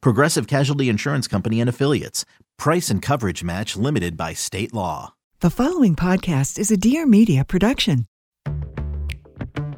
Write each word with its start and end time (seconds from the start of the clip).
Progressive 0.00 0.46
Casualty 0.46 0.88
Insurance 0.88 1.28
Company 1.28 1.60
and 1.60 1.68
Affiliates. 1.68 2.24
Price 2.58 2.90
and 2.90 3.02
coverage 3.02 3.44
match 3.44 3.76
limited 3.76 4.16
by 4.16 4.32
state 4.32 4.72
law. 4.72 5.14
The 5.40 5.50
following 5.50 5.94
podcast 5.94 6.58
is 6.58 6.70
a 6.70 6.76
Dear 6.76 7.06
Media 7.06 7.44
production. 7.44 8.06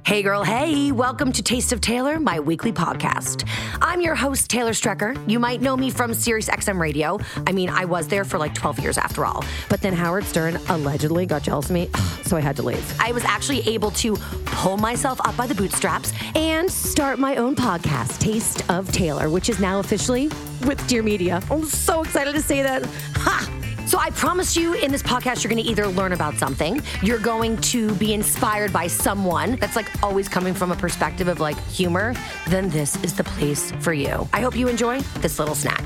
Hey, 0.09 0.23
girl, 0.23 0.42
hey, 0.42 0.91
welcome 0.91 1.33
to 1.33 1.42
Taste 1.42 1.70
of 1.70 1.83
Taylor, 1.83 2.19
my 2.19 2.41
weekly 2.41 2.73
podcast. 2.73 3.47
I'm 3.83 4.01
your 4.01 4.14
host, 4.14 4.48
Taylor 4.48 4.70
Strecker. 4.70 5.14
You 5.28 5.39
might 5.39 5.61
know 5.61 5.77
me 5.77 5.91
from 5.91 6.14
Sirius 6.14 6.48
XM 6.48 6.81
Radio. 6.81 7.19
I 7.47 7.53
mean, 7.53 7.69
I 7.69 7.84
was 7.84 8.09
there 8.09 8.25
for 8.25 8.39
like 8.39 8.55
12 8.55 8.79
years 8.79 8.97
after 8.97 9.27
all. 9.27 9.45
But 9.69 9.83
then 9.83 9.92
Howard 9.92 10.25
Stern 10.25 10.56
allegedly 10.70 11.27
got 11.27 11.42
jealous 11.42 11.67
of 11.67 11.73
me, 11.73 11.91
so 12.23 12.39
I 12.39 12.41
had 12.41 12.56
to 12.56 12.62
leave. 12.62 12.98
I 12.98 13.12
was 13.12 13.23
actually 13.27 13.61
able 13.69 13.91
to 13.91 14.17
pull 14.47 14.79
myself 14.79 15.20
up 15.27 15.36
by 15.36 15.47
the 15.47 15.55
bootstraps 15.55 16.14
and 16.34 16.70
start 16.70 17.19
my 17.19 17.36
own 17.36 17.55
podcast, 17.55 18.19
Taste 18.19 18.69
of 18.70 18.91
Taylor, 18.91 19.29
which 19.29 19.51
is 19.51 19.61
now 19.61 19.79
officially 19.79 20.31
with 20.64 20.83
Dear 20.86 21.03
Media. 21.03 21.42
I'm 21.51 21.64
so 21.64 22.01
excited 22.01 22.34
to 22.34 22.41
say 22.41 22.62
that. 22.62 22.86
Ha! 23.17 23.47
So 23.89 23.97
I 23.98 24.11
promise 24.11 24.55
you 24.55 24.75
in 24.75 24.92
this 24.92 25.03
podcast, 25.03 25.42
you're 25.42 25.50
going 25.50 25.64
to 25.64 25.70
either 25.70 25.86
learn 25.86 26.12
about 26.12 26.34
something, 26.34 26.83
you're 27.03 27.19
going 27.19 27.56
to 27.72 27.95
be 27.95 28.12
inspired 28.12 28.70
by 28.70 28.86
someone 28.86 29.56
that's 29.56 29.77
like 29.77 29.91
always 30.03 30.28
coming 30.28 30.53
from 30.53 30.70
a 30.70 30.77
perspective 30.77 31.27
of 31.27 31.41
like 31.41 31.58
humor, 31.69 32.14
then 32.48 32.69
this 32.69 33.03
is 33.03 33.14
the 33.14 33.25
place 33.25 33.72
for 33.80 33.95
you. 33.95 34.28
I 34.34 34.42
hope 34.42 34.55
you 34.55 34.69
enjoy 34.69 35.00
this 35.20 35.39
little 35.39 35.55
snack. 35.55 35.80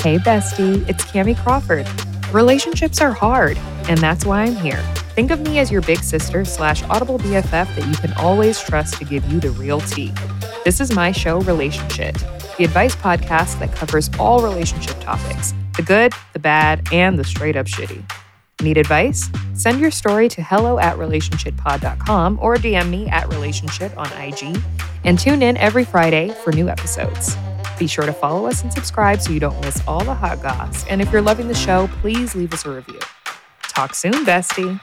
Hey, 0.00 0.18
bestie, 0.18 0.88
it's 0.88 1.04
Cami 1.06 1.36
Crawford. 1.36 1.88
Relationships 2.32 3.00
are 3.00 3.10
hard, 3.10 3.58
and 3.88 3.98
that's 3.98 4.24
why 4.24 4.42
I'm 4.42 4.54
here. 4.54 4.80
Think 5.16 5.32
of 5.32 5.40
me 5.40 5.58
as 5.58 5.72
your 5.72 5.80
big 5.80 6.04
sister 6.04 6.44
slash 6.44 6.84
audible 6.84 7.18
BFF 7.18 7.74
that 7.74 7.84
you 7.84 7.96
can 7.96 8.12
always 8.12 8.60
trust 8.60 8.98
to 8.98 9.04
give 9.04 9.24
you 9.32 9.40
the 9.40 9.50
real 9.50 9.80
tea. 9.80 10.12
This 10.64 10.80
is 10.80 10.94
my 10.94 11.10
show, 11.10 11.40
Relationship, 11.40 12.16
the 12.58 12.64
advice 12.64 12.94
podcast 12.96 13.58
that 13.60 13.72
covers 13.72 14.10
all 14.18 14.42
relationship 14.42 15.00
topics 15.00 15.54
the 15.76 15.82
good, 15.82 16.12
the 16.32 16.40
bad, 16.40 16.88
and 16.92 17.16
the 17.16 17.22
straight 17.22 17.54
up 17.54 17.66
shitty. 17.66 18.04
Need 18.60 18.78
advice? 18.78 19.30
Send 19.54 19.78
your 19.78 19.92
story 19.92 20.28
to 20.30 20.42
hello 20.42 20.80
at 20.80 20.96
relationshippod.com 20.96 22.38
or 22.42 22.56
DM 22.56 22.90
me 22.90 23.08
at 23.08 23.28
relationship 23.28 23.96
on 23.96 24.08
IG 24.20 24.60
and 25.04 25.16
tune 25.16 25.40
in 25.40 25.56
every 25.56 25.84
Friday 25.84 26.30
for 26.42 26.52
new 26.52 26.68
episodes. 26.68 27.36
Be 27.78 27.86
sure 27.86 28.06
to 28.06 28.12
follow 28.12 28.46
us 28.46 28.64
and 28.64 28.72
subscribe 28.72 29.22
so 29.22 29.30
you 29.30 29.38
don't 29.38 29.60
miss 29.60 29.80
all 29.86 30.02
the 30.02 30.14
hot 30.14 30.42
goss. 30.42 30.84
And 30.88 31.00
if 31.00 31.12
you're 31.12 31.22
loving 31.22 31.46
the 31.46 31.54
show, 31.54 31.88
please 32.00 32.34
leave 32.34 32.52
us 32.52 32.66
a 32.66 32.70
review. 32.70 32.98
Talk 33.62 33.94
soon, 33.94 34.24
bestie. 34.24 34.80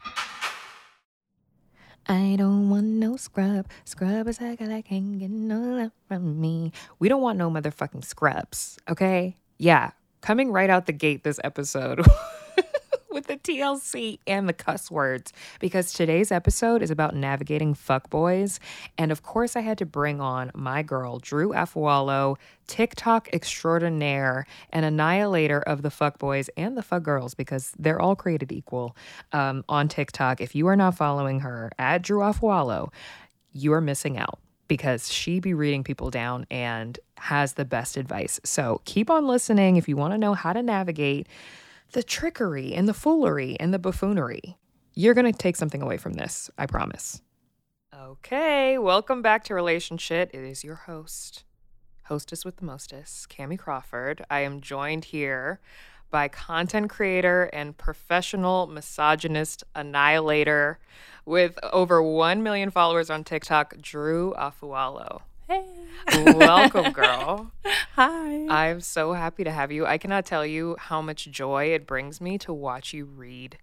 I 2.07 2.35
don't 2.37 2.69
want 2.69 2.85
no 2.85 3.17
scrub. 3.17 3.67
Scrub 3.83 4.27
is 4.27 4.39
like 4.39 4.61
I 4.61 4.81
can't 4.81 5.17
get 5.17 5.31
no 5.31 5.59
love 5.59 5.91
from 6.07 6.39
me. 6.39 6.71
We 6.99 7.09
don't 7.09 7.21
want 7.21 7.37
no 7.37 7.49
motherfucking 7.49 8.05
scrubs, 8.05 8.77
okay? 8.87 9.37
Yeah, 9.57 9.91
coming 10.21 10.51
right 10.51 10.69
out 10.69 10.85
the 10.85 10.93
gate 10.93 11.23
this 11.23 11.39
episode 11.43 12.05
with 13.15 13.27
the 13.27 13.37
TLC 13.37 14.19
and 14.27 14.47
the 14.47 14.53
cuss 14.53 14.91
words 14.91 15.31
because 15.61 15.93
today's 15.93 16.33
episode 16.33 16.83
is 16.83 16.91
about 16.91 17.15
navigating 17.15 17.73
fuckboys. 17.73 18.59
And 18.97 19.09
of 19.09 19.23
course, 19.23 19.55
I 19.55 19.61
had 19.61 19.77
to 19.77 19.85
bring 19.85 20.19
on 20.19 20.51
my 20.53 20.83
girl, 20.83 21.19
Drew 21.19 21.53
Afualo, 21.53 22.35
TikTok 22.67 23.33
extraordinaire 23.33 24.45
and 24.69 24.85
annihilator 24.85 25.61
of 25.61 25.81
the 25.81 25.89
fuckboys 25.89 26.49
and 26.57 26.77
the 26.77 26.81
fuckgirls 26.81 27.37
because 27.37 27.71
they're 27.79 28.01
all 28.01 28.17
created 28.17 28.51
equal 28.51 28.97
um, 29.31 29.63
on 29.69 29.87
TikTok. 29.87 30.41
If 30.41 30.53
you 30.53 30.67
are 30.67 30.75
not 30.75 30.95
following 30.95 31.39
her 31.39 31.71
at 31.79 32.01
Drew 32.01 32.19
Afualo, 32.19 32.91
you 33.53 33.71
are 33.71 33.81
missing 33.81 34.17
out 34.17 34.39
because 34.67 35.09
she 35.09 35.39
be 35.39 35.53
reading 35.53 35.85
people 35.85 36.09
down 36.09 36.45
and 36.51 36.99
has 37.17 37.53
the 37.53 37.63
best 37.63 37.95
advice. 37.95 38.41
So 38.43 38.81
keep 38.83 39.09
on 39.09 39.25
listening 39.25 39.77
if 39.77 39.87
you 39.87 39.95
want 39.95 40.13
to 40.13 40.17
know 40.17 40.33
how 40.33 40.51
to 40.51 40.61
navigate 40.61 41.27
the 41.91 42.03
trickery 42.03 42.73
and 42.73 42.87
the 42.87 42.93
foolery 42.93 43.57
and 43.59 43.73
the 43.73 43.79
buffoonery. 43.79 44.57
You're 44.93 45.13
going 45.13 45.31
to 45.31 45.37
take 45.37 45.55
something 45.55 45.81
away 45.81 45.97
from 45.97 46.13
this, 46.13 46.49
I 46.57 46.65
promise. 46.65 47.21
Okay, 47.93 48.77
welcome 48.77 49.21
back 49.21 49.43
to 49.45 49.53
Relationship. 49.53 50.29
It 50.33 50.41
is 50.41 50.63
your 50.63 50.75
host, 50.75 51.43
hostess 52.03 52.43
with 52.43 52.57
the 52.57 52.65
mostest, 52.65 53.29
Cami 53.29 53.57
Crawford. 53.57 54.25
I 54.29 54.41
am 54.41 54.61
joined 54.61 55.05
here 55.05 55.59
by 56.11 56.27
content 56.27 56.89
creator 56.89 57.49
and 57.51 57.77
professional 57.77 58.67
misogynist 58.67 59.63
annihilator 59.75 60.79
with 61.25 61.57
over 61.73 62.01
1 62.01 62.43
million 62.43 62.71
followers 62.71 63.09
on 63.09 63.23
TikTok, 63.23 63.77
Drew 63.81 64.33
Afualo. 64.37 65.21
Hey. 65.47 65.65
Welcome, 66.13 66.91
girl. 66.91 67.51
Hi. 67.95 68.47
I'm 68.49 68.81
so 68.81 69.13
happy 69.13 69.43
to 69.43 69.51
have 69.51 69.71
you. 69.71 69.85
I 69.85 69.97
cannot 69.97 70.25
tell 70.25 70.45
you 70.45 70.75
how 70.79 71.01
much 71.01 71.25
joy 71.31 71.65
it 71.73 71.85
brings 71.87 72.19
me 72.19 72.37
to 72.39 72.53
watch 72.53 72.93
you 72.93 73.05
read 73.05 73.57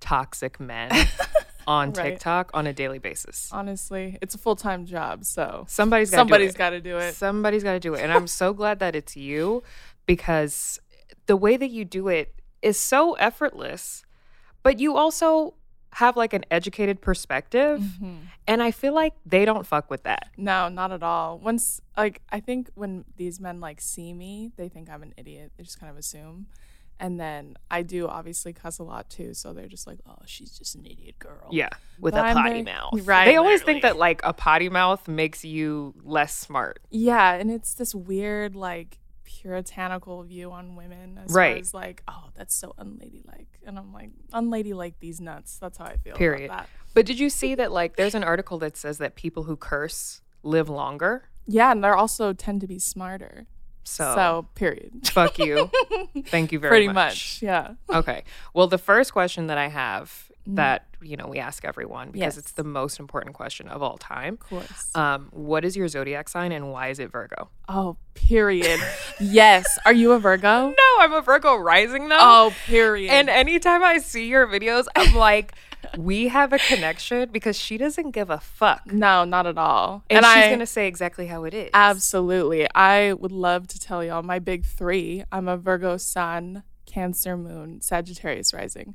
toxic 0.00 0.58
men 0.60 0.90
on 1.66 1.92
Right. 1.92 2.10
TikTok 2.12 2.50
on 2.54 2.66
a 2.66 2.72
daily 2.72 2.98
basis. 2.98 3.48
Honestly, 3.52 4.18
it's 4.20 4.34
a 4.34 4.38
full 4.38 4.56
time 4.56 4.84
job, 4.84 5.24
so 5.24 5.64
Somebody's 5.68 6.10
got 6.10 6.18
somebody's 6.18 6.54
got 6.54 6.70
to 6.70 6.80
do 6.80 6.96
it. 6.98 7.14
Somebody's 7.14 7.62
got 7.62 7.72
to 7.72 7.80
do 7.80 7.94
it. 7.94 8.00
And 8.02 8.12
I'm 8.12 8.26
so 8.26 8.52
glad 8.52 8.78
that 8.80 8.94
it's 8.96 9.16
you 9.16 9.62
because 10.06 10.80
the 11.26 11.36
way 11.36 11.56
that 11.56 11.70
you 11.70 11.84
do 11.84 12.08
it 12.08 12.34
is 12.62 12.78
so 12.78 13.14
effortless, 13.14 14.04
but 14.62 14.80
you 14.80 14.96
also 14.96 15.54
have 15.92 16.16
like 16.16 16.32
an 16.32 16.44
educated 16.50 17.00
perspective. 17.00 17.80
Mm-hmm. 17.80 18.14
And 18.46 18.62
I 18.62 18.70
feel 18.70 18.94
like 18.94 19.14
they 19.26 19.44
don't 19.44 19.66
fuck 19.66 19.90
with 19.90 20.02
that. 20.04 20.28
No, 20.36 20.68
not 20.68 20.90
at 20.90 21.02
all. 21.02 21.38
Once, 21.38 21.80
like, 21.96 22.22
I 22.30 22.40
think 22.40 22.70
when 22.74 23.04
these 23.16 23.38
men 23.40 23.60
like 23.60 23.80
see 23.80 24.12
me, 24.12 24.52
they 24.56 24.68
think 24.68 24.90
I'm 24.90 25.02
an 25.02 25.14
idiot. 25.16 25.52
They 25.56 25.64
just 25.64 25.78
kind 25.78 25.90
of 25.90 25.96
assume. 25.98 26.46
And 27.00 27.18
then 27.18 27.56
I 27.70 27.82
do 27.82 28.06
obviously 28.06 28.52
cuss 28.52 28.78
a 28.78 28.84
lot 28.84 29.10
too, 29.10 29.34
so 29.34 29.52
they're 29.52 29.66
just 29.66 29.88
like, 29.88 29.98
"Oh, 30.08 30.18
she's 30.24 30.56
just 30.56 30.76
an 30.76 30.86
idiot 30.86 31.18
girl." 31.18 31.48
Yeah, 31.50 31.70
with 31.98 32.14
But 32.14 32.20
a 32.24 32.26
I'm 32.28 32.36
potty 32.36 32.50
very- 32.50 32.62
mouth. 32.62 32.92
Right, 33.04 33.24
They 33.24 33.36
always 33.36 33.60
think 33.62 33.82
that 33.82 33.96
like 33.96 34.20
a 34.22 34.32
potty 34.32 34.68
mouth 34.68 35.08
makes 35.08 35.44
you 35.44 35.94
less 36.04 36.32
smart. 36.32 36.80
Yeah, 36.90 37.32
and 37.34 37.50
it's 37.50 37.74
this 37.74 37.92
weird 37.92 38.54
like 38.54 38.98
puritanical 39.42 40.22
view 40.22 40.52
on 40.52 40.76
women 40.76 41.18
as 41.24 41.32
Right. 41.32 41.54
far 41.54 41.60
as 41.60 41.74
like, 41.74 42.02
oh, 42.08 42.30
that's 42.36 42.54
so 42.54 42.74
unladylike, 42.78 43.58
and 43.66 43.78
I'm 43.78 43.92
like, 43.92 44.10
unladylike 44.32 44.94
these 45.00 45.20
nuts. 45.20 45.58
That's 45.58 45.78
how 45.78 45.84
I 45.86 45.96
feel. 45.96 46.14
Period. 46.14 46.46
About 46.46 46.60
that. 46.60 46.68
But 46.94 47.06
did 47.06 47.18
you 47.18 47.28
see 47.28 47.54
that 47.56 47.72
like 47.72 47.96
there's 47.96 48.14
an 48.14 48.24
article 48.24 48.58
that 48.58 48.76
says 48.76 48.98
that 48.98 49.14
people 49.16 49.44
who 49.44 49.56
curse 49.56 50.20
live 50.42 50.68
longer? 50.68 51.28
Yeah, 51.46 51.72
and 51.72 51.82
they're 51.82 51.96
also 51.96 52.32
tend 52.32 52.60
to 52.60 52.66
be 52.68 52.78
smarter. 52.78 53.46
So, 53.84 54.14
So, 54.14 54.46
period. 54.54 55.08
fuck 55.08 55.38
you. 55.40 55.68
Thank 56.26 56.52
you 56.52 56.60
very 56.60 56.70
Pretty 56.70 56.86
much. 56.86 56.94
much. 56.94 57.42
Yeah. 57.42 57.74
Okay. 57.92 58.22
Well, 58.54 58.68
the 58.68 58.78
first 58.78 59.12
question 59.12 59.48
that 59.48 59.58
I 59.58 59.66
have 59.68 60.30
that, 60.46 60.86
you 61.00 61.16
know, 61.16 61.28
we 61.28 61.38
ask 61.38 61.64
everyone 61.64 62.08
because. 62.10 62.36
Yes. 62.36 62.38
it's 62.38 62.52
the 62.52 62.64
most 62.64 62.98
important 62.98 63.34
question 63.34 63.68
of 63.68 63.82
all 63.82 63.98
time. 63.98 64.34
Of 64.34 64.40
course. 64.40 64.90
Um, 64.94 65.28
what 65.30 65.64
is 65.64 65.76
your 65.76 65.88
zodiac 65.88 66.28
sign 66.28 66.52
and 66.52 66.72
why 66.72 66.88
is 66.88 66.98
it 66.98 67.10
Virgo? 67.10 67.48
oh, 67.68 67.96
period. 68.14 68.80
yes. 69.20 69.78
Are 69.86 69.92
you 69.92 70.12
a 70.12 70.18
Virgo? 70.18 70.74
No, 70.82 71.04
I'm 71.04 71.12
a 71.12 71.22
Virgo 71.22 71.56
rising 71.56 72.08
though. 72.08 72.18
Oh, 72.20 72.54
period. 72.66 73.10
And 73.10 73.30
anytime 73.30 73.82
I 73.82 73.98
see 73.98 74.26
your 74.26 74.46
videos, 74.46 74.86
I'm 74.94 75.14
like, 75.16 75.54
we 75.96 76.28
have 76.28 76.52
a 76.52 76.58
connection 76.58 77.30
because 77.30 77.56
she 77.56 77.78
doesn't 77.78 78.10
give 78.10 78.30
a 78.30 78.38
fuck. 78.38 78.92
No, 78.92 79.24
not 79.24 79.46
at 79.46 79.58
all. 79.58 80.04
And, 80.10 80.24
she's 80.24 80.34
I, 80.36 80.48
going 80.48 80.58
to 80.58 80.66
say 80.66 80.86
exactly 80.86 81.26
how 81.26 81.44
it 81.44 81.54
is. 81.54 81.70
Absolutely. 81.72 82.68
I 82.74 83.14
would 83.14 83.32
love 83.32 83.68
to 83.68 83.80
tell 83.80 84.04
y'all 84.04 84.22
my 84.22 84.38
big 84.38 84.64
three. 84.64 85.24
I'm 85.32 85.48
a 85.48 85.56
Virgo 85.56 85.96
sun, 85.96 86.62
Cancer 86.86 87.36
moon, 87.36 87.80
Sagittarius 87.80 88.52
rising. 88.52 88.94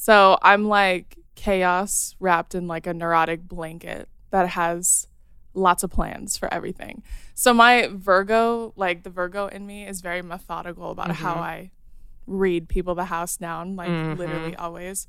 So 0.00 0.38
I'm 0.40 0.64
like 0.66 1.18
chaos 1.34 2.16
wrapped 2.20 2.54
in 2.54 2.66
like 2.66 2.86
a 2.86 2.94
neurotic 2.94 3.42
blanket 3.42 4.08
that 4.30 4.48
has 4.48 5.08
lots 5.52 5.82
of 5.82 5.90
plans 5.90 6.38
for 6.38 6.52
everything. 6.54 7.02
So 7.34 7.52
my 7.52 7.90
Virgo, 7.92 8.72
like 8.76 9.02
the 9.02 9.10
Virgo 9.10 9.48
in 9.48 9.66
me, 9.66 9.86
is 9.86 10.00
very 10.00 10.22
methodical 10.22 10.90
about 10.90 11.10
how 11.10 11.34
I 11.34 11.70
read 12.26 12.66
people 12.66 12.94
the 12.94 13.04
house 13.04 13.36
down, 13.36 13.76
like 13.76 13.90
literally 14.16 14.56
always. 14.56 15.06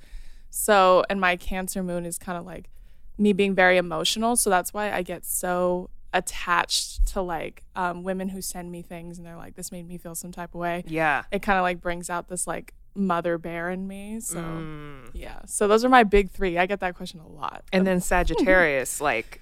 So, 0.49 1.05
and 1.09 1.21
my 1.21 1.38
Cancer 1.38 1.81
moon 1.81 2.05
is 2.05 2.17
kind 2.17 2.38
of 2.38 2.45
like 2.45 2.69
me 3.17 3.31
being 3.31 3.55
very 3.55 3.77
emotional. 3.77 4.35
So 4.35 4.49
that's 4.49 4.73
why 4.73 4.91
I 4.91 5.03
get 5.03 5.25
so 5.25 5.89
attached 6.13 7.05
to 7.13 7.21
like 7.21 7.63
um, 7.77 8.03
women 8.03 8.27
who 8.27 8.41
send 8.41 8.69
me 8.69 8.81
things 8.81 9.17
and 9.17 9.25
they're 9.25 9.38
like, 9.38 9.55
this 9.55 9.71
made 9.71 9.88
me 9.88 9.97
feel 9.97 10.15
some 10.15 10.33
type 10.33 10.53
of 10.53 10.59
way. 10.59 10.83
yeah. 10.85 11.23
It 11.31 11.41
kind 11.41 11.57
of 11.57 11.63
like 11.63 11.79
brings 11.79 12.09
out 12.09 12.27
this 12.27 12.45
like 12.45 12.73
mother 12.95 13.38
bear 13.38 13.69
in 13.69 13.88
me. 13.88 14.19
So, 14.19 14.39
Mm. 14.39 15.09
yeah. 15.13 15.39
So 15.45 15.67
those 15.67 15.85
are 15.85 15.89
my 15.89 16.03
big 16.03 16.29
three. 16.31 16.57
I 16.57 16.65
get 16.65 16.79
that 16.81 16.95
question 16.95 17.19
a 17.19 17.27
lot. 17.27 17.63
And 17.71 17.85
then 17.88 18.01
Sagittarius, 18.01 18.99
like, 19.01 19.41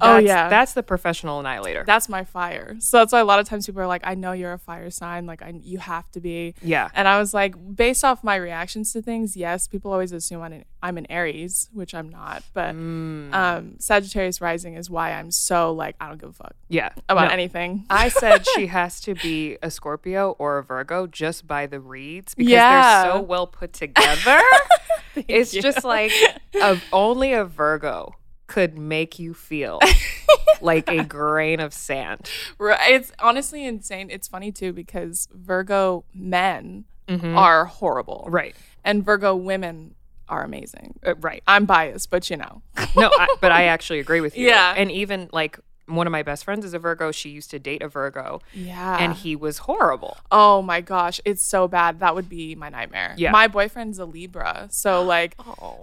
Oh, 0.00 0.16
yeah. 0.18 0.48
That's 0.48 0.72
the 0.72 0.82
professional 0.82 1.40
annihilator. 1.40 1.84
that's 1.86 2.08
my 2.08 2.24
fire. 2.24 2.76
So 2.78 2.98
that's 2.98 3.12
why 3.12 3.20
a 3.20 3.24
lot 3.24 3.38
of 3.38 3.48
times 3.48 3.66
people 3.66 3.82
are 3.82 3.86
like, 3.86 4.02
I 4.04 4.14
know 4.14 4.32
you're 4.32 4.52
a 4.52 4.58
fire 4.58 4.90
sign. 4.90 5.26
Like, 5.26 5.42
I, 5.42 5.52
you 5.60 5.78
have 5.78 6.10
to 6.12 6.20
be. 6.20 6.54
yeah. 6.62 6.88
And 6.94 7.06
I 7.08 7.18
was 7.18 7.34
like, 7.34 7.54
based 7.76 8.04
off 8.04 8.22
my 8.24 8.36
reactions 8.36 8.92
to 8.94 9.02
things, 9.02 9.36
yes, 9.36 9.66
people 9.68 9.92
always 9.92 10.12
assume 10.12 10.42
I'm 10.42 10.52
an, 10.52 10.64
I'm 10.82 10.96
an 10.96 11.06
Aries, 11.10 11.68
which 11.72 11.94
I'm 11.94 12.08
not. 12.08 12.42
But 12.54 12.74
Mm. 12.74 13.34
um, 13.34 13.74
Sagittarius 13.78 14.40
rising 14.40 14.74
is 14.74 14.88
why 14.88 15.12
I'm 15.12 15.30
so 15.30 15.72
like, 15.72 15.96
I 16.00 16.08
don't 16.08 16.20
give 16.20 16.30
a 16.30 16.32
fuck 16.32 16.54
Yeah. 16.68 16.90
about 17.08 17.26
No. 17.28 17.32
anything. 17.34 17.84
I 17.90 18.08
said 18.08 18.46
she 18.54 18.66
has 18.78 19.00
to 19.02 19.14
be 19.14 19.58
a 19.62 19.70
Scorpio 19.70 20.36
or 20.38 20.58
a 20.58 20.62
Virgo 20.64 21.06
just 21.08 21.46
by 21.46 21.66
the 21.66 21.80
reads 21.80 22.34
because 22.34 22.50
Yeah. 22.52 23.02
they're 23.02 23.12
so 23.14 23.20
well 23.20 23.46
put 23.46 23.72
together. 23.74 24.40
it's 25.28 25.50
just 25.52 25.84
like 25.84 26.12
a, 26.54 26.80
only 26.92 27.32
a 27.32 27.44
Virgo 27.44 28.14
could 28.50 28.76
make 28.76 29.18
you 29.18 29.32
feel 29.32 29.78
like 30.60 30.88
a 30.90 31.04
grain 31.04 31.60
of 31.60 31.72
sand. 31.72 32.28
Right. 32.58 32.90
It's 32.92 33.12
honestly 33.20 33.64
insane. 33.64 34.08
It's 34.10 34.26
funny 34.28 34.50
too 34.52 34.72
because 34.72 35.28
Virgo 35.32 36.04
men 36.12 36.84
Mhm. 37.08 37.36
are 37.36 37.64
horrible. 37.64 38.26
Right. 38.28 38.54
And 38.84 39.04
Virgo 39.04 39.34
women 39.36 39.94
are 40.28 40.42
amazing. 40.44 40.98
Uh, 41.06 41.14
right. 41.16 41.42
I'm 41.46 41.64
biased, 41.64 42.10
but 42.10 42.28
you 42.30 42.36
know. 42.36 42.62
No, 42.96 43.10
I, 43.18 43.34
but 43.40 43.52
I 43.52 43.64
actually 43.64 44.00
agree 44.00 44.20
with 44.20 44.36
you. 44.36 44.46
Yeah. 44.48 44.74
And 44.76 44.90
even 44.92 45.28
like 45.32 45.58
one 45.86 46.06
of 46.06 46.12
my 46.12 46.22
best 46.22 46.44
friends 46.44 46.64
is 46.64 46.72
a 46.72 46.78
Virgo. 46.78 47.10
She 47.10 47.30
used 47.30 47.50
to 47.50 47.58
date 47.58 47.82
a 47.82 47.88
Virgo 47.88 48.40
Yeah. 48.54 48.96
and 49.00 49.12
he 49.14 49.34
was 49.34 49.58
horrible. 49.58 50.18
Oh 50.30 50.62
my 50.62 50.80
gosh, 50.80 51.20
it's 51.24 51.42
so 51.42 51.66
bad. 51.66 51.98
That 52.00 52.14
would 52.14 52.28
be 52.28 52.54
my 52.54 52.68
nightmare. 52.68 53.14
Yeah. 53.16 53.32
My 53.32 53.48
boyfriend's 53.48 53.98
a 53.98 54.04
Libra. 54.04 54.68
So 54.70 55.02
like 55.02 55.34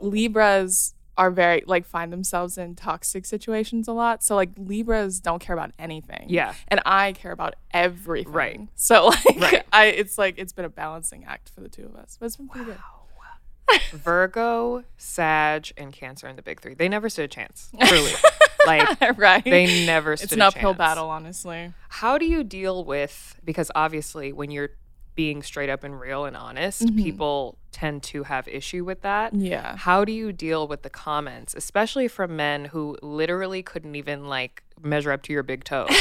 Libras 0.02 0.94
are 1.18 1.32
very 1.32 1.64
like 1.66 1.86
find 1.86 2.14
themselves 2.14 2.58
in 2.58 2.76
toxic 2.76 3.26
situations 3.26 3.88
a 3.88 3.94
lot. 3.94 4.24
So 4.24 4.36
like 4.36 4.52
Libras 4.58 5.20
don't 5.20 5.40
care 5.40 5.56
about 5.56 5.72
anything. 5.80 6.26
Yeah. 6.30 6.54
And 6.68 6.80
I 6.86 7.14
care 7.14 7.32
about 7.32 7.56
everything. 7.72 8.32
Right. 8.32 8.60
So 8.76 9.06
like 9.36 9.38
Right. 9.40 9.66
I 9.74 9.86
it's 9.86 10.18
like 10.18 10.36
it's 10.38 10.54
been 10.54 10.66
a 10.66 10.70
balancing 10.70 11.26
act 11.26 11.50
for 11.50 11.62
the 11.62 11.70
two 11.70 11.86
of 11.86 11.96
us. 11.96 12.18
But 12.20 12.28
it's 12.28 12.36
been 12.38 12.48
pretty 12.48 12.66
good. 12.68 12.78
Virgo, 13.92 14.84
Sag, 14.98 15.72
and 15.78 15.92
Cancer 15.92 16.28
in 16.28 16.36
the 16.38 16.42
big 16.42 16.62
three. 16.62 16.74
They 16.74 16.88
never 16.88 17.10
stood 17.10 17.26
a 17.26 17.28
chance. 17.28 17.70
Truly. 17.86 18.12
like 18.66 19.02
right. 19.18 19.44
they 19.44 19.86
never 19.86 20.16
stood 20.16 20.26
it's 20.26 20.34
an 20.34 20.42
uphill 20.42 20.72
chance. 20.72 20.78
battle, 20.78 21.10
honestly. 21.10 21.74
How 21.90 22.18
do 22.18 22.26
you 22.26 22.44
deal 22.44 22.86
with 22.86 23.40
because 23.44 23.70
obviously 23.76 24.32
when 24.32 24.52
you're 24.52 24.70
being 25.18 25.44
straight 25.44 25.70
up 25.70 25.84
and 25.84 26.00
real 26.00 26.24
and 26.24 26.38
honest, 26.38 26.84
Mm-hmm. 26.86 27.04
people 27.04 27.58
tend 27.74 28.04
to 28.04 28.24
have 28.24 28.48
issue 28.48 28.86
with 28.86 29.02
that. 29.02 29.34
Yeah. 29.34 29.76
How 29.76 30.06
do 30.06 30.12
you 30.14 30.32
deal 30.32 30.68
with 30.68 30.84
the 30.84 30.90
comments, 30.90 31.54
especially 31.56 32.08
from 32.08 32.36
men 32.38 32.66
who 32.66 32.98
literally 33.02 33.62
couldn't 33.64 33.96
even 33.96 34.28
like 34.30 34.64
measure 34.82 35.12
up 35.12 35.24
to 35.24 35.34
your 35.34 35.44
big 35.44 35.64
toe? 35.66 35.88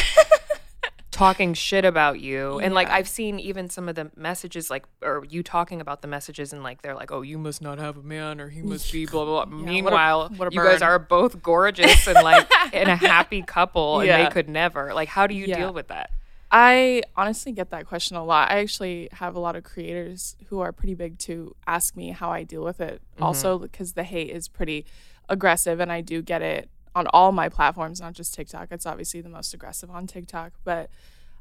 talking 1.11 1.55
shit 1.55 1.87
about 1.87 2.21
you. 2.21 2.59
And 2.59 2.75
like 2.75 2.89
I've 2.91 3.09
seen 3.09 3.41
even 3.41 3.71
some 3.71 3.89
of 3.89 3.95
the 3.95 4.11
messages 4.17 4.69
like 4.69 4.85
or 5.01 5.25
you 5.31 5.43
talking 5.43 5.81
about 5.81 6.03
the 6.03 6.09
messages 6.09 6.53
and 6.53 6.63
like 6.63 6.83
they're 6.83 6.95
like, 6.95 7.11
"Oh, 7.11 7.23
you 7.23 7.39
must 7.39 7.63
not 7.63 7.79
have 7.79 7.97
a 7.97 8.03
man 8.03 8.39
or 8.39 8.51
he 8.51 8.61
must 8.73 8.93
be 8.93 9.07
blah 9.07 9.25
blah." 9.25 9.47
blah. 9.47 9.57
what 9.59 9.63
a- 9.65 9.67
Meanwhile, 9.73 10.33
what 10.37 10.49
a 10.53 10.55
you 10.55 10.63
guys 10.63 10.83
are 10.83 10.99
both 10.99 11.43
gorgeous 11.43 12.07
and 12.07 12.23
like 12.23 12.47
in 12.75 12.89
a 12.89 12.97
happy 12.97 13.41
couple 13.47 14.01
and 14.01 14.11
they 14.11 14.31
could 14.31 14.49
never. 14.51 14.93
Like 14.93 15.09
how 15.09 15.27
do 15.27 15.35
you 15.35 15.47
Yeah. 15.47 15.57
deal 15.61 15.73
with 15.73 15.89
that? 15.89 16.11
I 16.59 17.03
honestly 17.15 17.53
get 17.53 17.69
that 17.69 17.87
question 17.87 18.17
a 18.17 18.25
lot. 18.25 18.51
I 18.51 18.61
actually 18.61 19.11
have 19.13 19.35
a 19.35 19.39
lot 19.39 19.57
of 19.57 19.63
creators 19.63 20.37
who 20.49 20.61
are 20.61 20.73
pretty 20.73 20.95
big 20.95 21.19
to 21.19 21.55
ask 21.67 21.95
me 21.95 22.13
how 22.13 22.31
I 22.31 22.45
deal 22.45 22.65
with 22.65 22.81
it. 22.81 23.03
Mm-hmm. 23.17 23.25
Also, 23.25 23.59
because 23.59 23.93
the 23.93 24.05
hate 24.05 24.31
is 24.31 24.49
pretty 24.49 24.87
aggressive, 25.29 25.81
and 25.81 25.93
I 25.93 26.01
do 26.01 26.23
get 26.23 26.41
it 26.41 26.71
on 26.95 27.09
all 27.09 27.31
my 27.31 27.51
platforms, 27.51 28.01
not 28.01 28.15
just 28.15 28.33
TikTok. 28.33 28.69
It's 28.71 28.87
obviously 28.87 29.21
the 29.21 29.29
most 29.29 29.53
aggressive 29.53 29.91
on 29.91 30.07
TikTok, 30.07 30.53
but 30.65 30.89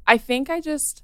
I 0.05 0.17
think 0.17 0.49
I 0.49 0.59
just 0.59 1.01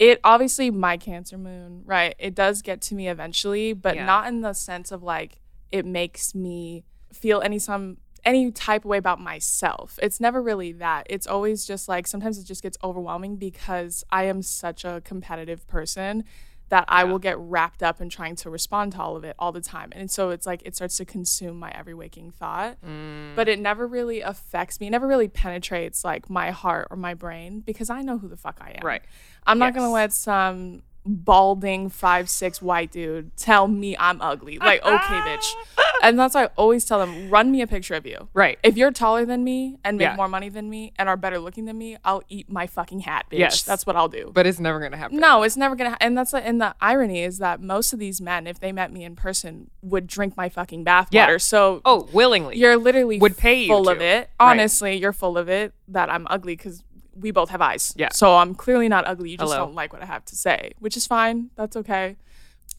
it 0.00 0.18
obviously 0.24 0.70
my 0.70 0.96
cancer 0.96 1.36
moon 1.36 1.82
right 1.84 2.14
it 2.20 2.32
does 2.32 2.62
get 2.62 2.80
to 2.80 2.94
me 2.94 3.08
eventually 3.08 3.72
but 3.72 3.96
Yeah. 3.96 4.06
not 4.06 4.28
in 4.28 4.42
the 4.42 4.52
sense 4.52 4.92
of 4.92 5.02
like 5.02 5.40
it 5.72 5.84
makes 5.84 6.36
me 6.36 6.84
feel 7.12 7.40
any 7.40 7.58
some 7.58 7.96
any 8.28 8.50
type 8.52 8.84
of 8.84 8.88
way 8.88 8.98
about 8.98 9.20
myself 9.20 9.98
it's 10.02 10.20
never 10.20 10.42
really 10.42 10.70
that 10.70 11.06
it's 11.08 11.26
always 11.26 11.64
just 11.64 11.88
like 11.88 12.06
sometimes 12.06 12.38
it 12.38 12.44
just 12.44 12.62
gets 12.62 12.76
overwhelming 12.84 13.36
because 13.36 14.04
i 14.10 14.24
am 14.24 14.42
such 14.42 14.84
a 14.84 15.00
competitive 15.04 15.66
person 15.66 16.22
that 16.68 16.84
i 16.88 17.02
will 17.04 17.18
get 17.18 17.38
wrapped 17.38 17.82
up 17.82 18.00
in 18.00 18.10
trying 18.10 18.36
to 18.36 18.50
respond 18.50 18.92
to 18.92 19.00
all 19.00 19.16
of 19.16 19.24
it 19.24 19.34
all 19.38 19.50
the 19.50 19.60
time 19.62 19.88
and 19.92 20.10
so 20.10 20.28
it's 20.28 20.46
like 20.46 20.60
it 20.66 20.76
starts 20.76 20.98
to 20.98 21.04
consume 21.06 21.58
my 21.58 21.70
every 21.70 21.94
waking 21.94 22.30
thought 22.30 22.76
mm. 22.86 23.34
but 23.34 23.48
it 23.48 23.58
never 23.58 23.86
really 23.86 24.20
affects 24.20 24.80
me. 24.80 24.86
It 24.86 24.90
never 24.90 25.06
really 25.06 25.28
penetrates 25.28 26.04
like 26.04 26.30
my 26.30 26.50
heart 26.50 26.88
or 26.90 26.96
my 26.96 27.14
brain 27.14 27.60
because 27.60 27.90
I 27.90 28.02
know 28.02 28.18
who 28.18 28.28
the 28.28 28.36
fuck 28.36 28.58
I 28.60 28.76
am. 28.78 28.86
Right. 28.86 29.02
I'm 29.46 29.58
not 29.58 29.74
gonna 29.74 29.90
let 29.90 30.12
some 30.12 30.82
balding 31.04 31.88
five 31.88 32.28
six 32.28 32.60
white 32.60 32.92
dude 32.92 33.36
tell 33.36 33.66
me 33.66 33.96
I'm 33.98 34.20
ugly. 34.20 34.58
Like, 34.58 34.82
okay, 34.84 34.94
bitch. 34.94 35.46
And 36.02 36.18
that's 36.18 36.34
why 36.34 36.44
I 36.44 36.46
always 36.56 36.84
tell 36.84 36.98
them, 36.98 37.28
run 37.28 37.50
me 37.50 37.60
a 37.62 37.66
picture 37.66 37.94
of 37.94 38.06
you. 38.06 38.28
Right. 38.32 38.58
If 38.62 38.76
you're 38.76 38.92
taller 38.92 39.24
than 39.24 39.42
me 39.44 39.78
and 39.84 39.98
make 39.98 40.06
Yeah. 40.06 40.16
more 40.16 40.28
money 40.28 40.48
than 40.48 40.70
me 40.70 40.92
and 40.98 41.08
are 41.08 41.16
better 41.16 41.38
looking 41.38 41.64
than 41.64 41.76
me, 41.76 41.96
I'll 42.04 42.22
eat 42.28 42.48
my 42.50 42.66
fucking 42.66 43.00
hat, 43.00 43.26
bitch. 43.30 43.38
Yes. 43.38 43.62
That's 43.62 43.84
what 43.86 43.96
I'll 43.96 44.08
do. 44.08 44.30
But 44.32 44.46
it's 44.46 44.58
never 44.60 44.80
gonna 44.80 44.96
happen. 44.96 45.18
No, 45.18 45.42
it's 45.42 45.56
never 45.56 45.74
gonna. 45.76 45.90
Ha- 45.90 45.96
and 46.00 46.16
that's 46.16 46.30
the, 46.30 46.38
and 46.38 46.60
the 46.60 46.74
irony 46.80 47.22
is 47.22 47.38
that 47.38 47.60
most 47.60 47.92
of 47.92 47.98
these 47.98 48.20
men, 48.20 48.46
if 48.46 48.60
they 48.60 48.72
met 48.72 48.92
me 48.92 49.04
in 49.04 49.16
person, 49.16 49.70
would 49.82 50.06
drink 50.06 50.36
my 50.36 50.48
fucking 50.48 50.84
bathwater. 50.84 51.08
Yeah. 51.12 51.36
So 51.38 51.82
Oh, 51.84 52.08
willingly. 52.12 52.56
you're 52.56 52.76
literally 52.76 53.18
Would 53.18 53.36
pay 53.36 53.62
you 53.62 53.68
full 53.68 53.88
of 53.88 53.98
to. 53.98 54.04
it. 54.04 54.18
Right. 54.18 54.50
Honestly, 54.50 54.96
you're 54.96 55.12
full 55.12 55.36
of 55.36 55.48
it 55.48 55.72
that 55.88 56.08
I'm 56.10 56.26
ugly 56.30 56.54
because 56.56 56.84
we 57.14 57.32
both 57.32 57.50
have 57.50 57.60
eyes. 57.60 57.92
Yeah. 57.96 58.10
So 58.12 58.36
I'm 58.36 58.54
clearly 58.54 58.88
not 58.88 59.04
ugly. 59.06 59.30
You 59.30 59.38
just 59.38 59.52
Hello. 59.52 59.66
don't 59.66 59.74
like 59.74 59.92
what 59.92 60.02
I 60.02 60.06
have 60.06 60.24
to 60.26 60.36
say, 60.36 60.72
which 60.78 60.96
is 60.96 61.04
fine. 61.06 61.50
That's 61.56 61.76
okay. 61.76 62.16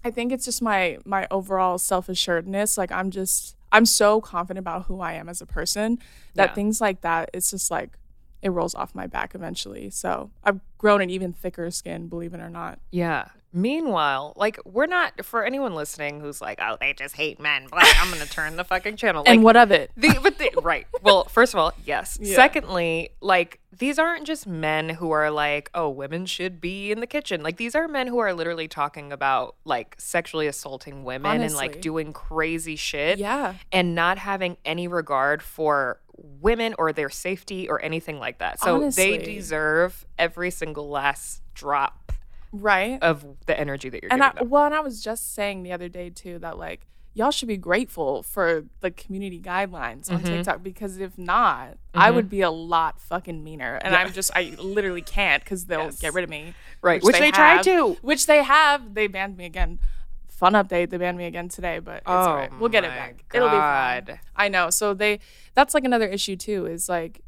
I 0.03 0.11
think 0.11 0.31
it's 0.31 0.45
just 0.45 0.61
my 0.61 0.97
my 1.05 1.27
overall 1.31 1.77
self 1.77 2.09
assuredness. 2.09 2.77
Like 2.77 2.91
I'm 2.91 3.11
just 3.11 3.55
I'm 3.71 3.85
so 3.85 4.21
confident 4.21 4.59
about 4.59 4.85
who 4.85 4.99
I 5.01 5.13
am 5.13 5.29
as 5.29 5.41
a 5.41 5.45
person 5.45 5.99
that 6.35 6.49
Yeah. 6.49 6.53
things 6.55 6.81
like 6.81 7.01
that 7.01 7.29
it's 7.33 7.51
just 7.51 7.69
like 7.69 7.97
it 8.41 8.49
rolls 8.49 8.73
off 8.73 8.95
my 8.95 9.05
back 9.07 9.35
eventually. 9.35 9.89
So 9.89 10.31
I've 10.43 10.61
grown 10.77 11.01
an 11.01 11.09
even 11.09 11.33
thicker 11.33 11.69
skin, 11.71 12.07
believe 12.07 12.33
it 12.33 12.39
or 12.39 12.49
not. 12.49 12.79
Yeah. 12.91 13.25
Meanwhile, 13.51 14.33
like 14.35 14.59
we're 14.65 14.85
not 14.85 15.25
for 15.25 15.43
anyone 15.43 15.73
listening 15.73 16.19
who's 16.19 16.39
like, 16.41 16.59
oh, 16.61 16.77
they 16.79 16.93
just 16.93 17.15
hate 17.15 17.39
men. 17.39 17.67
But 17.69 17.83
I'm 17.97 18.11
gonna 18.11 18.25
turn 18.25 18.55
the 18.55 18.63
fucking 18.63 18.95
channel. 18.97 19.23
Like, 19.23 19.29
and 19.33 19.43
what 19.43 19.57
of 19.57 19.71
it? 19.71 19.91
The, 19.97 20.19
but 20.21 20.37
the, 20.37 20.51
right. 20.61 20.85
Well, 21.01 21.23
first 21.25 21.53
of 21.53 21.59
all, 21.59 21.73
yes. 21.83 22.19
Yeah. 22.21 22.35
Secondly, 22.35 23.09
like 23.21 23.59
these 23.75 23.97
aren't 23.97 24.25
just 24.25 24.45
men 24.45 24.89
who 24.89 25.11
are 25.11 25.31
like, 25.31 25.71
oh, 25.73 25.89
women 25.89 26.25
should 26.25 26.61
be 26.61 26.91
in 26.91 26.99
the 26.99 27.07
kitchen. 27.07 27.41
Like 27.41 27.57
these 27.57 27.75
are 27.75 27.87
men 27.87 28.07
who 28.07 28.19
are 28.19 28.33
literally 28.33 28.67
talking 28.67 29.11
about 29.11 29.55
like 29.65 29.95
sexually 29.97 30.47
assaulting 30.47 31.03
women 31.03 31.41
and 31.41 31.55
like 31.55 31.81
doing 31.81 32.13
crazy 32.13 32.75
shit. 32.75 33.17
Yeah. 33.17 33.55
And 33.71 33.95
not 33.95 34.19
having 34.19 34.57
any 34.63 34.87
regard 34.87 35.41
for 35.41 35.99
women 36.41 36.75
or 36.77 36.93
their 36.93 37.09
safety 37.09 37.69
or 37.69 37.81
anything 37.81 38.19
like 38.19 38.39
that. 38.39 38.59
So 38.59 38.89
they 38.91 39.17
deserve 39.17 40.05
every 40.17 40.51
single 40.51 40.89
last 40.89 41.41
drop 41.53 42.08
Right. 42.51 43.01
of 43.01 43.25
the 43.45 43.59
energy 43.59 43.89
that 43.89 44.01
you're 44.01 44.11
and 44.11 44.21
giving 44.21 44.37
I, 44.37 44.39
them. 44.41 44.49
well, 44.49 44.65
and 44.65 44.73
I 44.73 44.79
was 44.79 45.03
just 45.03 45.33
saying 45.35 45.63
the 45.63 45.71
other 45.71 45.87
day 45.89 46.09
too 46.09 46.39
that 46.39 46.57
like 46.57 46.81
y'all 47.13 47.31
should 47.31 47.47
be 47.47 47.57
grateful 47.57 48.23
for 48.23 48.63
the 48.81 48.91
community 48.91 49.39
guidelines 49.39 50.09
on 50.11 50.19
Mm-hmm. 50.21 50.25
TikTok 50.25 50.63
because 50.63 50.97
if 50.99 51.17
not, 51.17 51.77
I 51.93 52.11
would 52.11 52.29
be 52.29 52.41
a 52.41 52.51
lot 52.51 52.99
fucking 53.01 53.43
meaner. 53.43 53.79
And 53.83 53.95
I'm 53.95 54.13
just 54.13 54.31
I 54.35 54.55
literally 54.59 55.01
can't 55.01 55.43
because 55.43 55.65
they'll 55.65 55.85
Yes. 55.85 55.99
get 55.99 56.13
rid 56.13 56.23
of 56.23 56.29
me. 56.29 56.53
Right, 56.81 57.03
which 57.03 57.17
they 57.19 57.31
tried 57.31 57.55
have, 57.57 57.65
to. 57.65 57.97
Which 58.01 58.25
they 58.25 58.41
have. 58.43 58.93
They 58.93 59.07
banned 59.07 59.37
me 59.37 59.45
again. 59.45 59.79
fun 60.27 60.53
update. 60.53 60.89
They 60.89 60.97
banned 60.97 61.17
me 61.17 61.25
again 61.25 61.49
today, 61.49 61.79
but 61.79 61.97
it's 61.97 62.03
all 62.07 62.33
right. 62.35 62.49
We'll 62.59 62.69
get 62.69 62.85
it 62.85 62.91
Oh 62.93 62.95
back. 62.95 63.25
It'll 63.33 63.49
be 63.49 63.55
fine. 63.57 64.19
I 64.35 64.47
know. 64.47 64.69
So 64.69 64.93
they 64.93 65.19
that's 65.53 65.73
like 65.73 65.83
another 65.83 66.07
issue 66.07 66.35
too. 66.37 66.65
Is 66.67 66.87
like 66.87 67.21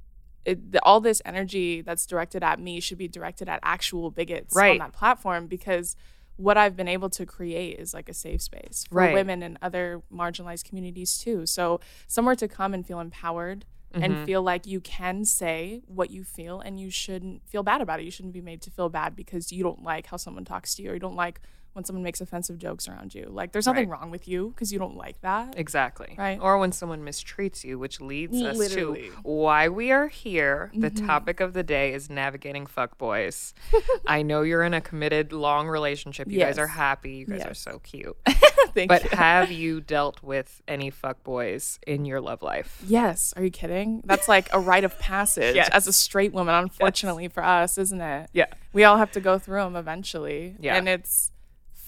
it, 0.46 0.72
the, 0.72 0.84
all 0.84 1.00
this 1.00 1.22
energy 1.26 1.82
that's 1.82 2.06
directed 2.06 2.44
at 2.44 2.60
me 2.60 2.80
should 2.80 2.98
be 2.98 3.08
directed 3.08 3.48
at 3.50 3.60
actual 3.64 4.10
bigots 4.12 4.56
on 4.74 4.78
that 4.80 4.94
platform 4.94 5.48
because 5.48 5.96
what 6.38 6.58
I've 6.58 6.76
been 6.76 6.88
able 6.88 7.10
to 7.12 7.26
create 7.26 7.78
is 7.78 7.94
like 7.94 8.10
a 8.10 8.14
safe 8.14 8.42
space 8.42 8.86
for 8.90 8.96
Right. 8.96 9.14
women 9.14 9.44
and 9.44 9.58
other 9.62 10.02
marginalized 10.12 10.64
communities 10.64 11.18
too. 11.20 11.46
So 11.46 11.80
somewhere 12.08 12.36
to 12.36 12.48
come 12.48 12.74
and 12.74 12.86
feel 12.86 13.00
empowered 13.00 13.66
Mm-hmm. 13.94 14.04
and 14.06 14.26
feel 14.26 14.42
like 14.42 14.66
you 14.66 14.80
can 14.80 15.26
say 15.26 15.82
what 15.86 16.12
you 16.12 16.24
feel 16.24 16.62
and 16.62 16.80
you 16.80 16.90
shouldn't 16.90 17.46
feel 17.46 17.62
bad 17.62 17.82
about 17.82 18.00
it. 18.00 18.04
You 18.04 18.12
shouldn't 18.12 18.34
be 18.34 18.40
made 18.40 18.62
to 18.62 18.72
feel 18.72 18.88
bad 18.88 19.18
because 19.18 19.52
you 19.52 19.64
don't 19.64 19.84
like 19.84 20.06
how 20.08 20.16
someone 20.16 20.46
talks 20.46 20.74
to 20.76 20.82
you 20.82 20.92
or 20.92 20.94
you 20.94 21.00
don't 21.02 21.18
like 21.18 21.42
when 21.74 21.86
someone 21.86 22.04
makes 22.04 22.20
offensive 22.22 22.58
jokes 22.58 22.88
around 22.88 23.16
you. 23.16 23.28
Like 23.30 23.52
there's 23.52 23.66
nothing 23.66 23.90
wrong 23.90 24.12
with 24.12 24.28
you 24.28 24.50
because 24.50 24.74
you 24.74 24.80
don't 24.80 24.98
like 24.98 25.22
that. 25.22 25.58
Exactly. 25.58 26.16
Right. 26.18 26.40
Or 26.42 26.58
when 26.58 26.72
someone 26.72 27.02
mistreats 27.02 27.64
you, 27.64 27.80
which 27.80 28.02
leads 28.02 28.42
us 28.42 28.58
Literally. 28.58 29.10
to 29.10 29.16
why 29.24 29.70
we 29.70 29.92
are 29.92 30.08
here. 30.08 30.72
The 30.74 30.92
mm-hmm. 30.92 31.06
topic 31.06 31.40
of 31.40 31.54
the 31.54 31.64
day 31.64 31.94
is 31.94 32.10
navigating 32.10 32.66
fuckboys. 32.66 33.54
I 34.08 34.22
know 34.22 34.42
you're 34.42 34.64
in 34.64 34.74
a 34.74 34.82
committed, 34.82 35.32
long 35.32 35.68
relationship. 35.68 36.30
You 36.30 36.40
guys 36.40 36.58
are 36.58 36.68
happy. 36.68 37.14
You 37.14 37.26
guys 37.26 37.46
are 37.46 37.54
so 37.54 37.80
cute. 37.80 38.18
Thank 38.74 38.90
But 38.90 39.04
you. 39.04 39.10
have 39.18 39.52
you 39.52 39.82
dealt 39.92 40.22
with 40.24 40.62
any 40.68 40.92
fuckboys 40.92 41.78
in 41.86 42.06
your 42.06 42.22
love 42.22 42.42
life? 42.42 42.82
Yes. 42.86 43.34
Are 43.36 43.44
you 43.44 43.52
kidding? 43.52 44.02
That's 44.06 44.28
like 44.28 44.50
a 44.54 44.60
rite 44.60 44.84
of 44.84 44.98
passage 45.00 45.56
Yes. 45.56 45.70
as 45.72 45.88
a 45.88 45.94
straight 45.94 46.34
woman, 46.34 46.56
unfortunately 46.56 47.28
for 47.28 47.44
us, 47.44 47.78
isn't 47.78 48.02
it? 48.02 48.30
Yeah. 48.34 48.46
We 48.74 48.84
all 48.84 48.98
have 48.98 49.12
to 49.12 49.20
go 49.20 49.38
through 49.38 49.62
them 49.62 49.76
eventually. 49.76 50.56
Yeah. 50.60 50.76
And 50.76 50.88
it's 50.88 51.32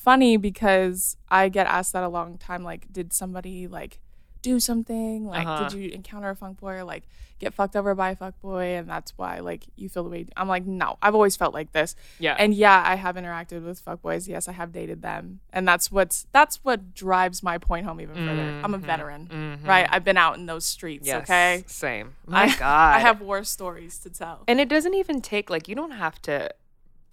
funny 0.03 0.37
because 0.37 1.17
I 1.29 1.49
get 1.49 1.67
asked 1.67 1.93
that 1.93 2.03
a 2.03 2.09
long 2.09 2.37
time 2.37 2.63
like, 2.63 2.91
did 2.91 3.13
somebody 3.13 3.67
like 3.67 3.99
do 4.41 4.59
something? 4.59 5.25
Like, 5.25 5.47
Uh-huh. 5.47 5.69
did 5.69 5.73
you 5.79 5.89
encounter 5.91 6.29
a 6.29 6.35
funk 6.35 6.59
boy 6.59 6.73
or 6.73 6.83
like 6.83 7.03
get 7.39 7.53
fucked 7.53 7.75
over 7.77 7.95
by 7.95 8.09
a 8.11 8.15
fuck 8.15 8.39
boy? 8.41 8.75
And 8.75 8.89
that's 8.89 9.17
why 9.17 9.39
like 9.39 9.63
you 9.77 9.87
feel 9.87 10.03
the 10.03 10.09
way 10.09 10.25
I'm 10.35 10.49
like, 10.49 10.65
no, 10.65 10.97
I've 11.01 11.15
always 11.15 11.37
felt 11.37 11.53
like 11.53 11.71
this. 11.71 11.95
Yeah. 12.19 12.35
And 12.37 12.53
yeah, 12.53 12.83
I 12.85 12.95
have 12.95 13.15
interacted 13.15 13.63
with 13.63 13.79
fuck 13.79 14.01
boys. 14.01 14.27
Yes, 14.27 14.49
I 14.49 14.51
have 14.51 14.73
dated 14.73 15.01
them. 15.01 15.39
And 15.53 15.65
that's 15.65 15.89
what's 15.91 16.27
that's 16.33 16.57
what 16.63 16.93
drives 16.93 17.41
my 17.41 17.57
point 17.57 17.85
home 17.85 18.01
even 18.01 18.15
further. 18.15 18.59
I'm 18.63 18.73
a 18.73 18.77
veteran. 18.77 19.59
Right? 19.65 19.87
I've 19.89 20.03
been 20.03 20.17
out 20.17 20.37
in 20.37 20.45
those 20.45 20.65
streets, 20.65 21.07
yes. 21.07 21.23
okay? 21.23 21.63
Same. 21.67 22.15
My 22.27 22.43
I, 22.43 22.55
God. 22.59 22.95
I 22.95 22.99
have 22.99 23.21
war 23.21 23.43
stories 23.45 23.97
to 23.99 24.09
tell. 24.09 24.43
And 24.49 24.59
it 24.59 24.67
doesn't 24.67 24.93
even 24.93 25.21
take 25.21 25.49
like 25.49 25.69
you 25.69 25.75
don't 25.75 25.91
have 25.91 26.21
to 26.23 26.49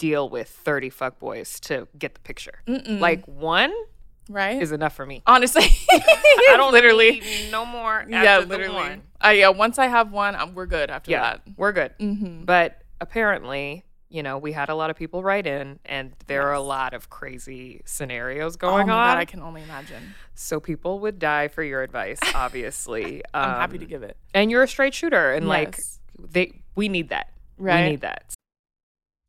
deal 0.00 0.28
with 0.28 0.48
30 0.48 0.90
fuckboys 0.90 1.60
to 1.60 1.86
get 1.96 2.14
the 2.14 2.20
picture. 2.20 2.62
Like 2.66 3.24
one 3.26 3.72
right? 4.28 4.60
is 4.60 4.72
enough 4.72 4.94
for 4.96 5.04
me. 5.06 5.22
Honestly, 5.26 5.66
I 5.90 6.54
don't 6.56 6.72
literally. 6.72 7.22
no 7.52 7.64
more. 7.66 8.00
After 8.00 8.10
yeah, 8.10 8.40
the 8.40 8.46
literally. 8.46 8.74
one. 8.74 9.02
Uh, 9.24 9.28
yeah, 9.28 9.48
once 9.50 9.78
I 9.78 9.86
have 9.86 10.10
one, 10.10 10.34
um, 10.34 10.54
we're 10.54 10.66
good 10.66 10.90
after 10.90 11.10
Yeah, 11.10 11.20
that. 11.22 11.42
we're 11.56 11.72
good. 11.72 11.92
Mm-hmm. 12.00 12.44
But 12.46 12.82
apparently, 13.00 13.84
you 14.08 14.22
know, 14.22 14.38
we 14.38 14.52
had 14.52 14.70
a 14.70 14.74
lot 14.74 14.88
of 14.90 14.96
people 14.96 15.22
write 15.22 15.46
in, 15.46 15.78
and 15.84 16.12
there 16.26 16.48
are 16.48 16.54
a 16.54 16.60
lot 16.60 16.94
of 16.94 17.10
crazy 17.10 17.82
scenarios 17.84 18.56
going 18.56 18.74
oh 18.74 18.80
on. 18.80 18.86
God, 18.86 19.18
I 19.18 19.24
can 19.26 19.42
only 19.42 19.62
imagine. 19.62 20.14
so 20.34 20.58
people 20.60 20.98
would 21.00 21.18
die 21.18 21.48
for 21.48 21.62
your 21.62 21.82
advice, 21.82 22.18
obviously. 22.34 23.22
I'm 23.34 23.50
happy 23.60 23.74
Um, 23.74 23.80
to 23.80 23.86
give 23.86 24.02
it. 24.02 24.16
And 24.34 24.50
you're 24.50 24.62
a 24.62 24.68
straight 24.68 24.94
shooter, 24.94 25.32
and 25.32 25.46
like 25.46 25.78
they, 26.18 26.62
we 26.74 26.88
need 26.88 27.10
that. 27.10 27.28
Right. 27.58 27.84
We 27.84 27.90
need 27.90 28.00
that. 28.00 28.32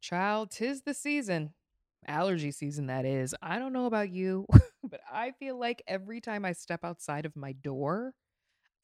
Child, 0.02 0.52
tis 0.52 0.82
the 0.82 0.94
season. 0.94 1.54
Allergy 2.08 2.52
season, 2.52 2.88
that 2.88 3.06
is. 3.06 3.36
I 3.42 3.60
don't 3.60 3.74
know 3.74 3.86
about 3.86 4.10
you, 4.10 4.48
but 4.84 5.02
I 5.12 5.32
feel 5.32 5.58
like 5.60 5.84
every 5.88 6.20
time 6.20 6.44
I 6.44 6.54
step 6.54 6.84
outside 6.84 7.26
of 7.26 7.36
my 7.36 7.52
door, 7.52 8.16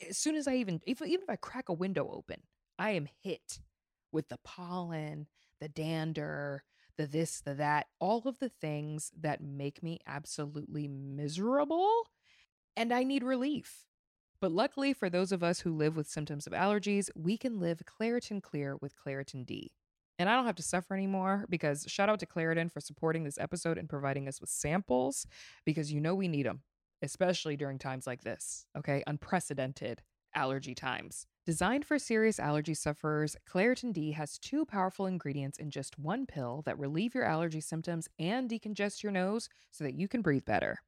as 0.07 0.17
soon 0.17 0.35
as 0.35 0.47
I 0.47 0.55
even, 0.55 0.79
if, 0.85 1.01
even 1.01 1.23
if 1.23 1.29
I 1.29 1.35
crack 1.35 1.69
a 1.69 1.73
window 1.73 2.09
open, 2.13 2.41
I 2.77 2.91
am 2.91 3.07
hit 3.23 3.59
with 4.11 4.29
the 4.29 4.37
pollen, 4.43 5.25
the 5.59 5.67
dander, 5.67 6.63
the 6.97 7.07
this, 7.07 7.41
the 7.41 7.55
that, 7.55 7.87
all 7.99 8.21
of 8.25 8.37
the 8.37 8.49
things 8.49 9.11
that 9.19 9.41
make 9.41 9.81
me 9.81 9.99
absolutely 10.05 10.87
miserable. 10.87 12.03
And 12.75 12.93
I 12.93 13.03
need 13.03 13.23
relief. 13.23 13.85
But 14.39 14.51
luckily 14.51 14.93
for 14.93 15.09
those 15.09 15.31
of 15.31 15.41
us 15.41 15.61
who 15.61 15.75
live 15.75 15.95
with 15.95 16.07
symptoms 16.07 16.45
of 16.45 16.53
allergies, 16.53 17.09
we 17.15 17.37
can 17.37 17.59
live 17.59 17.81
Claritin 17.85 18.41
Clear 18.41 18.77
with 18.77 18.93
Claritin 18.95 19.47
D. 19.47 19.71
And 20.19 20.29
I 20.29 20.35
don't 20.35 20.45
have 20.45 20.55
to 20.55 20.63
suffer 20.63 20.95
anymore 20.95 21.45
because 21.49 21.85
shout 21.87 22.09
out 22.09 22.19
to 22.19 22.25
Claritin 22.25 22.71
for 22.71 22.79
supporting 22.79 23.23
this 23.23 23.37
episode 23.37 23.77
and 23.77 23.87
providing 23.87 24.27
us 24.27 24.41
with 24.41 24.49
samples 24.49 25.27
because 25.65 25.91
you 25.91 26.01
know 26.01 26.15
we 26.15 26.27
need 26.27 26.45
them, 26.45 26.63
especially 27.01 27.55
during 27.55 27.77
times 27.77 28.07
like 28.07 28.21
this, 28.21 28.65
okay? 28.75 29.03
Unprecedented 29.05 30.01
allergy 30.33 30.73
times. 30.73 31.27
Designed 31.45 31.85
for 31.85 31.97
serious 31.97 32.39
allergy 32.39 32.73
sufferers, 32.73 33.35
Claritin 33.49 33.93
D 33.93 34.11
has 34.11 34.37
two 34.37 34.65
powerful 34.65 35.05
ingredients 35.05 35.59
in 35.59 35.69
just 35.69 35.97
one 35.97 36.25
pill 36.25 36.61
that 36.65 36.77
relieve 36.77 37.15
your 37.15 37.23
allergy 37.23 37.61
symptoms 37.61 38.09
and 38.19 38.49
decongest 38.49 39.03
your 39.03 39.11
nose 39.11 39.49
so 39.71 39.83
that 39.83 39.95
you 39.95 40.07
can 40.07 40.21
breathe 40.21 40.45
better. 40.45 40.79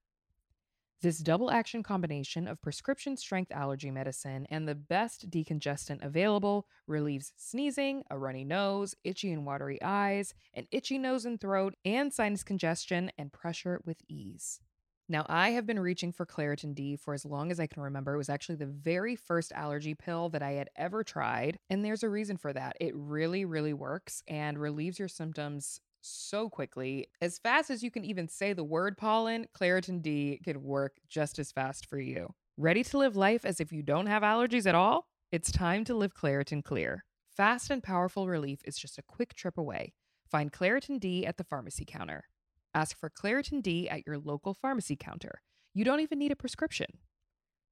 This 1.01 1.19
double 1.19 1.49
action 1.49 1.81
combination 1.81 2.45
of 2.45 2.61
prescription 2.61 3.15
strength 3.15 3.53
allergy 3.53 3.89
medicine 3.89 4.45
and 4.49 4.67
the 4.67 4.75
best 4.75 5.29
decongestant 5.29 6.03
available 6.03 6.67
relieves 6.87 7.31
sneezing, 7.37 8.03
a 8.09 8.19
runny 8.19 8.43
nose, 8.43 8.95
itchy 9.05 9.31
and 9.31 9.45
watery 9.45 9.81
eyes, 9.81 10.33
an 10.53 10.67
itchy 10.71 10.97
nose 10.97 11.23
and 11.23 11.39
throat, 11.39 11.75
and 11.85 12.13
sinus 12.13 12.43
congestion 12.43 13.13
and 13.17 13.31
pressure 13.31 13.79
with 13.85 14.01
ease. 14.09 14.59
Now, 15.07 15.25
I 15.29 15.51
have 15.51 15.65
been 15.65 15.79
reaching 15.79 16.11
for 16.11 16.25
Claritin 16.25 16.75
D 16.75 16.97
for 16.97 17.13
as 17.13 17.23
long 17.23 17.49
as 17.49 17.61
I 17.61 17.67
can 17.67 17.81
remember. 17.81 18.13
It 18.13 18.17
was 18.17 18.29
actually 18.29 18.55
the 18.55 18.65
very 18.65 19.15
first 19.15 19.53
allergy 19.53 19.95
pill 19.95 20.27
that 20.29 20.43
I 20.43 20.51
had 20.51 20.69
ever 20.75 21.05
tried. 21.05 21.59
And 21.69 21.83
there's 21.83 22.03
a 22.03 22.09
reason 22.09 22.35
for 22.35 22.51
that. 22.51 22.75
It 22.81 22.93
really, 22.93 23.45
really 23.45 23.73
works 23.73 24.21
and 24.27 24.59
relieves 24.59 24.99
your 24.99 25.07
symptoms 25.07 25.79
so 26.01 26.49
quickly. 26.49 27.07
As 27.21 27.37
fast 27.37 27.69
as 27.69 27.83
you 27.83 27.91
can 27.91 28.05
even 28.05 28.27
say 28.27 28.53
the 28.53 28.63
word 28.63 28.97
pollen, 28.97 29.47
Claritin 29.57 30.01
D 30.01 30.39
can 30.43 30.63
work 30.63 30.97
just 31.07 31.39
as 31.39 31.51
fast 31.51 31.85
for 31.85 31.99
you. 31.99 32.33
Ready 32.57 32.83
to 32.83 32.97
live 32.97 33.15
life 33.15 33.45
as 33.45 33.59
if 33.59 33.71
you 33.71 33.81
don't 33.81 34.07
have 34.07 34.23
allergies 34.23 34.65
at 34.65 34.75
all? 34.75 35.07
It's 35.31 35.51
time 35.51 35.83
to 35.85 35.93
live 35.95 36.13
Claritin 36.13 36.63
Clear. 36.63 37.05
Fast 37.35 37.69
and 37.69 37.81
powerful 37.83 38.27
relief 38.27 38.59
is 38.65 38.77
just 38.77 38.97
a 38.97 39.03
quick 39.03 39.33
trip 39.33 39.57
away. 39.57 39.93
Find 40.29 40.51
Claritin 40.51 40.99
D 40.99 41.25
at 41.25 41.37
the 41.37 41.43
pharmacy 41.43 41.85
counter. 41.85 42.25
Ask 42.73 42.97
for 42.97 43.09
Claritin 43.09 43.61
D 43.61 43.89
at 43.89 44.05
your 44.05 44.17
local 44.17 44.53
pharmacy 44.53 44.95
counter. 44.95 45.41
You 45.73 45.85
don't 45.85 46.01
even 46.01 46.19
need 46.19 46.31
a 46.31 46.35
prescription. 46.35 46.87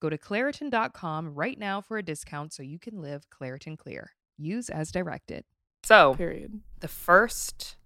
Go 0.02 0.10
to 0.10 0.18
Claritin.com 0.18 1.34
right 1.34 1.58
now 1.58 1.82
for 1.82 1.98
a 1.98 2.04
discount 2.04 2.54
so 2.54 2.62
you 2.64 2.80
can 2.80 3.02
live 3.02 3.26
Claritin 3.30 3.78
Clear. 3.78 4.12
Use 4.38 4.70
as 4.70 4.92
directed. 4.92 5.44
So, 5.84 6.14
Period. 6.16 6.62
the 6.80 6.88
first 6.88 7.77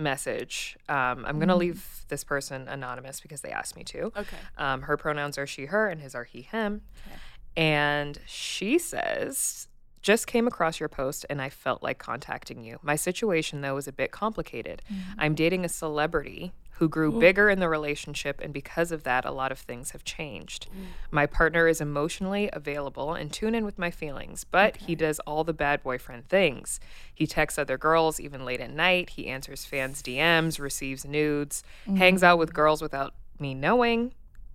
message, 0.00 0.76
um, 0.88 1.24
I'm 1.26 1.36
going 1.38 1.48
to 1.48 1.54
Mhm. 1.54 1.58
leave 1.58 2.04
this 2.08 2.24
person 2.24 2.66
anonymous 2.68 3.20
because 3.20 3.40
they 3.42 3.50
asked 3.52 3.76
me 3.76 3.84
to. 3.84 4.06
Okay. 4.16 4.36
Um, 4.58 4.82
her 4.82 4.96
pronouns 4.96 5.38
are 5.38 5.46
she, 5.46 5.66
her, 5.66 5.86
and 5.88 6.00
his 6.00 6.14
are 6.14 6.24
he, 6.24 6.42
him. 6.42 6.82
Okay. 7.06 7.16
And 7.56 8.18
she 8.26 8.78
says, 8.78 9.68
just 10.02 10.26
came 10.26 10.46
across 10.46 10.80
your 10.80 10.88
post 10.88 11.26
and 11.28 11.40
I 11.42 11.50
felt 11.50 11.82
like 11.82 11.98
contacting 11.98 12.64
you. 12.64 12.78
My 12.82 12.96
situation, 12.96 13.60
though, 13.60 13.76
is 13.76 13.88
a 13.88 13.92
bit 13.92 14.10
complicated. 14.10 14.82
Mm-hmm. 14.90 15.20
I'm 15.20 15.34
dating 15.34 15.64
a 15.64 15.68
celebrity 15.68 16.52
who 16.80 16.88
grew 16.88 17.12
bigger 17.12 17.50
in 17.50 17.60
the 17.60 17.68
relationship, 17.68 18.40
and 18.40 18.54
because 18.54 18.90
of 18.90 19.02
that, 19.02 19.26
a 19.26 19.30
lot 19.30 19.52
of 19.52 19.58
things 19.58 19.90
have 19.90 20.02
changed. 20.02 20.66
My 21.10 21.26
partner 21.26 21.68
is 21.68 21.78
emotionally 21.78 22.48
available 22.54 23.12
and 23.12 23.30
tune 23.30 23.54
in 23.54 23.66
with 23.66 23.78
my 23.78 23.90
feelings, 23.90 24.44
but 24.44 24.78
he 24.78 24.94
does 24.94 25.18
all 25.20 25.44
the 25.44 25.52
bad 25.52 25.82
boyfriend 25.82 26.30
things. 26.30 26.80
He 27.14 27.26
texts 27.26 27.58
other 27.58 27.76
girls 27.76 28.18
even 28.18 28.46
late 28.46 28.62
at 28.62 28.70
night, 28.70 29.10
he 29.10 29.26
answers 29.26 29.66
fans' 29.66 30.02
DMs, 30.02 30.58
receives 30.58 31.04
nudes, 31.04 31.62
hangs 31.84 32.22
out 32.22 32.38
with 32.38 32.48
mm-hmm. 32.48 32.56
girls 32.56 32.80
without 32.80 33.12
me 33.38 33.52
knowing, 33.52 34.14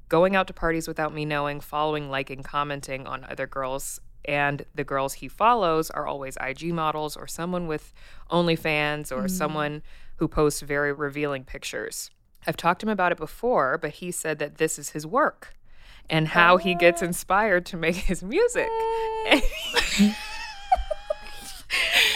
going 0.09 0.35
out 0.35 0.47
to 0.47 0.53
parties 0.53 0.87
without 0.87 1.13
me 1.13 1.25
knowing, 1.25 1.59
following, 1.59 2.09
liking, 2.09 2.41
commenting 2.41 3.05
on 3.05 3.23
other 3.25 3.45
girls. 3.45 4.01
And 4.27 4.65
the 4.73 4.83
girls 4.83 5.15
he 5.15 5.27
follows 5.27 5.89
are 5.91 6.07
always 6.07 6.37
IG 6.41 6.73
models 6.73 7.15
or 7.15 7.27
someone 7.27 7.67
with 7.67 7.93
OnlyFans 8.31 9.11
or 9.11 9.23
mm. 9.23 9.29
someone 9.29 9.83
who 10.17 10.27
posts 10.27 10.61
very 10.61 10.93
revealing 10.93 11.43
pictures. 11.43 12.09
I've 12.47 12.57
talked 12.57 12.81
to 12.81 12.87
him 12.87 12.91
about 12.91 13.11
it 13.11 13.17
before, 13.17 13.77
but 13.77 13.91
he 13.91 14.11
said 14.11 14.39
that 14.39 14.57
this 14.57 14.77
is 14.77 14.89
his 14.89 15.05
work 15.05 15.53
and 16.09 16.29
how 16.29 16.57
he 16.57 16.75
gets 16.75 17.01
oh. 17.01 17.05
inspired 17.05 17.65
to 17.67 17.77
make 17.77 17.95
his 17.95 18.23
music. 18.23 18.69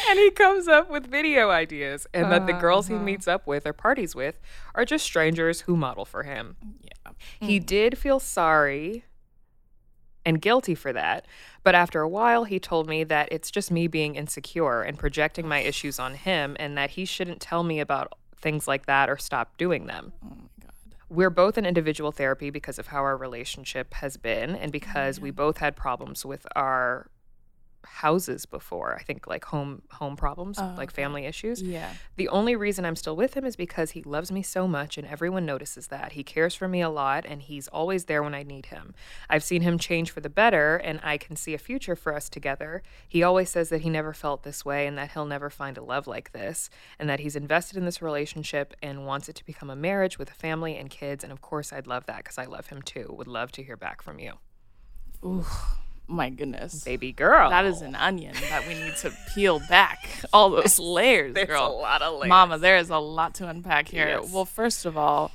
and 0.10 0.20
he 0.20 0.32
comes 0.32 0.68
up 0.68 0.90
with 0.90 1.08
video 1.08 1.50
ideas, 1.50 2.08
and 2.14 2.32
that 2.32 2.48
the 2.48 2.54
girls 2.54 2.88
he 2.88 2.96
meets 2.96 3.28
uh-huh. 3.28 3.36
up 3.36 3.48
with 3.48 3.66
or 3.66 3.74
parties 3.74 4.16
with 4.16 4.40
are 4.76 4.86
just 4.86 5.06
strangers 5.06 5.62
who 5.62 5.76
model 5.76 6.06
for 6.06 6.24
him. 6.24 6.56
Yeah. 6.82 7.12
He 7.40 7.58
hmm. 7.58 7.66
did 7.66 7.98
feel 7.98 8.20
sorry 8.20 9.04
and 10.26 10.42
guilty 10.42 10.76
for 10.76 10.94
that, 10.94 11.26
but 11.64 11.76
after 11.76 12.02
a 12.02 12.10
while, 12.10 12.44
he 12.46 12.60
told 12.60 12.88
me 12.88 13.04
that 13.06 13.30
it's 13.32 13.52
just 13.52 13.72
me 13.72 13.88
being 13.88 14.16
insecure 14.16 14.82
and 14.82 14.98
projecting 14.98 15.48
my 15.48 15.60
issues 15.60 16.00
on 16.00 16.16
him, 16.16 16.56
and 16.60 16.78
that 16.78 16.92
he 16.92 17.06
shouldn't 17.06 17.42
tell 17.42 17.64
me 17.64 17.80
about 17.80 18.14
things 18.38 18.68
like 18.68 18.86
that 18.86 19.10
or 19.10 19.18
stop 19.18 19.58
doing 19.58 19.86
them. 19.88 20.14
Oh 20.24 20.30
my 20.30 20.36
god. 20.62 20.74
we're 21.10 21.30
both 21.30 21.58
in 21.58 21.66
individual 21.66 22.12
therapy 22.12 22.50
because 22.50 22.80
of 22.80 22.88
how 22.88 23.00
our 23.04 23.18
relationship 23.18 23.94
has 23.96 24.16
been 24.18 24.56
and 24.56 24.72
because 24.72 25.20
we 25.20 25.32
both 25.32 25.58
had 25.58 25.76
problems 25.76 26.26
with 26.26 26.46
our 26.56 27.10
houses 27.86 28.46
before. 28.46 28.96
I 29.00 29.04
think 29.04 29.28
like 29.28 29.46
home 29.46 29.82
home 29.92 30.16
problems, 30.16 30.58
Oh, 30.60 30.74
like 30.78 30.92
family 30.92 31.26
issues. 31.26 31.62
Yeah. 31.62 31.94
The 32.18 32.28
only 32.30 32.56
reason 32.56 32.86
I'm 32.86 32.96
still 32.96 33.16
with 33.16 33.36
him 33.36 33.46
is 33.46 33.56
because 33.56 33.92
he 33.92 34.02
loves 34.04 34.32
me 34.32 34.42
so 34.44 34.68
much 34.68 34.98
and 34.98 35.08
everyone 35.08 35.46
notices 35.46 35.88
that. 35.88 36.14
He 36.14 36.24
cares 36.24 36.56
for 36.56 36.68
me 36.68 36.82
a 36.82 36.90
lot 36.90 37.26
and 37.26 37.42
he's 37.42 37.68
always 37.70 38.06
there 38.06 38.22
when 38.24 38.34
I 38.36 38.44
need 38.44 38.68
him. 38.68 38.94
I've 39.30 39.44
seen 39.44 39.62
him 39.62 39.78
change 39.78 40.12
for 40.12 40.20
the 40.22 40.30
better 40.30 40.78
and 40.78 41.00
I 41.04 41.18
can 41.18 41.36
see 41.36 41.54
a 41.54 41.58
future 41.58 41.96
for 41.96 42.14
us 42.16 42.30
together. 42.30 42.84
He 43.08 43.24
always 43.24 43.50
says 43.50 43.70
that 43.70 43.82
he 43.82 43.90
never 43.90 44.14
felt 44.14 44.44
this 44.44 44.64
way 44.66 44.86
and 44.88 44.98
that 44.98 45.12
he'll 45.12 45.26
never 45.26 45.50
find 45.50 45.78
a 45.78 45.84
love 45.84 46.08
like 46.08 46.32
this 46.32 46.70
and 47.00 47.10
that 47.10 47.20
he's 47.20 47.36
invested 47.36 47.78
in 47.78 47.86
this 47.86 48.02
relationship 48.02 48.74
and 48.82 49.06
wants 49.06 49.30
it 49.30 49.36
to 49.36 49.46
become 49.46 49.70
a 49.70 49.76
marriage 49.76 50.18
with 50.20 50.30
a 50.30 50.36
family 50.36 50.78
and 50.78 50.90
kids. 50.90 51.24
And 51.24 51.34
of 51.34 51.42
course, 51.42 51.72
I'd 51.74 51.88
love 51.88 52.06
that 52.08 52.18
because 52.18 52.38
I 52.38 52.46
love 52.46 52.68
him 52.68 52.82
too. 52.82 53.14
Would 53.18 53.28
love 53.28 53.52
to 53.54 53.64
hear 53.64 53.78
back 53.78 54.02
from 54.02 54.20
you. 54.20 54.34
My 56.12 56.30
goodness. 56.32 56.84
Baby 56.84 57.12
girl. 57.12 57.50
That 57.52 57.66
is 57.66 57.82
an 57.82 57.94
onion 57.96 58.34
that 58.50 58.68
we 58.68 58.74
need 58.74 58.96
to 58.98 59.14
peel 59.34 59.62
back. 59.70 60.10
All 60.34 60.50
those 60.50 60.80
layers, 60.80 61.36
There's 61.36 61.48
girl. 61.48 61.68
a 61.68 61.70
lot 61.70 62.02
of 62.02 62.16
layers. 62.20 62.30
Mama, 62.30 62.58
there 62.58 62.78
is 62.78 62.90
a 62.90 62.98
lot 62.98 63.36
to 63.36 63.48
unpack 63.48 63.88
here. 63.88 64.08
Yes. 64.22 64.32
Well, 64.34 64.46
first 64.46 64.86
of 64.86 64.98
all, 64.98 65.32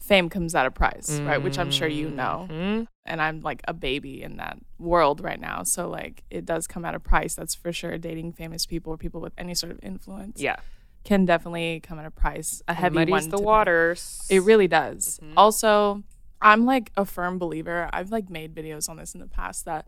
fame 0.00 0.28
comes 0.30 0.54
at 0.54 0.64
a 0.66 0.70
price, 0.70 1.20
right? 1.20 1.42
Which 1.42 1.58
I'm 1.58 1.70
sure 1.70 1.86
you 1.88 2.08
know. 2.08 2.46
Mhm. 2.50 2.86
And 3.04 3.20
I'm 3.20 3.40
like 3.42 3.60
a 3.68 3.74
baby 3.74 4.22
in 4.22 4.38
that 4.38 4.56
world 4.78 5.20
right 5.20 5.38
now. 5.40 5.64
So, 5.64 5.88
like, 5.88 6.22
it 6.30 6.46
does 6.46 6.66
come 6.66 6.84
at 6.86 6.94
a 6.94 7.00
price. 7.00 7.34
That's 7.34 7.54
for 7.54 7.72
sure. 7.72 7.98
Dating 7.98 8.32
famous 8.32 8.64
people 8.66 8.94
or 8.94 8.96
people 8.96 9.20
with 9.20 9.32
any 9.36 9.54
sort 9.54 9.70
of 9.72 9.80
influence 9.82 10.40
Yeah. 10.40 10.56
can 11.04 11.24
definitely 11.26 11.80
come 11.80 11.98
at 11.98 12.06
a 12.06 12.10
price, 12.10 12.62
a 12.68 12.74
heavy 12.74 12.94
Muddies 12.96 13.10
one. 13.10 13.24
the 13.24 13.30
to 13.36 13.36
pay. 13.38 13.44
waters. 13.44 14.26
It 14.30 14.42
really 14.42 14.66
does. 14.68 15.20
Mm-hmm. 15.22 15.36
Also, 15.36 16.02
I'm 16.40 16.64
like 16.64 16.90
a 16.96 17.04
firm 17.04 17.38
believer. 17.38 17.90
I've 17.92 18.10
like 18.10 18.30
made 18.30 18.54
videos 18.54 18.88
on 18.88 18.96
this 18.96 19.12
in 19.14 19.20
the 19.20 19.26
past 19.28 19.64
that 19.66 19.86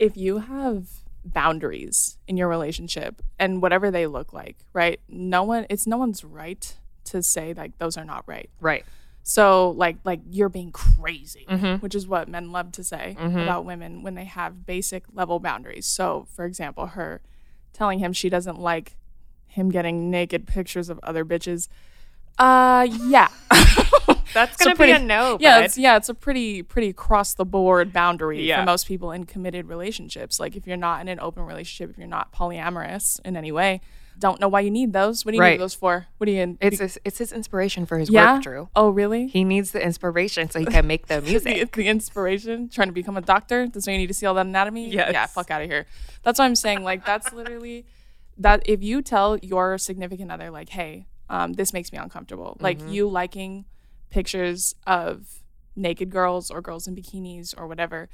if 0.00 0.16
you 0.16 0.38
have 0.38 0.88
boundaries 1.24 2.16
in 2.26 2.36
your 2.36 2.48
relationship 2.48 3.22
and 3.38 3.62
whatever 3.62 3.90
they 3.90 4.06
look 4.08 4.32
like, 4.32 4.56
right? 4.72 4.98
No 5.08 5.44
one 5.44 5.66
it's 5.70 5.86
no 5.86 5.96
one's 5.98 6.24
right 6.24 6.76
to 7.04 7.22
say 7.22 7.52
like 7.54 7.78
those 7.78 7.96
are 7.96 8.04
not 8.04 8.24
right. 8.26 8.50
Right. 8.60 8.84
So 9.22 9.70
like 9.70 9.98
like 10.04 10.20
you're 10.30 10.48
being 10.48 10.72
crazy, 10.72 11.46
Mm-hmm. 11.48 11.76
which 11.82 11.94
is 11.94 12.08
what 12.08 12.28
men 12.28 12.50
love 12.52 12.72
to 12.72 12.82
say 12.84 13.16
about 13.20 13.64
women 13.64 14.02
when 14.02 14.14
they 14.14 14.24
have 14.24 14.64
basic 14.66 15.04
level 15.12 15.38
boundaries. 15.38 15.86
So 15.86 16.26
for 16.34 16.44
example, 16.46 16.86
her 16.86 17.20
telling 17.72 17.98
him 18.00 18.12
she 18.12 18.28
doesn't 18.30 18.58
like 18.58 18.96
him 19.46 19.68
getting 19.70 20.10
naked 20.10 20.46
pictures 20.46 20.88
of 20.88 20.98
other 21.02 21.24
bitches. 21.24 21.68
Uh 22.38 22.88
yeah. 22.90 23.28
That's 24.34 24.56
gonna 24.56 24.76
pretty- 24.76 24.92
be 24.92 24.98
a 24.98 25.02
no. 25.04 25.38
yeah, 25.40 25.58
bud. 25.58 25.64
it's 25.64 25.78
yeah, 25.78 25.96
it's 25.96 26.08
a 26.08 26.14
pretty 26.14 26.62
pretty 26.62 26.92
cross 26.92 27.34
the 27.34 27.44
board 27.44 27.92
boundary 27.92 28.42
Yeah. 28.46 28.60
for 28.60 28.66
most 28.66 28.86
people 28.86 29.12
in 29.12 29.24
committed 29.24 29.66
relationships. 29.68 30.38
Like 30.40 30.56
if 30.56 30.66
you're 30.66 30.76
not 30.76 31.00
in 31.00 31.08
an 31.08 31.18
open 31.20 31.44
relationship, 31.44 31.90
if 31.90 31.98
you're 31.98 32.06
not 32.06 32.32
polyamorous 32.32 33.20
in 33.24 33.36
any 33.36 33.52
way, 33.52 33.80
don't 34.18 34.38
know 34.40 34.48
why 34.48 34.60
you 34.60 34.70
need 34.70 34.92
those. 34.92 35.24
What 35.24 35.32
do 35.32 35.36
you 35.36 35.42
Right. 35.42 35.52
need 35.52 35.60
those 35.60 35.72
for? 35.74 36.06
What 36.18 36.26
do 36.26 36.32
you? 36.32 36.58
It's 36.60 36.78
his, 36.78 36.98
it's 37.04 37.18
his 37.18 37.32
inspiration 37.32 37.86
for 37.86 37.96
his 37.98 38.10
yeah. 38.10 38.34
work, 38.34 38.42
Drew. 38.42 38.68
Oh 38.76 38.90
really? 38.90 39.28
He 39.28 39.44
needs 39.44 39.70
the 39.70 39.82
inspiration 39.82 40.50
so 40.50 40.58
he 40.58 40.66
can 40.66 40.86
make 40.86 41.06
the 41.06 41.20
the, 41.20 41.30
music. 41.30 41.72
the 41.72 41.86
inspiration 41.88 42.68
trying 42.68 42.88
to 42.88 42.92
become 42.92 43.16
a 43.16 43.22
doctor 43.22 43.66
that's 43.68 43.86
why 43.86 43.92
you 43.94 43.98
need 43.98 44.08
to 44.08 44.14
see 44.14 44.26
all 44.26 44.34
that 44.34 44.46
anatomy 44.46 44.90
Yes. 44.90 45.10
yeah 45.12 45.26
fuck 45.26 45.50
out 45.50 45.62
of 45.62 45.68
here 45.70 45.86
that's 46.22 46.38
what 46.38 46.44
i'm 46.44 46.54
saying 46.54 46.82
like 46.84 47.04
that's 47.06 47.32
literally 47.32 47.86
that 48.36 48.62
if 48.66 48.82
you 48.82 49.00
tell 49.02 49.38
your 49.38 49.78
significant 49.78 50.30
other 50.30 50.50
like 50.50 50.68
hey 50.70 51.06
um, 51.30 51.52
this 51.54 51.72
makes 51.72 51.92
me 51.92 51.98
uncomfortable 51.98 52.56
like 52.60 52.78
Mm-hmm. 52.78 52.92
you 52.92 53.08
liking 53.08 53.64
pictures 54.10 54.74
of 54.86 55.42
naked 55.76 56.10
girls 56.10 56.50
or 56.50 56.60
girls 56.60 56.86
in 56.86 56.94
bikinis 56.96 57.54
or 57.56 57.66
whatever 57.66 58.08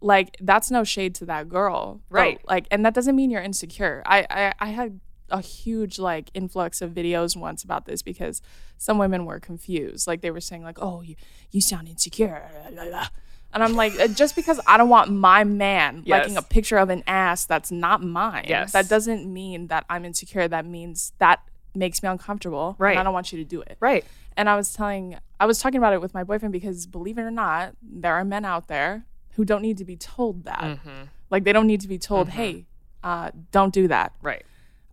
like 0.00 0.36
that's 0.40 0.70
no 0.70 0.84
shade 0.84 1.14
to 1.14 1.24
that 1.26 1.48
girl 1.48 2.00
but, 2.10 2.14
Right. 2.16 2.40
like 2.46 2.66
and 2.70 2.84
that 2.84 2.94
doesn't 2.94 3.16
mean 3.16 3.30
you're 3.30 3.42
insecure 3.42 4.02
i 4.06 4.26
i, 4.30 4.54
I 4.60 4.68
had 4.68 5.00
a 5.30 5.40
huge 5.40 5.98
like 5.98 6.30
influx 6.34 6.80
of 6.80 6.92
videos 6.92 7.36
once 7.36 7.62
about 7.64 7.84
this 7.86 8.00
because 8.02 8.40
some 8.78 8.96
women 8.98 9.24
were 9.26 9.40
confused 9.40 10.06
like 10.06 10.20
they 10.20 10.30
were 10.30 10.40
saying 10.40 10.62
like 10.62 10.78
oh 10.80 11.02
you 11.02 11.16
you 11.50 11.60
sound 11.60 11.88
insecure 11.88 12.48
la, 12.72 12.84
la, 12.84 12.88
la." 12.90 13.06
and 13.52 13.62
i'm 13.64 13.74
like 13.74 13.98
uh, 13.98 14.06
just 14.08 14.36
because 14.36 14.60
i 14.66 14.76
don't 14.76 14.88
want 14.88 15.10
my 15.10 15.42
man 15.44 16.02
liking 16.06 16.36
a 16.36 16.42
picture 16.42 16.78
of 16.78 16.88
an 16.90 17.02
ass 17.06 17.44
that's 17.44 17.70
not 17.72 18.02
mine 18.02 18.44
Yes. 18.48 18.72
that 18.72 18.88
doesn't 18.88 19.30
mean 19.30 19.66
that 19.66 19.84
i'm 19.90 20.04
insecure 20.04 20.46
that 20.48 20.64
means 20.64 21.12
that 21.18 21.40
makes 21.74 22.02
me 22.02 22.08
uncomfortable 22.08 22.70
and 22.70 22.80
Right. 22.80 22.96
i 22.98 23.02
don't 23.02 23.12
want 23.12 23.32
you 23.32 23.38
to 23.38 23.44
do 23.44 23.60
it 23.62 23.76
Right. 23.80 24.04
and 24.36 24.48
I 24.48 24.56
was 24.56 24.72
telling, 24.72 25.16
I 25.40 25.46
was 25.46 25.58
talking 25.60 25.78
about 25.78 25.92
it 25.92 26.00
with 26.00 26.14
my 26.14 26.24
boyfriend 26.24 26.52
because 26.52 26.86
believe 26.86 27.18
it 27.18 27.22
or 27.22 27.30
not, 27.30 27.74
there 27.82 28.14
are 28.14 28.24
men 28.24 28.44
out 28.44 28.68
there 28.68 29.04
who 29.34 29.44
don't 29.44 29.62
need 29.62 29.78
to 29.78 29.84
be 29.84 29.96
told 29.96 30.44
that. 30.44 30.60
Mm-hmm. 30.60 31.02
Like 31.30 31.44
they 31.44 31.52
don't 31.52 31.66
need 31.66 31.80
to 31.82 31.88
be 31.88 31.98
told, 31.98 32.28
hey, 32.30 32.66
uh, 33.04 33.30
don't 33.52 33.72
do 33.74 33.86
that. 33.88 34.12
Right. 34.22 34.44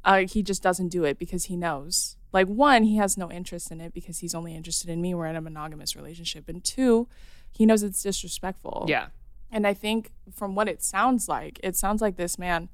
Uh, 0.03 0.25
he 0.27 0.41
just 0.43 0.61
doesn't 0.63 0.89
do 0.89 1.03
it 1.03 1.17
because 1.19 1.45
he 1.45 1.55
knows. 1.55 2.17
Like 2.33 2.47
one, 2.47 2.83
he 2.83 2.97
has 2.97 3.17
no 3.17 3.31
interest 3.31 3.71
in 3.71 3.79
it 3.81 3.93
because 3.93 4.19
he's 4.19 4.35
only 4.35 4.53
interested 4.55 4.89
in 4.89 4.99
me. 5.01 5.13
We're 5.13 5.27
in 5.27 5.35
a 5.35 5.41
monogamous 5.41 5.95
relationship, 5.95 6.49
and 6.49 6.63
two, 6.63 7.07
he 7.51 7.65
knows 7.65 7.81
it's 7.83 8.01
disrespectful. 8.03 8.85
Yeah. 8.87 9.07
And 9.51 9.65
I 9.65 9.73
think 9.73 10.11
from 10.33 10.53
what 10.55 10.67
it 10.67 10.83
sounds 10.83 11.27
like, 11.29 11.59
it 11.63 11.75
sounds 11.75 12.01
like 12.01 12.17
this 12.17 12.37
man 12.37 12.69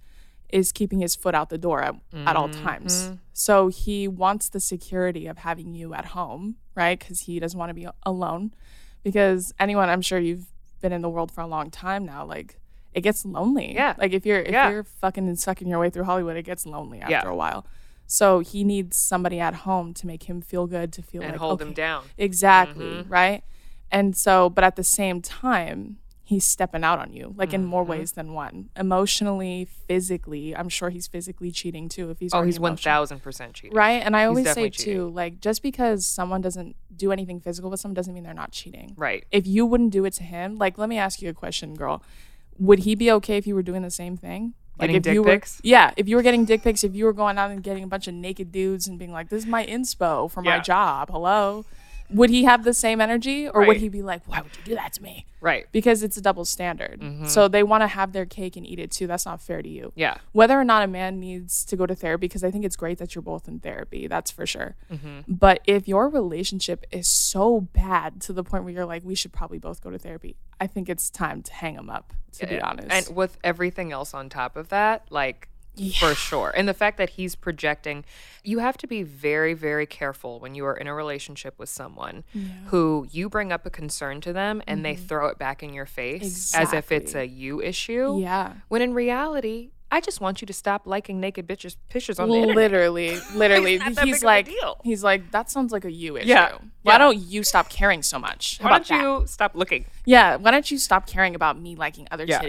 is 0.51 0.71
keeping 0.71 0.99
his 0.99 1.15
foot 1.15 1.33
out 1.35 1.49
the 1.49 1.57
door 1.57 1.81
at, 1.83 1.95
at 2.25 2.35
all 2.35 2.49
times. 2.49 3.11
So 3.33 3.67
he 3.69 4.07
wants 4.07 4.49
the 4.49 4.59
security 4.59 5.27
of 5.27 5.39
having 5.39 5.73
you 5.73 5.93
at 5.93 6.05
home, 6.07 6.55
right? 6.75 6.99
Because 6.99 7.21
he 7.21 7.39
doesn't 7.39 7.57
want 7.57 7.69
to 7.69 7.73
be 7.73 7.87
alone. 8.03 8.53
Because 9.03 9.53
anyone, 9.59 9.89
I'm 9.89 10.01
sure 10.01 10.19
you've 10.19 10.47
been 10.81 10.91
in 10.93 11.01
the 11.01 11.09
world 11.09 11.31
for 11.31 11.41
a 11.41 11.47
long 11.47 11.69
time 11.71 12.05
now, 12.05 12.25
like 12.25 12.59
it 12.93 13.01
gets 13.01 13.25
lonely. 13.25 13.73
Yeah. 13.73 13.95
Like 13.97 14.13
if 14.13 14.25
you're 14.25 14.39
if 14.41 14.51
Yeah. 14.51 14.69
you're 14.69 14.83
fucking 14.83 15.27
and 15.27 15.39
sucking 15.39 15.67
your 15.67 15.79
way 15.79 15.89
through 15.89 16.03
Hollywood, 16.03 16.35
it 16.37 16.43
gets 16.43 16.65
lonely 16.65 16.99
after 16.99 17.11
Yeah. 17.11 17.27
a 17.27 17.35
while. 17.35 17.65
So 18.05 18.39
he 18.39 18.63
needs 18.65 18.97
somebody 18.97 19.39
at 19.39 19.53
home 19.53 19.93
to 19.95 20.05
make 20.07 20.23
him 20.23 20.41
feel 20.41 20.67
good, 20.67 20.91
to 20.93 21.01
feel 21.01 21.21
And 21.21 21.31
like 21.31 21.39
hold 21.39 21.61
him 21.61 21.69
okay, 21.69 21.75
down. 21.75 22.03
Exactly, 22.17 22.85
Mm-hmm. 22.85 23.09
right? 23.09 23.43
And 23.89 24.15
so, 24.17 24.49
but 24.49 24.63
at 24.63 24.75
the 24.75 24.83
same 24.83 25.21
time, 25.21 25.97
he's 26.31 26.45
stepping 26.45 26.83
out 26.83 26.97
on 26.97 27.11
you, 27.11 27.33
like 27.37 27.53
in 27.53 27.61
Mm-hmm. 27.61 27.69
more 27.69 27.83
ways 27.83 28.13
than 28.13 28.33
one. 28.33 28.69
Emotionally, 28.77 29.67
physically, 29.87 30.55
I'm 30.55 30.69
sure 30.69 30.89
he's 30.89 31.05
physically 31.07 31.51
cheating 31.51 31.89
too 31.89 32.09
if 32.09 32.19
he's 32.19 32.33
Oh, 32.33 32.41
he's 32.43 32.57
thousand 32.57 33.19
percent 33.21 33.53
cheating. 33.53 33.75
Right? 33.75 34.01
And 34.05 34.15
I 34.15 34.25
always 34.25 34.45
say 34.45 34.69
definitely 34.69 34.93
too, 34.93 35.09
like 35.09 35.41
just 35.41 35.61
because 35.61 36.05
someone 36.05 36.39
doesn't 36.41 36.75
do 36.95 37.11
anything 37.11 37.39
physical 37.41 37.69
with 37.69 37.79
someone 37.81 37.95
doesn't 37.95 38.13
mean 38.13 38.23
they're 38.23 38.33
not 38.33 38.51
cheating. 38.51 38.93
Right. 38.95 39.25
If 39.31 39.45
you 39.45 39.65
wouldn't 39.65 39.91
do 39.91 40.05
it 40.05 40.13
to 40.13 40.23
him, 40.23 40.57
like 40.57 40.77
let 40.77 40.87
me 40.89 40.97
ask 40.97 41.21
you 41.21 41.29
a 41.29 41.33
question, 41.33 41.75
girl. 41.75 42.01
Would 42.57 42.79
he 42.79 42.95
be 42.95 43.11
okay 43.11 43.37
if 43.37 43.45
you 43.45 43.53
were 43.55 43.63
doing 43.63 43.81
the 43.81 43.91
same 43.91 44.15
thing? 44.17 44.53
Like 44.79 44.87
Getting 44.89 44.95
if 44.95 45.03
dick 45.03 45.13
you 45.15 45.23
were, 45.23 45.31
pics? 45.31 45.59
yeah, 45.63 45.91
if 45.97 46.07
you 46.07 46.15
were 46.15 46.21
getting 46.21 46.45
dick 46.45 46.63
pics, 46.63 46.83
if 46.83 46.95
you 46.95 47.05
were 47.05 47.13
going 47.13 47.37
out 47.37 47.51
and 47.51 47.61
getting 47.61 47.83
a 47.83 47.87
bunch 47.87 48.07
of 48.07 48.13
naked 48.13 48.51
dudes 48.51 48.87
and 48.87 48.97
being 48.97 49.11
like, 49.11 49.29
"This 49.29 49.43
is 49.43 49.49
my 49.49 49.65
inspo 49.65 50.31
for 50.31 50.41
my 50.41 50.59
job," 50.59 51.09
hello, 51.11 51.65
would 52.13 52.29
he 52.29 52.43
have 52.43 52.63
the 52.63 52.73
same 52.73 53.01
energy, 53.01 53.47
or 53.47 53.65
would 53.65 53.77
he 53.77 53.89
be 53.89 54.01
like, 54.01 54.27
"Why 54.27 54.41
would 54.41 54.55
you 54.57 54.63
do 54.63 54.75
that 54.75 54.93
to 54.93 55.03
me?" 55.03 55.25
Right. 55.41 55.65
Because 55.71 56.03
it's 56.03 56.17
a 56.17 56.21
double 56.21 56.45
standard. 56.45 57.01
So 57.27 57.47
they 57.47 57.63
want 57.63 57.81
to 57.81 57.87
have 57.87 58.13
their 58.13 58.25
cake 58.25 58.55
and 58.55 58.65
eat 58.65 58.79
it 58.79 58.91
too. 58.91 59.07
That's 59.07 59.25
not 59.25 59.41
fair 59.41 59.61
to 59.61 59.69
you. 59.69 59.91
Yeah. 59.95 60.17
Whether 60.33 60.59
or 60.59 60.63
not 60.63 60.83
a 60.83 60.87
man 60.87 61.19
needs 61.19 61.65
to 61.65 61.75
go 61.75 61.85
to 61.85 61.95
therapy, 61.95 62.27
because 62.27 62.43
I 62.43 62.51
think 62.51 62.63
it's 62.63 62.75
great 62.75 62.99
that 62.99 63.15
you're 63.15 63.21
both 63.23 63.47
in 63.47 63.59
therapy. 63.59 64.07
That's 64.07 64.29
for 64.29 64.45
sure. 64.45 64.75
Mm-hmm. 64.91 65.21
But 65.27 65.61
if 65.65 65.87
your 65.87 66.09
relationship 66.09 66.85
is 66.91 67.07
so 67.07 67.61
bad 67.61 68.21
to 68.21 68.33
the 68.33 68.43
point 68.43 68.65
where 68.65 68.73
you're 68.73 68.85
like, 68.85 69.03
we 69.03 69.15
should 69.15 69.33
probably 69.33 69.57
both 69.57 69.81
go 69.81 69.89
to 69.89 69.97
therapy, 69.97 70.35
I 70.59 70.67
think 70.67 70.89
it's 70.89 71.09
time 71.09 71.41
to 71.43 71.53
hang 71.53 71.75
them 71.75 71.89
up. 71.89 72.13
To 72.33 72.47
be 72.47 72.61
honest. 72.61 72.87
And 72.91 73.15
with 73.15 73.37
everything 73.43 73.91
else 73.91 74.13
on 74.13 74.29
top 74.29 74.55
of 74.55 74.69
that, 74.69 75.05
like 75.09 75.49
for 75.99 76.13
sure. 76.15 76.51
And 76.55 76.67
the 76.67 76.73
fact 76.73 76.97
that 76.97 77.11
he's 77.11 77.35
projecting, 77.35 78.03
you 78.43 78.59
have 78.59 78.77
to 78.77 78.87
be 78.87 79.03
very, 79.03 79.53
very 79.53 79.85
careful 79.85 80.39
when 80.39 80.53
you 80.55 80.65
are 80.65 80.75
in 80.75 80.87
a 80.87 80.93
relationship 80.93 81.57
with 81.57 81.69
someone 81.69 82.23
who 82.67 83.07
you 83.11 83.29
bring 83.29 83.51
up 83.51 83.65
a 83.65 83.69
concern 83.69 84.21
to 84.21 84.33
them 84.33 84.61
and 84.67 84.83
they 84.85 84.95
throw 84.95 85.27
it 85.27 85.37
back 85.37 85.63
in 85.63 85.73
your 85.73 85.85
face 85.85 86.53
as 86.55 86.73
if 86.73 86.91
it's 86.91 87.13
a 87.15 87.27
Mm-hmm. 87.27 87.37
You 87.39 87.61
issue. 87.61 88.19
yeah. 88.19 88.53
When 88.67 88.81
in 88.81 88.93
reality, 88.93 89.69
I 89.93 89.99
just 90.01 90.21
want 90.21 90.41
you 90.41 90.45
to 90.47 90.53
stop 90.53 90.83
liking 90.85 91.19
naked 91.19 91.47
bitches 91.47 91.75
pictures 91.89 92.17
on 92.19 92.29
the 92.29 92.35
internet. 92.35 92.55
Literally, 92.55 93.17
literally, 93.35 93.77
not 93.77 93.93
that 93.95 94.05
big 94.05 94.13
he's 94.13 94.23
like, 94.23 94.49
he's 94.83 95.03
like, 95.03 95.31
that 95.31 95.49
sounds 95.51 95.71
like 95.71 95.83
a 95.85 95.91
you 95.91 96.17
issue. 96.17 96.29
Yeah, 96.29 96.53
Why 96.83 96.93
yeah. 96.93 96.97
don't 96.97 97.17
you 97.17 97.43
stop 97.43 97.69
caring 97.69 98.01
so 98.01 98.17
much? 98.17 98.57
How 98.59 98.69
Why 98.69 98.77
about 98.77 98.87
don't 98.87 98.97
that? 98.99 99.21
you 99.21 99.27
stop 99.27 99.55
looking? 99.55 99.85
Yeah. 100.05 100.37
Why 100.37 100.51
don't 100.51 100.69
you 100.71 100.77
stop 100.77 101.07
caring 101.07 101.35
about 101.35 101.59
me 101.59 101.75
liking 101.75 102.07
other 102.09 102.25
Yeah. 102.25 102.39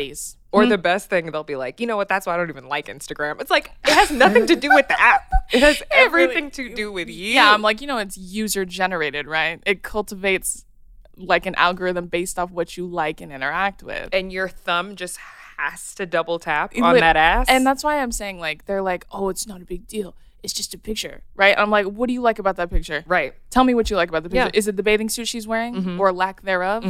Or 0.53 0.67
the 0.67 0.77
best 0.79 1.09
thing, 1.09 1.31
they'll 1.33 1.43
be 1.45 1.57
like, 1.57 1.81
you 1.81 1.87
know 1.87 1.97
what? 1.97 2.09
That's 2.09 2.27
why 2.27 2.35
I 2.35 2.37
don't 2.37 2.51
even 2.51 2.69
like 2.69 2.87
Instagram. 2.87 3.41
It's 3.41 3.51
like 3.51 3.73
it 3.85 3.91
has 3.95 4.11
nothing 4.11 4.47
to 4.49 4.55
do 4.57 4.69
with 4.75 4.87
the 4.88 5.01
app. 5.01 5.23
It 5.53 5.61
has 5.62 5.81
really- 5.91 6.03
everything 6.05 6.51
to 6.53 6.75
do 6.75 6.93
with 6.93 7.09
you. 7.09 7.15
Yeah, 7.35 7.53
I'm 7.53 7.62
like, 7.62 7.81
you 7.81 7.87
know, 7.87 7.99
it's 7.99 8.17
user 8.19 8.65
generated, 8.67 9.27
right? 9.27 9.62
It 9.67 9.83
cultivates 9.83 10.65
like 11.17 11.47
an 11.47 11.55
algorithm 11.57 12.07
based 12.07 12.38
off 12.38 12.51
what 12.51 12.77
you 12.77 12.87
like 12.87 13.21
and 13.21 13.33
interact 13.33 13.83
with. 13.83 14.09
and 14.12 14.33
your 14.33 14.49
thumb 14.49 14.97
just 14.97 15.19
has 15.59 15.95
to 15.95 16.07
double 16.07 16.38
tap 16.38 16.73
on 16.77 16.95
that 17.01 17.17
ass. 17.17 17.47
And 17.49 17.65
that's 17.67 17.85
why 17.85 17.99
I'm 18.03 18.12
saying 18.12 18.38
like 18.41 18.65
they're 18.67 18.83
like, 18.83 19.07
"Oh, 19.12 19.29
it's 19.29 19.47
not 19.47 19.61
a 19.62 19.65
big 19.65 19.87
deal. 19.87 20.15
it's 20.43 20.53
just 20.53 20.75
a 20.75 20.79
picture, 20.79 21.23
right? 21.37 21.57
I'm 21.57 21.71
like, 21.71 21.87
what 21.87 22.09
do 22.09 22.12
you 22.12 22.21
like 22.21 22.41
about 22.41 22.57
that 22.57 22.69
picture? 22.69 23.05
Right. 23.07 23.33
Tell 23.51 23.62
me 23.62 23.75
what 23.75 23.91
you 23.91 23.97
like 23.97 24.09
about 24.09 24.25
the 24.25 24.29
picture. 24.29 24.37
Yeah. 24.43 24.49
Mm-hmm. 24.49 24.57
Is 24.59 24.67
it 24.69 24.77
the 24.77 24.83
bathing 24.83 25.09
suit 25.09 25.29
she's 25.29 25.47
wearing, 25.47 26.01
or 26.01 26.12
lack 26.12 26.43
thereof, 26.43 26.83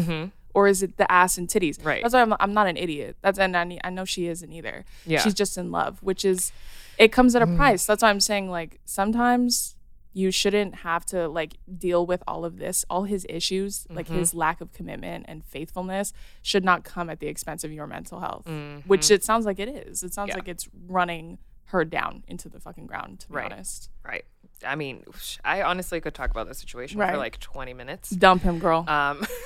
or 0.54 0.68
is 0.68 0.82
it 0.82 0.96
the 0.96 1.10
ass 1.10 1.38
and 1.38 1.48
titties? 1.48 1.82
Right. 1.84 2.02
That's 2.02 2.14
why 2.14 2.22
I'm, 2.22 2.34
I'm 2.40 2.52
not 2.54 2.66
an 2.66 2.76
idiot. 2.76 3.16
That's 3.22 3.38
and 3.38 3.56
I, 3.56 3.78
I 3.84 3.90
know 3.90 4.04
she 4.04 4.26
isn't 4.26 4.52
either. 4.52 4.84
Yeah. 5.06 5.20
Mm. 5.20 5.24
She's 5.24 5.34
just 5.34 5.56
in 5.58 5.70
love, 5.70 5.98
which 6.02 6.24
is, 6.24 6.52
it 6.98 7.08
comes 7.12 7.34
at 7.34 7.42
a 7.42 7.46
price. 7.46 7.86
That's 7.86 8.02
why 8.02 8.10
I'm 8.10 8.20
saying 8.20 8.50
like 8.50 8.80
sometimes 8.84 9.76
you 10.14 10.30
shouldn't 10.30 10.74
have 10.76 11.06
to 11.06 11.26
like 11.26 11.54
deal 11.78 12.04
with 12.04 12.22
all 12.28 12.44
of 12.44 12.58
this, 12.58 12.84
all 12.90 13.04
his 13.04 13.24
issues, 13.30 13.86
like 13.88 14.06
Mm-hmm. 14.06 14.18
his 14.18 14.34
lack 14.34 14.60
of 14.60 14.70
commitment 14.74 15.24
and 15.26 15.42
faithfulness 15.42 16.12
should 16.42 16.64
not 16.64 16.84
come 16.84 17.08
at 17.08 17.18
the 17.18 17.28
expense 17.28 17.64
of 17.64 17.72
your 17.72 17.86
mental 17.86 18.20
health, 18.20 18.44
Mm-hmm. 18.46 18.80
which 18.88 19.10
it 19.10 19.24
sounds 19.24 19.46
like 19.46 19.58
it 19.58 19.68
is. 19.70 20.02
It 20.02 20.12
sounds 20.12 20.34
like 20.34 20.48
it's 20.48 20.68
running 20.86 21.38
her 21.66 21.82
down 21.86 22.24
into 22.28 22.50
the 22.50 22.60
fucking 22.60 22.86
ground. 22.86 23.20
To 23.20 23.28
be 23.28 23.34
Right. 23.36 23.50
honest, 23.50 23.88
Right. 24.04 24.26
I 24.66 24.74
mean, 24.76 25.04
I 25.44 25.62
honestly 25.62 26.00
could 26.00 26.14
talk 26.14 26.30
about 26.30 26.48
the 26.48 26.54
situation 26.54 26.98
Right. 26.98 27.10
for 27.12 27.16
like 27.18 27.38
20 27.40 27.74
minutes. 27.74 28.10
dump 28.10 28.42
him, 28.42 28.58
girl. 28.58 28.84
Um, 28.88 29.24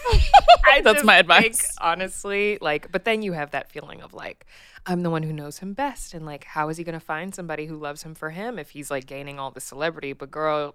That's 0.83 1.05
my 1.05 1.15
think, 1.15 1.21
advice. 1.21 1.77
honestly, 1.81 2.59
like, 2.61 2.91
but 2.93 3.05
then 3.05 3.23
you 3.23 3.33
have 3.33 3.51
that 3.53 3.71
feeling 3.71 4.03
of 4.03 4.13
like, 4.15 4.47
I'm 4.85 5.03
the 5.03 5.11
one 5.11 5.23
who 5.23 5.33
knows 5.33 5.59
him 5.59 5.73
best, 5.73 6.13
and 6.15 6.27
like, 6.27 6.45
how 6.45 6.69
is 6.69 6.77
he 6.77 6.85
gonna 6.85 7.01
find 7.01 7.35
somebody 7.35 7.67
who 7.67 7.77
loves 7.77 8.03
him 8.03 8.15
for 8.15 8.31
him 8.31 8.59
if 8.59 8.71
he's 8.71 8.91
like 8.91 9.07
gaining 9.07 9.39
all 9.39 9.51
the 9.51 9.61
celebrity? 9.61 10.13
But 10.13 10.31
girl, 10.31 10.75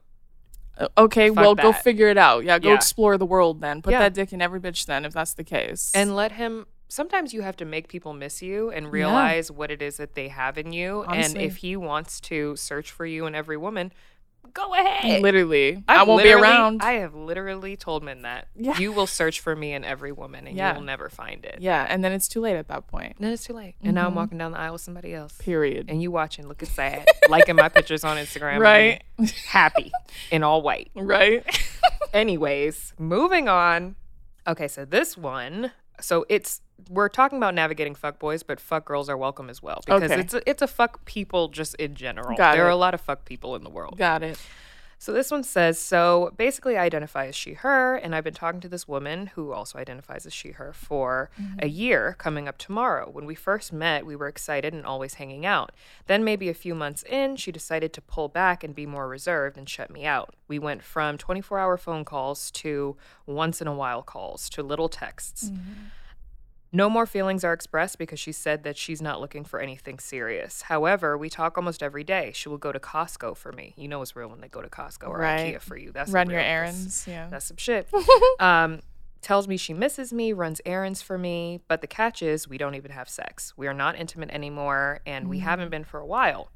Uh, 0.77 0.87
okay, 0.97 1.29
well, 1.29 1.53
go 1.53 1.71
figure 1.73 2.07
it 2.07 2.17
out. 2.17 2.43
Yeah, 2.45 2.57
go 2.57 2.69
Yeah. 2.69 2.75
explore 2.75 3.17
the 3.17 3.25
world 3.25 3.61
then. 3.61 3.81
Put 3.81 3.91
Yeah. 3.91 3.99
that 3.99 4.13
dick 4.13 4.31
in 4.33 4.41
every 4.41 4.59
bitch 4.59 4.85
then, 4.85 5.05
if 5.05 5.13
that's 5.13 5.33
the 5.33 5.43
case. 5.43 5.91
and 5.93 6.15
let 6.15 6.31
him. 6.33 6.65
Sometimes 6.87 7.33
you 7.33 7.41
have 7.41 7.55
to 7.57 7.63
make 7.63 7.87
people 7.87 8.11
miss 8.13 8.41
you 8.41 8.69
and 8.69 8.91
realize 8.91 9.49
what 9.49 9.71
it 9.71 9.81
is 9.81 9.95
that 9.95 10.13
they 10.13 10.27
have 10.27 10.57
in 10.57 10.73
you, 10.73 11.05
Honestly. 11.07 11.41
and 11.41 11.49
if 11.49 11.57
he 11.57 11.77
wants 11.77 12.19
to 12.21 12.53
search 12.57 12.91
for 12.91 13.05
you 13.05 13.25
in 13.25 13.33
every 13.33 13.55
woman, 13.55 13.93
go 14.53 14.73
ahead. 14.73 15.21
literally, 15.21 15.83
I 15.87 16.01
I've 16.01 16.07
won't 16.07 16.23
be 16.23 16.31
around. 16.31 16.81
I 16.81 16.93
have 16.93 17.13
literally 17.15 17.75
told 17.77 18.03
men 18.03 18.23
that 18.23 18.47
Yeah. 18.55 18.77
you 18.77 18.91
will 18.91 19.07
search 19.07 19.39
for 19.39 19.55
me 19.55 19.73
in 19.73 19.83
every 19.83 20.11
woman, 20.11 20.47
and 20.47 20.55
Yeah. 20.57 20.71
you 20.73 20.79
will 20.79 20.85
never 20.85 21.09
find 21.09 21.45
it. 21.45 21.57
yeah, 21.59 21.85
and 21.89 22.03
then 22.03 22.11
it's 22.11 22.27
too 22.27 22.41
late 22.41 22.55
at 22.57 22.67
that 22.67 22.87
point. 22.87 23.15
And 23.17 23.25
then 23.25 23.33
it's 23.33 23.43
too 23.45 23.53
late. 23.53 23.75
And 23.81 23.95
now 23.95 24.01
I'm 24.01 24.07
mm-hmm. 24.07 24.15
walking 24.17 24.37
down 24.37 24.51
the 24.51 24.57
aisle 24.59 24.73
with 24.73 24.81
somebody 24.81 25.13
else. 25.13 25.33
Period. 25.37 25.89
And 25.89 26.01
you 26.01 26.11
watching, 26.11 26.47
looking 26.47 26.67
sad, 26.69 27.07
liking 27.29 27.55
my 27.55 27.69
pictures 27.69 28.03
on 28.03 28.17
Instagram. 28.17 28.59
Right. 28.59 29.03
Happy 29.47 29.91
in 30.31 30.43
all 30.43 30.61
white. 30.61 30.91
right. 30.95 31.45
Anyways, 32.13 32.93
moving 32.99 33.47
on. 33.47 33.95
Okay, 34.47 34.67
so 34.67 34.85
this 34.85 35.15
one, 35.15 35.71
so 36.01 36.25
it's 36.29 36.61
we're 36.89 37.09
talking 37.09 37.37
about 37.37 37.53
navigating 37.53 37.93
fuck 37.95 38.17
boys, 38.19 38.41
but 38.43 38.59
fuck 38.59 38.85
girls 38.85 39.07
are 39.07 39.17
welcome 39.17 39.49
as 39.49 39.61
well 39.61 39.81
because 39.85 40.11
Okay. 40.11 40.19
it's 40.21 40.33
a, 40.33 40.49
it's 40.49 40.61
a 40.61 40.67
fuck 40.67 41.05
people 41.05 41.47
just 41.47 41.75
in 41.75 41.93
general. 41.95 42.35
Got 42.35 42.53
there 42.53 42.65
are 42.65 42.69
a 42.69 42.75
lot 42.75 42.93
of 42.93 43.01
fuck 43.01 43.23
people 43.25 43.55
in 43.55 43.63
the 43.63 43.69
world. 43.69 43.97
Got 43.97 44.23
it. 44.23 44.39
So 45.01 45.11
this 45.11 45.31
one 45.31 45.41
says 45.43 45.79
so 45.79 46.31
basically 46.37 46.77
I 46.77 46.83
identify 46.83 47.25
as 47.25 47.35
she 47.35 47.53
her 47.53 47.95
and 47.95 48.13
I've 48.13 48.23
been 48.23 48.35
talking 48.35 48.59
to 48.61 48.69
this 48.69 48.87
woman 48.87 49.31
who 49.33 49.51
also 49.51 49.79
identifies 49.79 50.27
as 50.27 50.33
she 50.33 50.51
her 50.51 50.73
for 50.73 51.31
a 51.39 51.41
mm-hmm. 51.41 51.67
year 51.67 52.15
coming 52.19 52.47
up 52.47 52.59
tomorrow. 52.59 53.09
When 53.09 53.25
we 53.25 53.33
first 53.33 53.73
met, 53.73 54.05
we 54.05 54.15
were 54.15 54.27
excited 54.27 54.75
and 54.75 54.85
always 54.85 55.15
hanging 55.15 55.43
out. 55.43 55.71
Then 56.05 56.23
maybe 56.23 56.49
a 56.49 56.53
few 56.53 56.75
months 56.75 57.01
in, 57.01 57.35
she 57.35 57.51
decided 57.51 57.93
to 57.93 58.01
pull 58.01 58.27
back 58.27 58.63
and 58.63 58.75
be 58.75 58.85
more 58.85 59.07
reserved 59.07 59.57
and 59.57 59.67
shut 59.67 59.89
me 59.89 60.05
out. 60.05 60.35
We 60.47 60.59
went 60.59 60.83
from 60.83 61.17
24-hour 61.17 61.77
phone 61.77 62.05
calls 62.05 62.51
to 62.51 62.95
once 63.25 63.59
in 63.59 63.67
a 63.67 63.73
while 63.73 64.03
calls 64.03 64.51
to 64.51 64.61
little 64.61 64.87
texts. 64.87 65.49
Mm-hmm. 65.49 65.71
No 66.73 66.89
more 66.89 67.05
feelings 67.05 67.43
are 67.43 67.51
expressed 67.51 67.97
because 67.97 68.19
she 68.19 68.31
said 68.31 68.63
that 68.63 68.77
she's 68.77 69.01
not 69.01 69.19
looking 69.19 69.43
for 69.43 69.59
anything 69.59 69.99
serious. 69.99 70.63
However, 70.63 71.17
we 71.17 71.29
talk 71.29 71.57
almost 71.57 71.83
every 71.83 72.03
day. 72.05 72.31
She 72.33 72.47
will 72.47 72.57
go 72.57 72.71
to 72.71 72.79
Costco 72.79 73.35
for 73.35 73.51
me. 73.51 73.73
You 73.75 73.89
know 73.89 74.01
it's 74.01 74.15
real 74.15 74.29
when 74.29 74.39
they 74.39 74.47
go 74.47 74.61
to 74.61 74.69
Costco 74.69 75.09
or 75.09 75.17
Right. 75.19 75.55
IKEA 75.55 75.61
for 75.61 75.75
you. 75.75 75.91
That's 75.91 76.11
Run 76.11 76.27
real. 76.27 76.35
your 76.35 76.41
That's- 76.41 76.55
errands. 76.75 77.05
Yeah. 77.07 77.27
That's 77.29 77.45
some 77.45 77.57
shit. 77.57 77.89
um, 78.39 78.79
tells 79.21 79.47
me 79.49 79.57
she 79.57 79.73
misses 79.73 80.13
me, 80.13 80.31
runs 80.31 80.61
errands 80.65 81.01
for 81.01 81.17
me, 81.17 81.59
but 81.67 81.81
the 81.81 81.87
catch 81.87 82.23
is 82.23 82.47
we 82.47 82.57
don't 82.57 82.75
even 82.75 82.91
have 82.91 83.09
sex. 83.09 83.53
We 83.57 83.67
are 83.67 83.73
not 83.73 83.97
intimate 83.97 84.31
anymore, 84.31 85.01
and 85.05 85.27
we 85.29 85.39
haven't 85.39 85.69
been 85.71 85.83
for 85.83 85.99
a 85.99 86.05
while. 86.05 86.49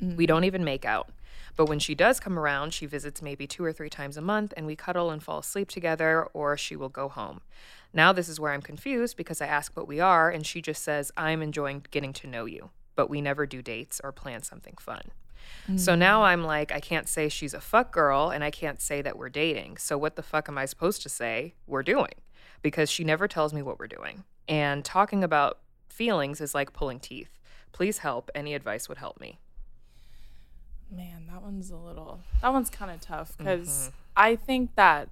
We 0.00 0.26
don't 0.26 0.44
even 0.44 0.62
make 0.64 0.84
out. 0.84 1.08
But 1.56 1.70
when 1.70 1.78
she 1.78 1.94
does 1.94 2.20
come 2.20 2.38
around, 2.38 2.74
she 2.74 2.84
visits 2.84 3.22
maybe 3.22 3.46
two 3.46 3.64
or 3.64 3.72
three 3.72 3.88
times 3.88 4.18
a 4.18 4.20
month 4.20 4.52
and 4.58 4.66
we 4.66 4.76
cuddle 4.76 5.10
and 5.10 5.22
fall 5.22 5.38
asleep 5.38 5.70
together, 5.70 6.24
or 6.34 6.58
she 6.58 6.76
will 6.76 6.90
go 6.90 7.08
home. 7.08 7.40
Now, 7.96 8.12
this 8.12 8.28
is 8.28 8.38
where 8.38 8.52
I'm 8.52 8.60
confused 8.60 9.16
because 9.16 9.40
I 9.40 9.46
ask 9.46 9.74
what 9.74 9.88
we 9.88 10.00
are, 10.00 10.28
and 10.30 10.46
she 10.46 10.60
just 10.60 10.82
says, 10.84 11.10
I'm 11.16 11.40
enjoying 11.40 11.86
getting 11.90 12.12
to 12.12 12.26
know 12.26 12.44
you, 12.44 12.68
but 12.94 13.08
we 13.08 13.22
never 13.22 13.46
do 13.46 13.62
dates 13.62 14.02
or 14.04 14.12
plan 14.12 14.42
something 14.42 14.74
fun. 14.78 15.10
So 15.76 15.94
now 15.94 16.24
I'm 16.24 16.44
like, 16.44 16.70
I 16.72 16.80
can't 16.80 17.08
say 17.08 17.28
she's 17.28 17.54
a 17.54 17.60
fuck 17.60 17.90
girl, 17.92 18.30
and 18.30 18.44
I 18.44 18.50
can't 18.50 18.80
say 18.80 19.00
that 19.02 19.16
we're 19.16 19.30
dating. 19.30 19.78
So 19.78 19.96
what 19.96 20.14
the 20.14 20.22
fuck 20.22 20.48
am 20.48 20.58
I 20.58 20.66
supposed 20.66 21.02
to 21.02 21.08
say 21.08 21.54
we're 21.66 21.82
doing? 21.82 22.12
Because 22.62 22.90
she 22.90 23.02
never 23.02 23.26
tells 23.26 23.54
me 23.54 23.62
what 23.62 23.78
we're 23.78 23.86
doing. 23.86 24.24
And 24.46 24.84
talking 24.84 25.24
about 25.24 25.58
feelings 25.88 26.40
is 26.40 26.54
like 26.54 26.72
pulling 26.72 27.00
teeth. 27.00 27.30
Please 27.72 27.98
help. 27.98 28.30
Any 28.34 28.54
advice 28.54 28.88
would 28.88 28.98
help 28.98 29.20
me. 29.20 29.38
Man, 30.90 31.26
that 31.32 31.42
one's 31.42 31.70
a 31.70 31.76
little. 31.76 32.20
That 32.42 32.52
one's 32.52 32.70
kind 32.70 32.90
of 32.90 33.00
tough 33.00 33.36
because 33.36 33.68
Mm-hmm. 33.68 33.96
I 34.16 34.36
think 34.36 34.74
that 34.76 35.08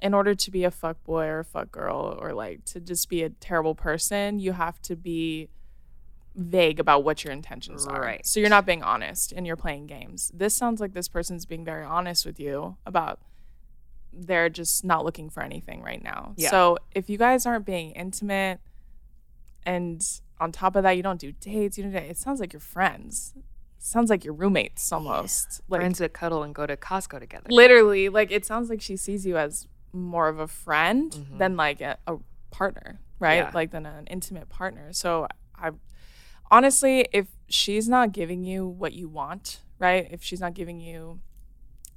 in 0.00 0.14
order 0.14 0.34
to 0.34 0.50
be 0.50 0.64
a 0.64 0.70
fuck 0.70 1.02
boy 1.04 1.26
or 1.26 1.40
a 1.40 1.44
fuck 1.44 1.72
girl 1.72 2.16
or 2.20 2.32
like 2.32 2.64
to 2.66 2.80
just 2.80 3.08
be 3.08 3.22
a 3.22 3.30
terrible 3.30 3.74
person, 3.74 4.38
you 4.38 4.52
have 4.52 4.80
to 4.82 4.96
be 4.96 5.48
vague 6.36 6.78
about 6.78 7.02
what 7.02 7.24
your 7.24 7.32
intentions 7.32 7.86
are. 7.86 8.00
Right. 8.00 8.24
So 8.24 8.38
you're 8.38 8.48
not 8.48 8.64
being 8.64 8.82
honest 8.82 9.32
and 9.32 9.46
you're 9.46 9.56
playing 9.56 9.86
games. 9.88 10.30
This 10.32 10.54
sounds 10.54 10.80
like 10.80 10.94
this 10.94 11.08
person's 11.08 11.46
being 11.46 11.64
very 11.64 11.84
honest 11.84 12.24
with 12.24 12.38
you 12.38 12.76
about 12.86 13.20
they're 14.12 14.48
just 14.48 14.84
not 14.84 15.04
looking 15.04 15.30
for 15.30 15.42
anything 15.42 15.82
right 15.82 16.02
now. 16.02 16.34
Yeah. 16.36 16.50
So 16.50 16.78
if 16.94 17.10
you 17.10 17.18
guys 17.18 17.44
aren't 17.44 17.66
being 17.66 17.90
intimate 17.90 18.60
and 19.66 20.02
on 20.40 20.52
top 20.52 20.76
of 20.76 20.84
that 20.84 20.92
you 20.92 21.02
don't 21.02 21.20
do 21.20 21.32
dates, 21.32 21.76
you 21.76 21.82
don't 21.84 21.92
do, 21.92 21.98
it 21.98 22.16
sounds 22.16 22.38
like 22.38 22.52
you're 22.52 22.60
friends. 22.60 23.34
sounds 23.78 24.08
like 24.08 24.24
your 24.24 24.34
roommates 24.34 24.92
almost. 24.92 25.60
Like 25.68 25.80
Friends 25.80 25.98
that 25.98 26.12
cuddle 26.12 26.44
and 26.44 26.54
go 26.54 26.66
to 26.66 26.76
Costco 26.76 27.18
together. 27.18 27.46
literally 27.50 28.08
like 28.08 28.30
it 28.30 28.44
sounds 28.44 28.70
like 28.70 28.80
she 28.80 28.96
sees 28.96 29.26
you 29.26 29.36
as 29.36 29.66
more 29.92 30.28
of 30.28 30.38
a 30.38 30.48
friend 30.48 31.12
mm-hmm. 31.12 31.38
than 31.38 31.56
like 31.56 31.80
a, 31.80 31.98
a 32.06 32.16
partner 32.50 33.00
right? 33.20 33.36
Yeah. 33.36 33.50
like 33.54 33.70
than 33.70 33.86
an 33.86 34.06
intimate 34.06 34.48
partner. 34.48 34.92
So 34.92 35.26
i 35.56 35.70
honestly 36.50 37.06
if 37.12 37.26
she's 37.48 37.88
not 37.88 38.12
giving 38.12 38.44
you 38.44 38.66
what 38.66 38.92
you 38.92 39.08
want 39.08 39.60
right? 39.78 40.08
If 40.10 40.22
she's 40.22 40.40
not 40.40 40.54
giving 40.54 40.80
you 40.80 41.20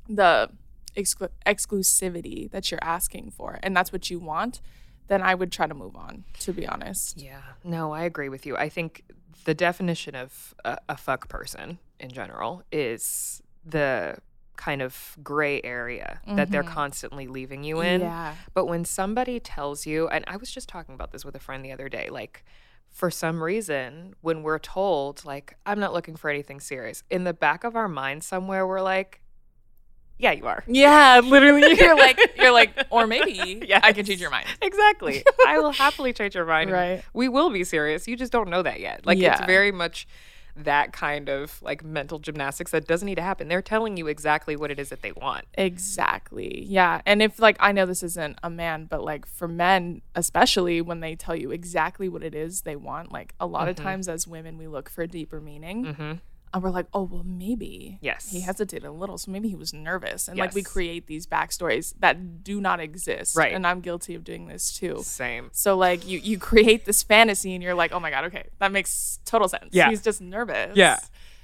the 0.08 0.50
exclu- 0.96 1.30
exclusivity 1.46 2.50
that 2.52 2.70
you're 2.70 2.84
asking 2.84 3.32
for 3.32 3.60
and 3.64 3.76
that's 3.76 3.92
what 3.92 4.10
you 4.10 4.20
want 4.20 4.62
then 5.08 5.22
i 5.22 5.34
would 5.34 5.52
try 5.52 5.66
to 5.68 5.74
move 5.74 5.96
on 5.96 6.24
to 6.40 6.54
be 6.54 6.68
honest. 6.68 7.22
Yeah, 7.22 7.42
no, 7.64 7.92
I 7.92 8.04
agree 8.04 8.30
with 8.30 8.46
you. 8.46 8.56
I 8.58 8.70
think 8.70 9.04
the 9.46 9.54
definition 9.54 10.16
of 10.16 10.54
a, 10.64 10.78
a 10.90 10.98
fuck 10.98 11.28
person 11.28 11.80
in 12.00 12.12
general 12.12 12.64
is 12.72 13.42
the 13.66 14.18
kind 14.58 14.82
of 14.82 15.18
gray 15.24 15.62
area 15.64 16.22
that 16.28 16.52
they're 16.52 16.64
mm-hmm. 16.64 16.74
constantly 16.74 17.28
leaving 17.28 17.64
you 17.64 17.82
in. 17.82 18.02
Yeah. 18.02 18.36
But 18.54 18.66
when 18.66 18.86
somebody 18.86 19.40
tells 19.40 19.86
you, 19.86 20.08
and 20.10 20.24
I 20.28 20.38
was 20.38 20.52
just 20.52 20.70
talking 20.70 20.94
about 20.94 21.12
this 21.12 21.26
with 21.26 21.36
a 21.36 21.40
friend 21.40 21.66
the 21.66 21.72
other 21.72 21.90
day, 21.90 22.10
like, 22.10 22.44
for 22.90 23.10
some 23.10 23.42
reason, 23.42 24.16
when 24.22 24.44
we're 24.44 24.60
told, 24.60 25.26
like, 25.26 25.56
I'm 25.66 25.80
not 25.80 25.94
looking 25.94 26.16
for 26.16 26.30
anything 26.30 26.60
serious, 26.60 27.04
in 27.10 27.24
the 27.24 27.34
back 27.34 27.64
of 27.64 27.76
our 27.76 27.88
mind 27.88 28.24
somewhere, 28.24 28.68
we're 28.68 28.82
like, 28.82 29.22
yeah, 30.20 30.34
you 30.34 30.46
are. 30.46 30.64
yeah 30.68 31.20
literally 31.24 31.76
you're 31.80 31.98
like 31.98 32.20
you're 32.38 32.52
like 32.52 32.86
or 32.92 33.08
maybe 33.08 33.66
Yes. 33.68 33.82
i 33.84 33.92
can 33.92 34.06
change 34.06 34.22
your 34.22 34.30
mind 34.30 34.46
Exactly. 34.62 35.24
I 35.48 35.58
will 35.58 35.72
happily 35.72 36.14
change 36.14 36.36
your 36.36 36.46
mind. 36.46 36.70
Right. 36.82 37.04
We 37.14 37.28
will 37.28 37.50
be 37.50 37.64
serious. 37.64 38.08
You 38.08 38.16
just 38.16 38.32
don't 38.32 38.50
know 38.50 38.62
that 38.62 38.80
yet. 38.80 39.04
Like 39.06 39.18
it's 39.18 39.42
very 39.42 39.72
much 39.72 40.08
that 40.56 40.94
kind 40.94 41.30
of 41.30 41.62
like 41.62 41.84
mental 41.84 42.20
gymnastics 42.20 42.72
that 42.72 42.88
doesn't 42.88 43.06
need 43.06 43.16
to 43.16 43.22
happen. 43.22 43.48
They're 43.48 43.62
telling 43.62 43.98
you 43.98 44.08
exactly 44.08 44.56
what 44.56 44.72
it 44.72 44.80
is 44.80 44.90
that 44.90 45.02
they 45.02 45.12
want. 45.12 45.46
Exactly. 45.56 46.64
Yeah. 46.66 47.02
And 47.06 47.22
if 47.22 47.40
like 47.40 47.58
I 47.60 47.72
know 47.72 47.86
this 47.86 48.04
isn't 48.04 48.38
a 48.44 48.50
man, 48.50 48.86
but 48.86 49.04
like 49.04 49.26
for 49.26 49.48
men, 49.48 50.02
especially 50.16 50.82
when 50.82 51.00
they 51.00 51.16
tell 51.16 51.36
you 51.36 51.52
exactly 51.52 52.08
what 52.10 52.24
it 52.24 52.36
is 52.36 52.62
they 52.62 52.76
want, 52.76 53.12
like 53.12 53.34
a 53.40 53.46
lot 53.46 53.68
of 53.68 53.76
Mm-hmm. 53.76 53.86
times 53.86 54.10
as 54.10 54.28
women 54.28 54.58
we 54.58 54.68
look 54.68 54.90
for 54.90 55.08
deeper 55.08 55.40
meaning. 55.40 56.20
And 56.54 56.62
we're 56.62 56.70
like, 56.70 56.88
oh 56.94 57.04
well 57.04 57.24
maybe. 57.24 57.98
Yes. 58.02 58.30
He 58.30 58.42
hesitated 58.42 58.86
a 58.86 58.92
little, 58.92 59.18
so 59.18 59.32
maybe 59.32 59.48
he 59.48 59.56
was 59.56 59.74
nervous. 59.74 60.28
And 60.28 60.38
like 60.38 60.54
we 60.54 60.64
create 60.64 61.08
these 61.08 61.26
backstories 61.26 61.94
that 62.00 62.44
do 62.44 62.60
not 62.60 62.80
exist. 62.80 63.38
Right. 63.38 63.54
And 63.54 63.66
I'm 63.66 63.80
guilty 63.80 64.16
of 64.16 64.24
doing 64.24 64.48
this 64.48 64.74
too. 64.74 65.02
Same. 65.04 65.50
So 65.54 65.78
like 65.78 66.06
you 66.08 66.20
you 66.20 66.38
create 66.38 66.86
this 66.86 67.04
fantasy 67.04 67.54
and 67.54 67.64
you're 67.64 67.74
like, 67.74 67.94
oh 67.94 68.00
my 68.00 68.10
god, 68.10 68.26
okay, 68.26 68.50
that 68.60 68.72
makes 68.72 69.20
total 69.26 69.48
sense. 69.48 69.70
Yeah. 69.72 69.90
He's 69.90 70.02
just 70.02 70.22
nervous. 70.22 70.76
Yeah. 70.76 71.00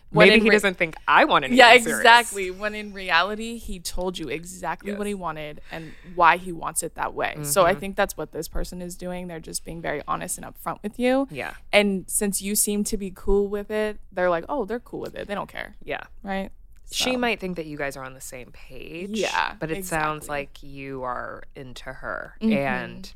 When 0.10 0.30
Maybe 0.30 0.42
he 0.44 0.50
re- 0.50 0.56
doesn't 0.56 0.76
think 0.78 0.96
I 1.06 1.26
want 1.26 1.44
anything 1.44 1.58
yeah, 1.58 1.72
serious. 1.78 1.98
exactly. 2.00 2.50
When 2.50 2.74
in 2.76 2.94
reality, 2.94 3.58
he 3.58 3.80
told 3.82 4.18
you 4.18 4.30
exactly 4.30 4.94
what 4.94 5.06
he 5.06 5.14
wanted 5.14 5.60
and 5.70 5.92
why 6.16 6.38
he 6.38 6.54
wants 6.54 6.82
it 6.82 6.96
that 6.96 7.14
way. 7.14 7.36
So 7.44 7.64
Mm-hmm. 7.64 7.70
I 7.70 7.74
think 7.80 7.96
that's 7.98 8.16
what 8.16 8.32
this 8.32 8.48
person 8.48 8.82
is 8.82 8.96
doing. 8.96 9.28
They're 9.28 9.42
just 9.42 9.66
being 9.66 9.82
very 9.82 10.02
honest 10.08 10.38
and 10.38 10.48
upfront 10.48 10.82
with 10.82 10.98
you. 10.98 11.28
Yeah. 11.30 11.56
And 11.74 12.06
since 12.08 12.42
you 12.42 12.56
seem 12.56 12.86
to 12.86 12.96
be 12.98 13.12
cool 13.14 13.50
with 13.50 13.70
it, 13.70 14.00
they're 14.14 14.30
like, 14.30 14.46
oh, 14.48 14.64
they're 14.64 14.80
cool 14.80 15.02
with 15.02 15.14
it. 15.16 15.28
They 15.28 15.36
don't 15.36 15.50
care. 15.50 15.76
Yeah. 15.84 16.04
Right. 16.24 16.52
She 16.90 17.18
might 17.18 17.42
think 17.42 17.58
that 17.58 17.66
you 17.66 17.78
guys 17.78 17.98
are 17.98 18.04
on 18.06 18.14
the 18.14 18.22
same 18.22 18.52
page. 18.54 19.10
Yeah, 19.10 19.56
But 19.60 19.72
it 19.72 19.84
sounds 19.84 20.30
like 20.30 20.64
you 20.64 21.04
are 21.04 21.44
into 21.54 21.92
her. 21.92 22.36
Mhm. 22.42 22.56
And 22.56 23.14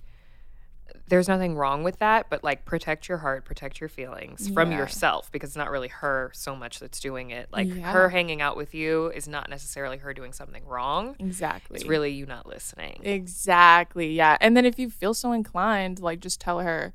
there's 1.12 1.28
nothing 1.28 1.56
wrong 1.56 1.84
with 1.84 2.00
that, 2.00 2.30
but 2.30 2.42
like 2.42 2.64
protect 2.64 3.10
your 3.10 3.18
heart, 3.18 3.44
protect 3.44 3.82
your 3.82 3.90
feelings 3.90 4.50
from 4.50 4.72
Yeah. 4.72 4.78
yourself 4.78 5.30
because 5.32 5.50
it's 5.50 5.58
not 5.58 5.70
really 5.70 5.90
her 5.90 6.32
so 6.34 6.56
much 6.56 6.80
that's 6.80 7.02
doing 7.02 7.32
it. 7.32 7.50
Like 7.52 7.68
Yeah. 7.68 7.92
her 7.92 8.08
hanging 8.10 8.42
out 8.42 8.56
with 8.56 8.74
you 8.74 9.12
is 9.14 9.28
not 9.28 9.50
necessarily 9.50 9.98
her 9.98 10.14
doing 10.14 10.32
something 10.32 10.66
wrong. 10.66 11.18
Exactly. 11.20 11.76
It's 11.76 11.86
really 11.86 12.12
you 12.12 12.26
not 12.26 12.46
listening. 12.48 13.02
Exactly. 13.04 14.14
Yeah. 14.14 14.38
And 14.40 14.56
then 14.56 14.66
if 14.66 14.80
you 14.80 14.90
feel 14.90 15.14
so 15.14 15.34
inclined, 15.34 16.00
like 16.00 16.22
just 16.22 16.40
tell 16.40 16.60
her, 16.62 16.94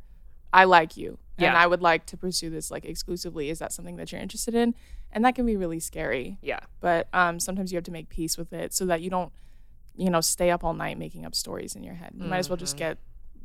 I 0.51 0.65
like 0.65 0.97
you. 0.97 1.19
And 1.39 1.55
I 1.55 1.67
would 1.67 1.83
like 1.83 2.07
to 2.07 2.17
pursue 2.17 2.49
this 2.49 2.71
like 2.71 2.87
exclusively. 2.87 3.51
Is 3.51 3.59
that 3.59 3.71
something 3.71 3.97
that 3.97 4.11
you're 4.11 4.21
interested 4.23 4.55
in? 4.55 4.75
And 5.13 5.23
that 5.27 5.35
can 5.35 5.45
be 5.45 5.57
really 5.57 5.79
scary. 5.81 6.39
yeah. 6.41 6.61
But 6.81 7.09
um, 7.13 7.39
sometimes 7.39 7.71
you 7.71 7.77
have 7.77 7.85
to 7.85 7.91
make 7.93 8.09
peace 8.09 8.39
with 8.39 8.55
it 8.55 8.73
so 8.73 8.87
that 8.87 9.03
you 9.03 9.11
don't, 9.11 9.31
you 9.95 10.09
know, 10.09 10.23
stay 10.23 10.51
up 10.51 10.65
all 10.65 10.73
night 10.73 10.97
making 10.99 11.27
up 11.27 11.35
stories 11.35 11.77
in 11.77 11.83
your 11.85 11.95
head. 11.95 12.13
You 12.17 12.25
might 12.27 12.39
as 12.39 12.49
well 12.49 12.57
just 12.57 12.79
get 12.79 12.97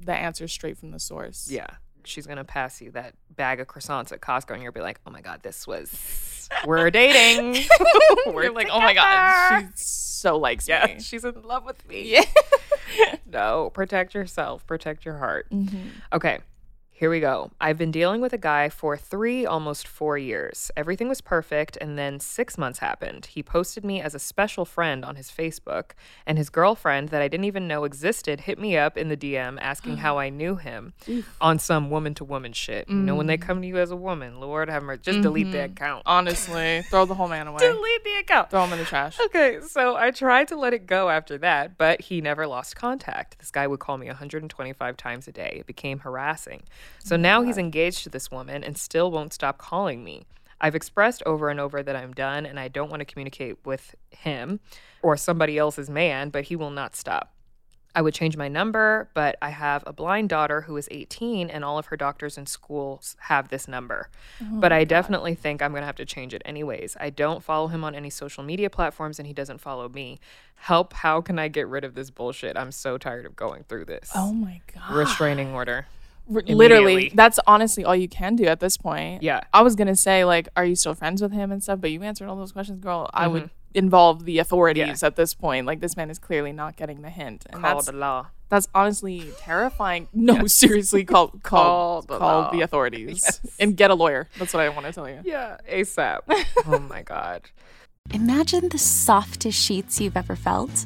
the 0.04 0.14
answer 0.14 0.48
straight 0.48 0.78
from 0.78 0.92
the 0.92 1.00
source. 1.00 1.48
Yeah. 1.50 1.68
She's 2.04 2.26
gonna 2.26 2.44
pass 2.44 2.82
you 2.82 2.92
that 2.92 3.14
bag 3.30 3.60
of 3.60 3.68
croissants 3.68 4.12
at 4.12 4.22
Costco 4.22 4.54
and 4.56 4.64
you'll 4.64 4.72
be 4.72 4.82
like, 4.82 5.00
Oh 5.06 5.12
my 5.12 5.22
god, 5.22 5.44
this 5.44 5.68
was 5.68 6.50
we're 6.66 6.90
dating. 6.90 7.64
we're 8.28 8.44
You're 8.46 8.54
like, 8.54 8.70
oh 8.72 8.80
my 8.80 8.94
God, 8.94 9.62
she 9.62 9.68
so 9.76 10.38
likes 10.38 10.68
Yeah, 10.68 10.86
me. 10.88 11.00
she's 11.00 11.24
in 11.24 11.42
love 11.44 11.66
with 11.66 11.88
me. 11.88 12.04
Yeah. 12.14 13.16
no, 13.26 13.70
protect 13.74 14.14
yourself, 14.14 14.66
protect 14.68 15.06
your 15.06 15.18
heart. 15.18 15.48
Mm-hmm. 15.52 15.78
Okay, 16.14 16.40
here 17.02 17.10
we 17.10 17.20
go. 17.20 17.50
I've 17.60 17.80
been 17.80 17.90
dealing 17.90 18.22
with 18.22 18.32
a 18.32 18.38
guy 18.38 18.70
for 18.70 18.96
three, 18.96 19.44
almost 19.44 19.88
four 19.88 20.20
years. 20.20 20.70
Everything 20.78 21.10
was 21.10 21.20
perfect, 21.20 21.76
and 21.82 21.98
then 21.98 22.20
six 22.20 22.60
months 22.60 22.78
happened. 22.78 23.26
He 23.26 23.42
posted 23.42 23.84
me 23.84 24.00
as 24.00 24.14
a 24.14 24.20
special 24.20 24.66
friend 24.66 25.04
on 25.04 25.16
his 25.16 25.32
Facebook, 25.32 25.94
and 26.28 26.38
his 26.38 26.52
girlfriend, 26.52 27.10
that 27.10 27.20
I 27.20 27.28
didn't 27.28 27.46
even 27.46 27.68
know 27.68 27.86
existed, 27.86 28.42
hit 28.42 28.60
me 28.60 28.78
up 28.78 29.00
in 29.00 29.10
the 29.10 29.18
DM 29.18 29.58
asking 29.60 29.98
how 29.98 30.20
I 30.20 30.30
knew 30.30 30.58
him 30.58 30.94
on 31.42 31.58
some 31.58 31.90
woman 31.90 32.14
to 32.14 32.24
woman 32.24 32.54
shit. 32.54 32.88
You 32.88 32.98
know, 32.98 33.16
when 33.16 33.26
they 33.26 33.40
mm. 33.40 33.42
come 33.42 33.64
to 33.64 33.68
you 33.68 33.80
as 33.80 33.90
a 33.90 33.96
woman, 33.96 34.40
Lord 34.40 34.70
have 34.70 34.84
mercy, 34.84 35.02
just 35.02 35.22
delete 35.24 35.52
the 35.52 35.58
mm-hmm. 35.58 35.72
account. 35.72 36.04
Honestly, 36.06 36.84
throw 36.92 37.06
the 37.06 37.16
whole 37.16 37.28
man 37.28 37.48
away. 37.48 37.58
Delete 37.58 38.04
the 38.04 38.18
account. 38.20 38.52
Throw 38.52 38.64
him 38.66 38.74
in 38.74 38.78
the 38.78 38.86
trash. 38.86 39.20
Okay, 39.26 39.58
so 39.68 39.96
I 39.96 40.12
tried 40.12 40.50
to 40.50 40.56
let 40.56 40.76
it 40.76 40.86
go 40.86 41.10
after 41.10 41.40
that, 41.40 41.80
but 41.80 42.00
he 42.00 42.22
never 42.22 42.46
lost 42.46 42.76
contact. 42.76 43.40
This 43.40 43.50
guy 43.50 43.66
would 43.66 43.80
call 43.80 43.98
me 43.98 44.06
125 44.06 44.98
times 44.98 45.28
a 45.28 45.32
day. 45.32 45.58
It 45.62 45.66
became 45.66 45.98
harassing. 45.98 46.62
So 47.00 47.16
oh 47.16 47.20
now 47.20 47.42
he's 47.42 47.58
engaged 47.58 48.04
to 48.04 48.10
this 48.10 48.32
woman 48.32 48.64
and 48.64 48.78
still 48.78 49.12
won't 49.12 49.34
stop 49.34 49.58
calling 49.58 50.04
me. 50.04 50.26
I've 50.60 50.76
expressed 50.76 51.24
over 51.26 51.50
and 51.50 51.60
over 51.60 51.82
that 51.82 51.96
I'm 51.96 52.14
done 52.14 52.46
and 52.46 52.60
I 52.60 52.68
don't 52.68 52.90
want 52.90 53.00
to 53.02 53.06
communicate 53.06 53.58
with 53.66 53.96
him 54.12 54.60
or 55.02 55.18
somebody 55.18 55.58
else's 55.58 55.90
man, 55.90 56.30
but 56.30 56.46
he 56.46 56.56
will 56.56 56.70
not 56.70 56.96
stop. 56.96 57.34
I 57.94 58.02
would 58.02 58.14
change 58.14 58.38
my 58.38 58.48
number, 58.48 59.10
but 59.14 59.38
I 59.42 59.50
have 59.50 59.84
a 59.86 59.92
blind 59.92 60.30
daughter 60.30 60.62
who 60.62 60.78
is 60.78 60.88
18 60.92 61.50
and 61.50 61.66
all 61.66 61.78
of 61.78 61.88
her 61.88 61.98
doctors 61.98 62.38
and 62.38 62.48
schools 62.48 63.18
have 63.22 63.50
this 63.50 63.68
number. 63.68 64.10
Oh 64.42 64.46
but 64.60 64.72
I 64.72 64.86
definitely 64.86 65.36
think 65.36 65.62
I'm 65.62 65.72
going 65.72 65.82
to 65.82 65.88
have 65.88 65.96
to 65.96 66.06
change 66.06 66.34
it 66.34 66.42
anyways. 66.46 66.96
I 67.00 67.10
don't 67.10 67.44
follow 67.44 67.68
him 67.68 67.84
on 67.84 67.94
any 67.94 68.10
social 68.10 68.44
media 68.44 68.70
platforms 68.70 69.20
and 69.20 69.28
he 69.28 69.34
doesn't 69.34 69.60
follow 69.60 69.90
me. 69.90 70.20
Help, 70.56 70.94
how 70.94 71.20
can 71.20 71.38
I 71.38 71.50
get 71.50 71.68
rid 71.68 71.84
of 71.84 71.96
this 71.96 72.12
bullshit? 72.12 72.56
I'm 72.56 72.72
so 72.72 72.98
tired 72.98 73.26
of 73.26 73.36
going 73.36 73.64
through 73.64 73.86
this. 73.86 74.12
Oh 74.16 74.32
my 74.32 74.62
god. 74.74 74.96
Restraining 74.96 75.50
order. 75.54 75.88
R- 76.34 76.42
literally 76.48 77.12
that's 77.14 77.40
honestly 77.48 77.84
all 77.84 77.96
you 77.96 78.08
can 78.08 78.36
do 78.36 78.46
at 78.46 78.60
this 78.60 78.78
point. 78.78 79.22
Yeah. 79.24 79.42
i 79.54 79.62
was 79.62 79.76
gonna 79.76 79.96
say 79.96 80.24
like 80.26 80.48
are 80.56 80.66
you 80.66 80.76
still 80.76 80.94
friends 80.96 81.22
with 81.22 81.32
him 81.32 81.52
and 81.52 81.62
stuff? 81.62 81.82
But 81.82 81.92
you 81.92 82.02
answered 82.04 82.28
all 82.30 82.36
those 82.36 82.52
questions 82.52 82.80
girl. 82.80 83.10
I 83.14 83.28
would 83.28 83.44
Mm-hmm. 83.44 83.86
involve 83.86 84.26
the 84.26 84.40
authorities 84.40 85.02
at 85.04 85.16
this 85.16 85.34
point. 85.34 85.66
Like 85.66 85.80
this 85.80 85.96
man 85.96 86.10
is 86.10 86.20
clearly 86.20 86.52
not 86.52 86.76
getting 86.76 87.02
the 87.02 87.10
hint. 87.10 87.46
And 87.50 87.62
Call 87.62 87.76
that's 87.76 87.86
the 87.88 87.94
law. 87.94 88.28
that's 88.50 88.68
honestly 88.76 89.32
terrifying. 89.40 90.08
No 90.14 90.46
seriously 90.48 91.04
call 91.06 91.28
call 91.42 91.42
Call 91.42 92.02
the 92.04 92.18
call 92.18 92.52
the 92.52 92.62
authorities 92.62 93.40
and 93.60 93.76
get 93.78 93.90
a 93.92 93.96
lawyer. 93.96 94.28
That's 94.38 94.54
what 94.54 94.62
i 94.62 94.70
want 94.70 94.86
to 94.88 94.92
tell 94.94 95.08
you. 95.10 95.20
Yeah, 95.24 95.58
ASAP. 95.72 96.20
oh 96.68 96.80
my 96.80 97.02
God. 97.02 97.44
Imagine 98.14 98.68
the 98.70 98.78
softest 98.80 99.58
sheets 99.62 100.02
you've 100.02 100.18
ever 100.18 100.36
felt. 100.36 100.86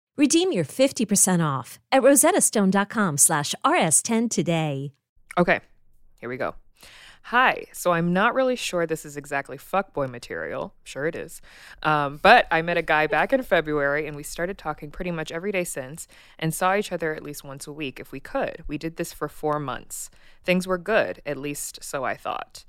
Redeem 0.21 0.51
your 0.51 0.65
50% 0.65 1.43
off 1.43 1.79
at 1.91 2.03
rosettastone.com 2.03 3.17
slash 3.17 3.55
rs10 3.65 4.29
today. 4.29 4.93
Okay, 5.35 5.61
here 6.19 6.29
we 6.29 6.37
go. 6.37 6.53
Hi, 7.23 7.63
so 7.73 7.93
I'm 7.93 8.13
not 8.13 8.35
really 8.35 8.55
sure 8.55 8.85
this 8.85 9.03
is 9.03 9.17
exactly 9.17 9.57
fuckboy 9.57 10.11
material. 10.11 10.75
Sure 10.83 11.07
it 11.07 11.15
is. 11.15 11.41
Um, 11.81 12.19
but 12.21 12.45
I 12.51 12.61
met 12.61 12.77
a 12.77 12.83
guy 12.83 13.07
back 13.07 13.33
in 13.33 13.41
February 13.41 14.05
and 14.05 14.15
we 14.15 14.21
started 14.21 14.59
talking 14.59 14.91
pretty 14.91 15.09
much 15.09 15.31
every 15.31 15.51
day 15.51 15.63
since 15.63 16.07
and 16.37 16.53
saw 16.53 16.75
each 16.75 16.91
other 16.91 17.15
at 17.15 17.23
least 17.23 17.43
once 17.43 17.65
a 17.65 17.73
week 17.73 17.99
if 17.99 18.11
we 18.11 18.19
could. 18.19 18.63
We 18.67 18.77
did 18.77 18.97
this 18.97 19.13
for 19.13 19.27
four 19.27 19.57
months. 19.57 20.11
Things 20.43 20.67
were 20.67 20.77
good, 20.77 21.23
at 21.25 21.37
least 21.37 21.83
so 21.83 22.03
I 22.03 22.15
thought. 22.15 22.63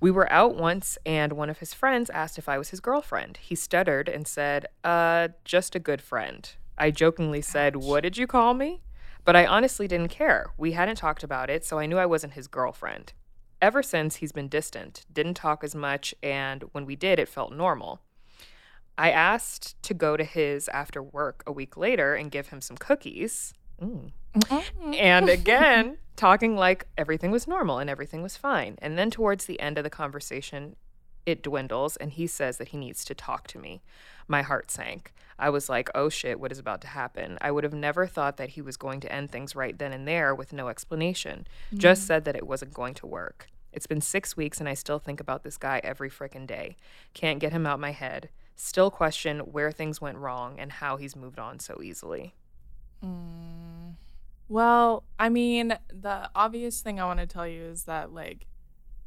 We 0.00 0.10
were 0.10 0.32
out 0.32 0.56
once 0.56 0.98
and 1.06 1.34
one 1.34 1.50
of 1.50 1.60
his 1.60 1.72
friends 1.72 2.10
asked 2.10 2.36
if 2.36 2.48
I 2.48 2.58
was 2.58 2.70
his 2.70 2.80
girlfriend. 2.80 3.36
He 3.36 3.54
stuttered 3.54 4.08
and 4.08 4.26
said, 4.26 4.66
uh, 4.82 5.28
just 5.44 5.76
a 5.76 5.78
good 5.78 6.02
friend. 6.02 6.50
I 6.76 6.90
jokingly 6.90 7.40
said, 7.40 7.76
What 7.76 8.02
did 8.02 8.16
you 8.16 8.26
call 8.26 8.54
me? 8.54 8.82
But 9.24 9.36
I 9.36 9.46
honestly 9.46 9.88
didn't 9.88 10.08
care. 10.08 10.52
We 10.58 10.72
hadn't 10.72 10.96
talked 10.96 11.22
about 11.22 11.48
it, 11.48 11.64
so 11.64 11.78
I 11.78 11.86
knew 11.86 11.98
I 11.98 12.06
wasn't 12.06 12.34
his 12.34 12.46
girlfriend. 12.46 13.12
Ever 13.62 13.82
since, 13.82 14.16
he's 14.16 14.32
been 14.32 14.48
distant, 14.48 15.06
didn't 15.10 15.34
talk 15.34 15.64
as 15.64 15.74
much, 15.74 16.14
and 16.22 16.64
when 16.72 16.84
we 16.84 16.96
did, 16.96 17.18
it 17.18 17.28
felt 17.28 17.52
normal. 17.52 18.00
I 18.98 19.10
asked 19.10 19.82
to 19.84 19.94
go 19.94 20.16
to 20.16 20.24
his 20.24 20.68
after 20.68 21.02
work 21.02 21.42
a 21.46 21.52
week 21.52 21.76
later 21.76 22.14
and 22.14 22.30
give 22.30 22.48
him 22.48 22.60
some 22.60 22.76
cookies. 22.76 23.54
Mm. 23.82 24.12
And 24.94 25.28
again, 25.30 25.98
talking 26.16 26.56
like 26.56 26.86
everything 26.96 27.30
was 27.30 27.48
normal 27.48 27.78
and 27.78 27.90
everything 27.90 28.22
was 28.22 28.36
fine. 28.36 28.76
And 28.80 28.98
then 28.98 29.10
towards 29.10 29.46
the 29.46 29.58
end 29.60 29.78
of 29.78 29.84
the 29.84 29.90
conversation, 29.90 30.76
it 31.26 31.42
dwindles 31.42 31.96
and 31.96 32.12
he 32.12 32.26
says 32.26 32.58
that 32.58 32.68
he 32.68 32.76
needs 32.76 33.04
to 33.06 33.14
talk 33.14 33.46
to 33.48 33.58
me. 33.58 33.82
My 34.28 34.42
heart 34.42 34.70
sank. 34.70 35.12
I 35.38 35.50
was 35.50 35.68
like, 35.68 35.90
oh 35.94 36.08
shit, 36.08 36.38
what 36.38 36.52
is 36.52 36.58
about 36.58 36.80
to 36.82 36.86
happen? 36.88 37.38
I 37.40 37.50
would 37.50 37.64
have 37.64 37.74
never 37.74 38.06
thought 38.06 38.36
that 38.36 38.50
he 38.50 38.62
was 38.62 38.76
going 38.76 39.00
to 39.00 39.12
end 39.12 39.30
things 39.30 39.56
right 39.56 39.76
then 39.76 39.92
and 39.92 40.06
there 40.06 40.34
with 40.34 40.52
no 40.52 40.68
explanation. 40.68 41.46
Just 41.72 42.06
said 42.06 42.24
that 42.24 42.36
it 42.36 42.46
wasn't 42.46 42.72
going 42.72 42.94
to 42.94 43.06
work. 43.06 43.48
It's 43.72 43.88
been 43.88 44.00
six 44.00 44.36
weeks 44.36 44.60
and 44.60 44.68
I 44.68 44.74
still 44.74 45.00
think 45.00 45.18
about 45.18 45.42
this 45.42 45.56
guy 45.56 45.80
every 45.82 46.08
frickin' 46.08 46.46
day. 46.46 46.76
Can't 47.12 47.40
get 47.40 47.52
him 47.52 47.66
out 47.66 47.80
my 47.80 47.90
head. 47.90 48.28
Still 48.54 48.90
question 48.90 49.40
where 49.40 49.72
things 49.72 50.00
went 50.00 50.18
wrong 50.18 50.60
and 50.60 50.70
how 50.70 50.96
he's 50.96 51.16
moved 51.16 51.40
on 51.40 51.58
so 51.58 51.80
easily. 51.82 52.34
Mm. 53.04 53.94
Well, 54.48 55.02
I 55.18 55.28
mean, 55.28 55.76
the 55.88 56.30
obvious 56.36 56.80
thing 56.80 57.00
I 57.00 57.06
want 57.06 57.18
to 57.18 57.26
tell 57.26 57.48
you 57.48 57.62
is 57.62 57.84
that 57.84 58.12
like 58.12 58.46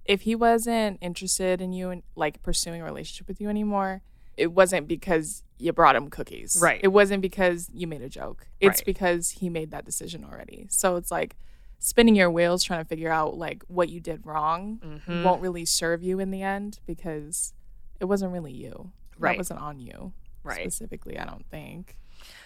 if 0.03 0.21
he 0.21 0.35
wasn't 0.35 0.97
interested 1.01 1.61
in 1.61 1.73
you 1.73 1.89
and 1.89 2.03
like 2.15 2.41
pursuing 2.41 2.81
a 2.81 2.85
relationship 2.85 3.27
with 3.27 3.39
you 3.39 3.49
anymore, 3.49 4.01
it 4.37 4.51
wasn't 4.53 4.87
because 4.87 5.43
you 5.57 5.73
brought 5.73 5.95
him 5.95 6.09
cookies. 6.09 6.57
Right. 6.61 6.79
It 6.83 6.89
wasn't 6.89 7.21
because 7.21 7.69
you 7.73 7.87
made 7.87 8.01
a 8.03 8.09
joke. 8.09 8.47
It's 8.59 8.79
Right. 8.81 8.85
because 8.85 9.31
he 9.31 9.49
made 9.49 9.71
that 9.71 9.85
decision 9.85 10.23
already. 10.23 10.67
So 10.69 10.95
it's 10.95 11.09
like 11.11 11.35
spinning 11.79 12.15
your 12.15 12.29
wheels 12.31 12.63
trying 12.63 12.83
to 12.83 12.87
figure 12.87 13.11
out 13.11 13.37
like 13.37 13.63
what 13.67 13.89
you 13.89 13.99
did 13.99 14.25
wrong 14.25 14.79
Mm-hmm. 14.83 15.23
won't 15.23 15.41
really 15.41 15.65
serve 15.65 16.03
you 16.03 16.19
in 16.19 16.31
the 16.31 16.41
end 16.43 16.79
because 16.85 17.53
it 17.99 18.05
wasn't 18.05 18.31
really 18.33 18.51
you. 18.53 18.91
Right. 19.17 19.31
That 19.33 19.37
wasn't 19.39 19.59
on 19.61 19.79
you. 19.79 20.13
Right. 20.43 20.61
Specifically, 20.61 21.17
I 21.17 21.25
don't 21.25 21.45
think. 21.49 21.97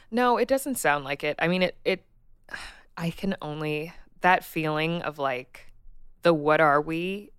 No, 0.09 0.37
it 0.37 0.47
doesn't 0.47 0.75
sound 0.75 1.03
like 1.03 1.23
it. 1.23 1.35
I 1.39 1.47
mean, 1.49 1.63
it, 1.63 1.77
it, 1.83 2.05
I 2.97 3.09
can 3.09 3.35
only, 3.41 3.91
that 4.21 4.43
feeling 4.45 5.01
of 5.01 5.17
like 5.19 5.67
the 6.21 6.33
what 6.33 6.61
are 6.61 6.79
we, 6.81 7.30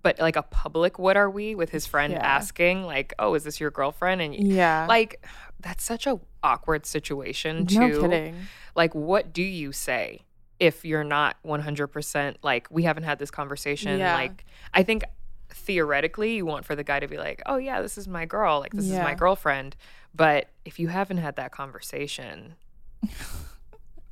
but 0.00 0.18
like 0.18 0.36
a 0.36 0.42
public 0.42 0.98
what 0.98 1.16
are 1.16 1.28
we 1.28 1.54
with 1.54 1.70
his 1.70 1.86
friend 1.86 2.12
Yeah. 2.14 2.20
asking, 2.26 2.84
like, 2.84 3.12
oh, 3.18 3.34
is 3.34 3.44
this 3.44 3.60
your 3.60 3.70
girlfriend? 3.70 4.22
And 4.22 4.34
Yeah. 4.34 4.86
like, 4.88 5.24
that's 5.60 5.84
such 5.84 6.06
a 6.06 6.18
awkward 6.42 6.86
situation 6.86 7.66
too. 7.66 7.78
no 7.78 8.00
kidding. 8.08 8.46
Like, 8.74 8.94
what 8.94 9.32
do 9.32 9.42
you 9.42 9.70
say 9.72 10.22
if 10.58 10.84
you're 10.84 11.04
not 11.04 11.36
100% 11.44 12.36
like, 12.42 12.68
we 12.70 12.84
haven't 12.84 13.02
had 13.04 13.18
this 13.18 13.30
conversation? 13.30 13.98
Yeah. 13.98 14.14
Like, 14.14 14.44
I 14.72 14.82
think 14.82 15.02
theoretically 15.50 16.34
you 16.36 16.46
want 16.46 16.64
for 16.64 16.74
the 16.74 16.82
guy 16.84 16.98
to 16.98 17.06
be 17.06 17.18
like, 17.18 17.42
oh, 17.46 17.56
yeah, 17.56 17.82
this 17.82 17.98
is 17.98 18.08
my 18.08 18.24
girl. 18.24 18.60
Like, 18.60 18.72
this 18.72 18.86
is 18.86 18.98
my 18.98 19.14
girlfriend. 19.14 19.76
But 20.14 20.48
if 20.64 20.78
you 20.78 20.88
haven't 20.88 21.18
had 21.18 21.36
that 21.36 21.52
conversation, 21.52 22.54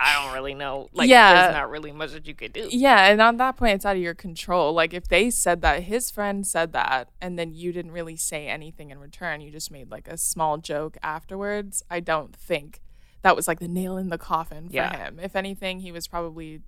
I 0.02 0.14
don't 0.24 0.32
really 0.34 0.54
know. 0.54 0.88
Like, 0.94 1.08
Yeah. 1.10 1.42
there's 1.42 1.54
not 1.54 1.68
really 1.70 1.92
much 1.92 2.12
that 2.12 2.26
you 2.26 2.34
could 2.34 2.52
do. 2.54 2.68
Yeah, 2.70 3.10
and 3.10 3.20
on 3.20 3.36
that 3.36 3.56
point, 3.58 3.74
it's 3.74 3.84
out 3.84 3.96
of 3.96 4.02
your 4.02 4.14
control. 4.14 4.72
Like 4.72 4.94
if 4.94 5.08
they 5.08 5.30
said 5.30 5.60
that, 5.60 5.82
his 5.82 6.10
friend 6.10 6.46
said 6.46 6.72
that, 6.72 7.10
and 7.20 7.38
then 7.38 7.52
you 7.52 7.70
didn't 7.72 7.92
really 7.92 8.16
say 8.16 8.48
anything 8.48 8.90
in 8.90 8.98
return, 8.98 9.40
you 9.42 9.50
just 9.50 9.70
made 9.70 9.90
like 9.90 10.08
a 10.08 10.16
small 10.16 10.56
joke 10.56 10.96
afterwards. 11.02 11.82
I 11.90 12.00
don't 12.00 12.34
think 12.34 12.80
that 13.22 13.36
was 13.36 13.46
like 13.46 13.60
the 13.60 13.68
nail 13.68 13.98
in 13.98 14.08
the 14.08 14.16
coffin 14.16 14.68
for 14.70 14.74
Yeah. 14.76 14.96
him. 14.96 15.20
If 15.20 15.36
anything, 15.36 15.80
he 15.80 15.92
was 15.92 16.08
probably 16.08 16.62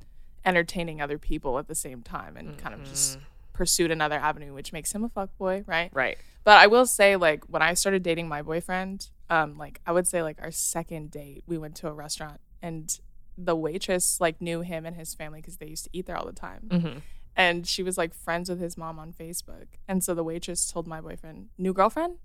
entertaining 0.44 1.00
other 1.00 1.16
people 1.18 1.58
at 1.58 1.68
the 1.68 1.74
same 1.74 2.02
time 2.02 2.36
and 2.36 2.58
kind 2.58 2.74
of 2.74 2.84
just 2.84 3.18
pursued 3.54 3.90
another 3.90 4.16
avenue, 4.16 4.52
which 4.52 4.72
makes 4.72 4.92
him 4.92 5.04
a 5.04 5.08
fuckboy, 5.08 5.66
right? 5.66 5.90
Right. 5.94 6.18
But 6.44 6.58
I 6.60 6.66
will 6.66 6.84
say, 6.86 7.16
like, 7.16 7.44
when 7.44 7.62
I 7.62 7.74
started 7.74 8.02
dating 8.02 8.28
my 8.28 8.42
boyfriend, 8.42 9.08
um, 9.30 9.56
like 9.56 9.80
I 9.86 9.92
would 9.92 10.06
say, 10.06 10.22
like 10.22 10.38
our 10.42 10.50
second 10.50 11.10
date, 11.10 11.44
we 11.46 11.56
went 11.56 11.76
to 11.76 11.88
a 11.88 11.92
restaurant 11.92 12.40
and 12.60 12.98
the 13.38 13.56
waitress 13.56 14.20
like 14.20 14.40
knew 14.40 14.60
him 14.60 14.84
and 14.86 14.96
his 14.96 15.14
family 15.14 15.40
because 15.40 15.56
they 15.56 15.66
used 15.66 15.84
to 15.84 15.90
eat 15.92 16.06
there 16.06 16.16
all 16.16 16.26
the 16.26 16.32
time. 16.32 16.68
Mm-hmm. 16.68 16.98
And 17.34 17.66
she 17.66 17.82
was 17.82 17.96
like 17.96 18.12
friends 18.14 18.50
with 18.50 18.60
his 18.60 18.76
mom 18.76 18.98
on 18.98 19.12
Facebook. 19.12 19.66
And 19.88 20.04
so 20.04 20.14
the 20.14 20.22
waitress 20.24 20.70
told 20.70 20.86
my 20.86 21.00
boyfriend, 21.00 21.48
"New 21.56 21.72
girlfriend?" 21.72 22.18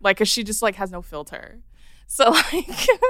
Like, 0.00 0.16
cause 0.18 0.28
she 0.28 0.42
just 0.42 0.62
like 0.62 0.76
has 0.76 0.90
no 0.90 1.02
filter. 1.02 1.60
So 2.06 2.30
like 2.52 2.64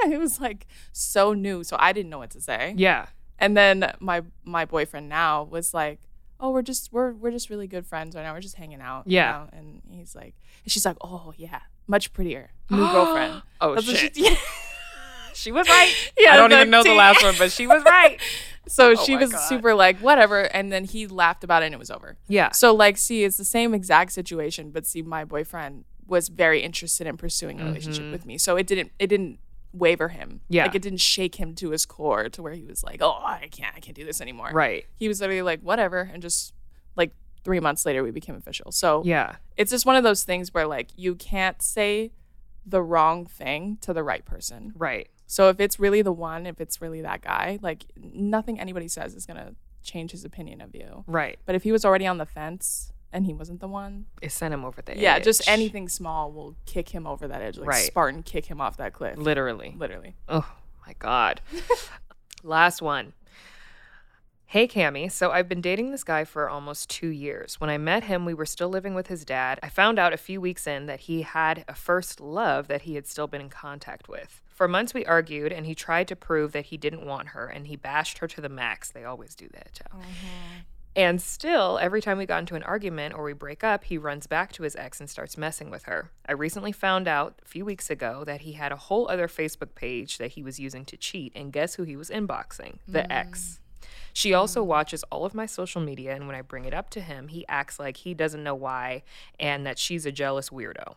it 0.09 0.19
was 0.19 0.41
like 0.41 0.67
so 0.93 1.33
new. 1.33 1.63
So 1.65 1.77
I 1.79 1.93
didn't 1.93 2.11
know 2.11 2.19
what 2.19 2.31
to 2.31 2.41
say. 2.41 2.75
Yeah. 2.77 3.07
And 3.39 3.57
then 3.57 3.93
my 4.01 4.23
my 4.45 4.65
boyfriend 4.65 5.09
now 5.09 5.45
was 5.45 5.73
like, 5.75 6.01
"Oh, 6.41 6.51
we're 6.51 6.63
just 6.63 6.93
we're 6.93 7.13
we're 7.13 7.31
just 7.33 7.51
really 7.51 7.67
good 7.69 7.87
friends 7.87 8.15
right 8.17 8.23
now. 8.23 8.33
We're 8.35 8.41
just 8.41 8.57
hanging 8.57 8.81
out." 8.81 9.07
you 9.07 9.15
Yeah. 9.17 9.33
know? 9.33 9.49
And 9.59 9.83
he's 9.91 10.15
like, 10.17 10.35
and 10.65 10.73
she's 10.73 10.85
like, 10.85 10.97
"Oh 11.03 11.33
yeah, 11.37 11.61
much 11.87 12.13
prettier, 12.13 12.51
new 12.71 12.79
girlfriend." 12.79 13.43
Oh, 13.61 13.75
That's 13.75 13.87
shit. 13.87 14.17
She, 14.17 14.25
yeah. 14.31 14.37
She 15.35 15.53
was 15.53 15.69
right. 15.69 15.95
Yeah, 16.19 16.33
I 16.35 16.37
don't 16.37 16.53
even 16.53 16.71
know 16.71 16.83
the 16.83 16.95
last 16.95 17.23
one, 17.23 17.35
but 17.39 17.53
she 17.53 17.67
was 17.67 17.83
right. 17.85 18.21
So 18.67 18.93
Oh 18.93 18.95
she 19.05 19.15
was 19.15 19.31
God. 19.31 19.41
super 19.47 19.75
like 19.75 19.99
whatever, 19.99 20.41
and 20.45 20.73
then 20.73 20.85
he 20.85 21.07
laughed 21.07 21.45
about 21.45 21.63
it 21.63 21.67
and 21.67 21.75
it 21.75 21.79
was 21.79 21.91
over. 21.91 22.17
Yeah. 22.29 22.51
So 22.53 22.75
like, 22.75 22.97
see, 22.97 23.23
it's 23.23 23.37
the 23.37 23.45
same 23.45 23.75
exact 23.75 24.13
situation, 24.13 24.71
but 24.71 24.87
see, 24.87 25.03
my 25.03 25.23
boyfriend 25.27 25.85
was 26.07 26.29
very 26.29 26.63
interested 26.63 27.07
in 27.07 27.19
pursuing 27.19 27.61
a 27.61 27.65
relationship 27.67 28.11
with 28.11 28.25
me, 28.25 28.39
so 28.39 28.57
it 28.57 28.67
didn't 28.67 28.91
it 28.99 29.09
didn't 29.09 29.39
waver 29.75 30.09
him. 30.09 30.29
Mm-hmm. 30.29 30.55
Yeah. 30.55 30.65
like 30.65 30.75
it 30.75 30.81
didn't 30.81 31.01
shake 31.03 31.35
him 31.35 31.55
to 31.57 31.71
his 31.73 31.85
core 31.85 32.31
to 32.31 32.41
where 32.43 32.55
he 32.55 32.65
was 32.65 32.83
like, 32.83 33.03
oh, 33.03 33.21
I 33.23 33.49
can't, 33.51 33.75
I 33.77 33.81
can't 33.81 33.95
do 33.97 34.05
this 34.07 34.23
anymore. 34.23 34.49
Right. 34.55 34.87
He 34.97 35.09
was 35.09 35.21
literally 35.21 35.43
like, 35.43 35.61
whatever, 35.61 36.09
and 36.11 36.23
just 36.23 36.55
like 36.97 37.11
three 37.45 37.61
months 37.61 37.85
later, 37.85 38.03
we 38.03 38.13
became 38.13 38.35
official. 38.35 38.73
So 38.73 39.03
Yeah. 39.05 39.37
it's 39.59 39.71
just 39.73 39.85
one 39.85 39.97
of 39.97 40.05
those 40.05 40.25
things 40.25 40.55
where 40.55 40.67
like 40.67 40.89
you 40.97 41.17
can't 41.17 41.61
say 41.61 42.13
the 42.65 42.81
wrong 42.83 43.27
thing 43.27 43.77
to 43.83 43.93
the 43.93 44.03
right 44.03 44.25
person. 44.25 44.73
Right. 44.75 45.09
So 45.27 45.49
if 45.49 45.59
it's 45.61 45.79
really 45.79 46.03
the 46.03 46.13
one, 46.13 46.47
if 46.47 46.61
it's 46.61 46.81
really 46.83 47.01
that 47.03 47.23
guy, 47.23 47.59
like 47.63 47.85
nothing 47.97 48.61
anybody 48.61 48.89
says 48.89 49.15
is 49.15 49.27
gonna 49.27 49.55
change 49.83 50.11
his 50.13 50.25
opinion 50.25 50.61
of 50.61 50.75
you. 50.75 51.05
Right. 51.07 51.39
But 51.47 51.55
if 51.55 51.63
he 51.63 51.73
was 51.73 51.85
already 51.85 52.07
on 52.07 52.19
the 52.19 52.27
fence 52.27 52.93
and 53.13 53.27
he 53.27 53.33
wasn't 53.35 53.61
the 53.61 53.69
one, 53.69 54.07
It 54.21 54.33
sent 54.33 54.53
him 54.55 54.65
over 54.65 54.83
the 54.83 54.93
edge. 54.93 54.99
yeah, 54.99 55.19
just 55.19 55.49
anything 55.49 55.89
small 55.89 56.33
will 56.33 56.57
kick 56.67 56.89
him 56.91 57.07
over 57.07 57.29
that 57.29 57.43
edge, 57.43 57.57
like 57.59 57.69
Right. 57.69 57.87
Spartan 57.87 58.23
kick 58.23 58.47
him 58.47 58.61
off 58.61 58.77
that 58.79 58.93
cliff. 58.93 59.17
Literally. 59.19 59.75
Literally. 59.79 60.15
Oh 60.29 60.47
my 60.87 60.95
God. 60.99 61.41
Last 62.43 62.83
one. 62.83 63.13
Hey, 64.47 64.69
Cami. 64.69 65.11
So 65.11 65.33
I've 65.33 65.49
been 65.49 65.61
dating 65.61 65.91
this 65.91 66.05
guy 66.05 66.25
for 66.25 66.49
almost 66.49 66.89
two 66.89 67.09
years. 67.09 67.61
When 67.61 67.71
I 67.71 67.79
met 67.79 68.05
him, 68.05 68.25
we 68.25 68.35
were 68.35 68.47
still 68.47 68.69
living 68.69 68.95
with 68.95 69.09
his 69.09 69.25
dad. 69.25 69.59
I 69.63 69.69
found 69.69 69.99
out 69.99 70.13
a 70.13 70.17
few 70.17 70.41
weeks 70.41 70.67
in 70.67 70.87
that 70.87 71.01
he 71.01 71.23
had 71.23 71.65
a 71.67 71.75
first 71.75 72.21
love 72.21 72.69
that 72.69 72.83
he 72.83 72.95
had 72.95 73.07
still 73.07 73.27
been 73.27 73.41
in 73.41 73.49
contact 73.51 74.09
with. 74.09 74.41
For 74.55 74.69
months, 74.69 74.95
we 74.95 75.05
argued, 75.05 75.53
and 75.53 75.67
he 75.67 75.75
tried 75.75 76.07
to 76.09 76.17
prove 76.17 76.53
that 76.53 76.67
he 76.67 76.77
didn't 76.77 77.05
want 77.05 77.29
her, 77.29 77.47
and 77.47 77.67
he 77.67 77.75
bashed 77.75 78.19
her 78.19 78.29
to 78.29 78.41
the 78.41 78.49
max. 78.49 78.89
They 78.89 79.05
always 79.05 79.35
do 79.35 79.49
that, 79.53 79.73
Joe. 79.73 79.99
Mm-hmm. 79.99 80.61
And 80.97 81.21
still, 81.21 81.77
every 81.83 82.01
time 82.01 82.19
we 82.19 82.27
got 82.27 82.39
into 82.39 82.55
an 82.55 82.63
argument 82.63 83.17
or 83.17 83.25
we 83.25 83.33
break 83.33 83.65
up, 83.65 83.83
he 83.83 83.99
runs 83.99 84.29
back 84.29 84.53
to 84.53 84.63
his 84.63 84.77
ex 84.77 85.01
and 85.01 85.11
starts 85.11 85.37
messing 85.37 85.71
with 85.71 85.85
her. 85.85 86.13
I 86.29 86.33
recently 86.33 86.71
found 86.71 87.09
out 87.09 87.41
a 87.45 87.49
few 87.49 87.65
weeks 87.65 87.91
ago 87.91 88.23
that 88.27 88.43
he 88.43 88.53
had 88.53 88.71
a 88.71 88.77
whole 88.77 89.09
other 89.11 89.27
Facebook 89.27 89.75
page 89.75 90.19
that 90.19 90.33
he 90.33 90.43
was 90.45 90.61
using 90.61 90.85
to 90.85 90.97
cheat, 90.97 91.33
and 91.35 91.53
guess 91.53 91.75
who 91.75 91.83
he 91.83 91.97
was 91.97 92.11
inboxing? 92.11 92.79
The 92.87 93.01
mm. 93.01 93.07
ex. 93.11 93.59
She 94.13 94.33
also 94.33 94.63
mm. 94.63 94.69
watches 94.69 95.03
all 95.11 95.25
of 95.25 95.35
my 95.35 95.47
social 95.47 95.81
media, 95.81 96.15
and 96.15 96.29
when 96.29 96.37
I 96.37 96.43
bring 96.43 96.65
it 96.65 96.73
up 96.73 96.91
to 96.91 97.01
him, 97.01 97.27
he 97.27 97.45
acts 97.49 97.81
like 97.81 97.97
he 97.97 98.15
doesn't 98.15 98.45
know 98.45 98.55
why 98.55 99.03
and 99.41 99.67
that 99.67 99.81
she's 99.81 100.07
a 100.07 100.13
jealous 100.13 100.51
weirdo. 100.51 100.95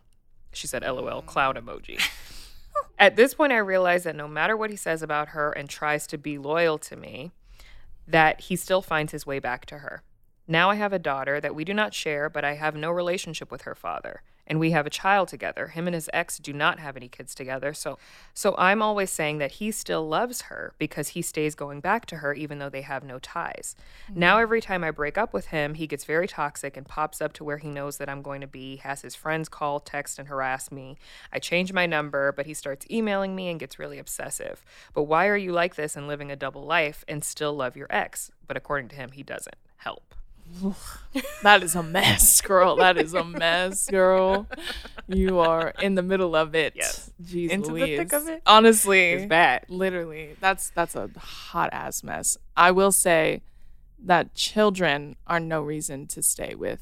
She 0.54 0.68
said, 0.68 0.84
LOL, 0.84 1.24
cloud 1.24 1.58
emoji. 1.58 2.00
At 3.00 3.16
this 3.16 3.36
point, 3.36 3.54
I 3.54 3.58
realize 3.58 4.04
that 4.04 4.16
no 4.16 4.28
matter 4.28 4.58
what 4.58 4.72
he 4.72 4.76
says 4.76 5.04
about 5.04 5.30
her 5.30 5.52
and 5.52 5.70
tries 5.70 6.08
to 6.08 6.18
be 6.18 6.38
loyal 6.38 6.78
to 6.80 6.96
me, 6.96 7.32
that 8.08 8.42
he 8.42 8.56
still 8.56 8.82
finds 8.82 9.12
his 9.12 9.26
way 9.26 9.40
back 9.40 9.66
to 9.68 9.80
her. 9.80 10.02
Now 10.48 10.70
I 10.70 10.76
have 10.76 10.94
a 10.94 11.00
daughter 11.00 11.40
that 11.40 11.54
we 11.54 11.64
do 11.64 11.74
not 11.74 11.94
share, 11.94 12.30
but 12.30 12.44
I 12.44 12.56
have 12.56 12.76
no 12.76 12.90
relationship 12.90 13.52
with 13.52 13.64
her 13.64 13.76
father. 13.76 14.22
And 14.48 14.60
we 14.60 14.72
have 14.72 14.88
a 14.88 14.90
child 14.90 15.28
together. 15.28 15.68
Him 15.68 15.88
and 15.88 15.94
his 15.94 16.10
ex 16.14 16.40
do 16.40 16.54
not 16.54 16.80
have 16.80 16.96
any 16.96 17.08
kids 17.08 17.36
together. 17.36 17.74
So 17.74 18.00
so 18.34 18.56
I'm 18.58 18.82
always 18.82 19.12
saying 19.12 19.40
that 19.40 19.54
he 19.54 19.72
still 19.72 20.08
loves 20.08 20.44
her 20.44 20.74
because 20.80 21.10
he 21.10 21.22
stays 21.22 21.54
going 21.54 21.82
back 21.82 22.06
to 22.08 22.18
her 22.18 22.34
even 22.34 22.60
though 22.60 22.70
they 22.70 22.82
have 22.82 23.04
no 23.04 23.20
ties. 23.20 23.76
Mm. 24.12 24.16
Now 24.16 24.40
every 24.40 24.62
time 24.62 24.84
I 24.84 24.92
break 24.92 25.18
up 25.18 25.34
with 25.34 25.48
him, 25.48 25.74
he 25.74 25.88
gets 25.88 26.06
very 26.06 26.28
toxic 26.28 26.78
and 26.78 26.88
pops 26.88 27.22
up 27.22 27.34
to 27.34 27.44
where 27.44 27.58
he 27.58 27.70
knows 27.70 27.98
that 27.98 28.10
I'm 28.10 28.22
going 28.22 28.42
to 28.42 28.48
be, 28.48 28.78
has 28.78 29.02
his 29.02 29.16
friends 29.16 29.50
call, 29.50 29.80
text 29.80 30.18
and 30.20 30.28
harass 30.28 30.72
me. 30.72 30.98
I 31.32 31.40
change 31.40 31.74
my 31.74 31.86
number, 31.86 32.32
but 32.32 32.46
he 32.46 32.54
starts 32.54 32.86
emailing 32.90 33.36
me 33.36 33.50
and 33.50 33.60
gets 33.60 33.78
really 33.80 34.00
obsessive. 34.00 34.64
But 34.94 35.04
why 35.04 35.28
are 35.28 35.38
you 35.38 35.52
like 35.52 35.76
this 35.76 35.96
and 35.96 36.08
living 36.08 36.32
a 36.32 36.36
double 36.36 36.64
life 36.64 37.04
and 37.08 37.24
still 37.24 37.54
love 37.54 37.76
your 37.76 37.88
ex? 37.90 38.32
But 38.48 38.58
according 38.58 38.90
to 38.90 38.96
him, 38.96 39.12
he 39.12 39.24
doesn't. 39.24 39.56
Help. 39.78 40.17
That 41.44 41.64
is 41.64 41.76
a 41.76 41.84
mess, 41.84 42.42
girl. 42.42 42.76
That 42.78 42.98
is 42.98 43.14
a 43.14 43.24
mess, 43.24 43.88
girl. 43.90 44.48
You 45.08 45.40
are 45.40 45.74
in 45.82 45.96
the 45.96 46.04
middle 46.04 46.36
of 46.36 46.54
it. 46.56 46.74
Yes. 46.76 47.12
Jeez 47.24 47.50
Into 47.50 47.74
the 47.74 47.98
thick 47.98 48.14
of 48.14 48.28
it? 48.28 48.42
Honestly, 48.46 49.12
It's 49.12 49.26
bad. 49.26 49.66
Literally, 49.70 50.36
that's 50.40 50.70
that's 50.72 50.96
a 50.96 51.10
hot 51.18 51.70
ass 51.72 52.04
mess. 52.04 52.38
I 52.56 52.72
will 52.72 52.92
say 52.92 53.42
that 54.04 54.36
children 54.36 55.16
are 55.26 55.40
no 55.40 55.62
reason 55.62 56.08
to 56.08 56.22
stay 56.22 56.54
with 56.56 56.82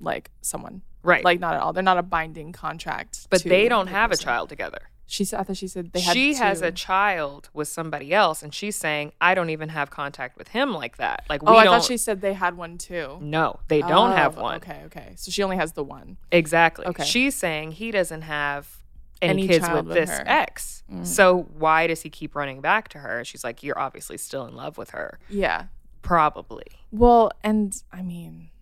like 0.00 0.30
someone. 0.40 0.82
Right. 1.02 1.24
Like 1.24 1.38
not 1.38 1.54
at 1.54 1.60
all. 1.60 1.72
They're 1.72 1.82
not 1.82 1.98
a 1.98 2.02
binding 2.02 2.52
contract. 2.52 3.26
but 3.30 3.42
they 3.42 3.68
don't 3.68 3.86
the 3.86 3.92
have 3.92 4.10
a 4.10 4.16
child 4.16 4.48
together. 4.48 4.90
She 5.06 5.24
said. 5.24 5.40
I 5.40 5.42
thought 5.42 5.56
she 5.58 5.68
said 5.68 5.92
they 5.92 6.00
had. 6.00 6.14
she 6.14 6.34
has 6.34 6.62
a 6.62 6.72
child 6.72 7.50
with 7.52 7.68
somebody 7.68 8.14
else, 8.14 8.42
and 8.42 8.54
she's 8.54 8.74
saying, 8.76 9.12
I 9.20 9.34
don't 9.34 9.50
even 9.50 9.68
have 9.68 9.90
contact 9.90 10.38
with 10.38 10.48
him 10.48 10.72
like 10.72 10.96
that. 10.96 11.24
Like, 11.28 11.42
oh, 11.44 11.50
we 11.52 11.56
Oh, 11.56 11.60
I 11.60 11.64
don't. 11.64 11.80
thought 11.80 11.86
she 11.86 11.96
said 11.98 12.20
they 12.20 12.32
had 12.32 12.56
one 12.56 12.78
too. 12.78 13.18
no, 13.20 13.60
they 13.68 13.80
don't 13.80 14.12
oh, 14.12 14.16
have 14.16 14.36
one. 14.36 14.56
Okay, 14.56 14.82
okay. 14.86 15.12
So 15.16 15.30
she 15.30 15.42
only 15.42 15.56
has 15.56 15.72
the 15.72 15.84
one. 15.84 16.16
Exactly. 16.32 16.86
Okay. 16.86 17.04
She's 17.04 17.34
saying 17.34 17.72
he 17.72 17.90
doesn't 17.90 18.22
have 18.22 18.78
any, 19.22 19.42
Any 19.44 19.48
kids 19.48 19.68
with 19.68 19.86
with 19.86 19.94
this 19.94 20.10
her. 20.10 20.24
ex. 20.26 20.82
Mm. 20.92 21.06
So 21.06 21.48
why 21.56 21.86
does 21.86 22.02
he 22.02 22.10
keep 22.10 22.34
running 22.34 22.60
back 22.60 22.88
to 22.88 22.98
her? 22.98 23.24
She's 23.24 23.44
like, 23.44 23.62
You're 23.62 23.78
obviously 23.78 24.16
still 24.18 24.46
in 24.46 24.54
love 24.56 24.78
with 24.78 24.90
her. 24.90 25.18
Yeah. 25.28 25.66
Probably. 26.02 26.66
Well, 26.90 27.30
and 27.42 27.74
I 27.92 28.02
mean, 28.02 28.48
oh, 28.50 28.53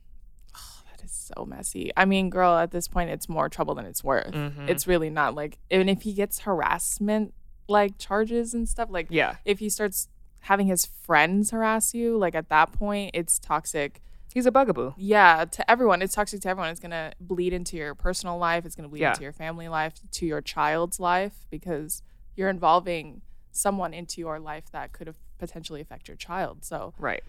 so 1.36 1.44
messy. 1.44 1.90
I 1.96 2.04
mean, 2.04 2.30
girl, 2.30 2.56
at 2.56 2.70
this 2.70 2.88
point, 2.88 3.10
it's 3.10 3.28
more 3.28 3.48
trouble 3.48 3.74
than 3.74 3.84
it's 3.86 4.02
worth. 4.04 4.32
Mhm. 4.32 4.68
It's 4.68 4.86
really 4.86 5.10
not 5.10 5.34
like, 5.34 5.58
even 5.70 5.88
if 5.88 6.02
he 6.02 6.12
gets 6.12 6.40
harassment 6.40 7.34
like 7.68 7.96
charges 7.98 8.54
and 8.54 8.68
stuff, 8.68 8.88
like, 8.90 9.06
Yeah. 9.10 9.36
if 9.44 9.58
he 9.60 9.68
starts 9.68 10.08
having 10.40 10.66
his 10.66 10.84
friends 10.86 11.50
harass 11.50 11.94
you, 11.94 12.16
like 12.18 12.34
at 12.34 12.48
that 12.48 12.72
point, 12.72 13.12
it's 13.14 13.38
toxic. 13.38 14.02
He's 14.34 14.46
a 14.46 14.50
bugaboo. 14.50 14.94
Yeah, 14.96 15.44
to 15.44 15.70
everyone. 15.70 16.02
It's 16.02 16.14
toxic 16.14 16.40
to 16.42 16.48
everyone. 16.48 16.70
It's 16.70 16.80
going 16.80 16.90
to 16.90 17.12
bleed 17.20 17.52
into 17.52 17.76
your 17.76 17.94
personal 17.94 18.38
life. 18.38 18.64
It's 18.66 18.74
going 18.74 18.84
to 18.84 18.88
bleed 18.90 19.00
Yeah. 19.02 19.10
into 19.10 19.22
your 19.22 19.32
family 19.32 19.68
life, 19.68 19.94
to 20.10 20.26
your 20.26 20.40
child's 20.40 20.98
life, 20.98 21.46
because 21.50 22.02
you're 22.34 22.48
involving 22.48 23.22
someone 23.52 23.92
into 23.94 24.20
your 24.20 24.40
life 24.40 24.70
that 24.72 24.92
could 24.92 25.06
have 25.06 25.18
potentially 25.38 25.80
affect 25.80 26.08
your 26.08 26.16
child. 26.16 26.64
So 26.64 26.94
Right. 26.98 27.22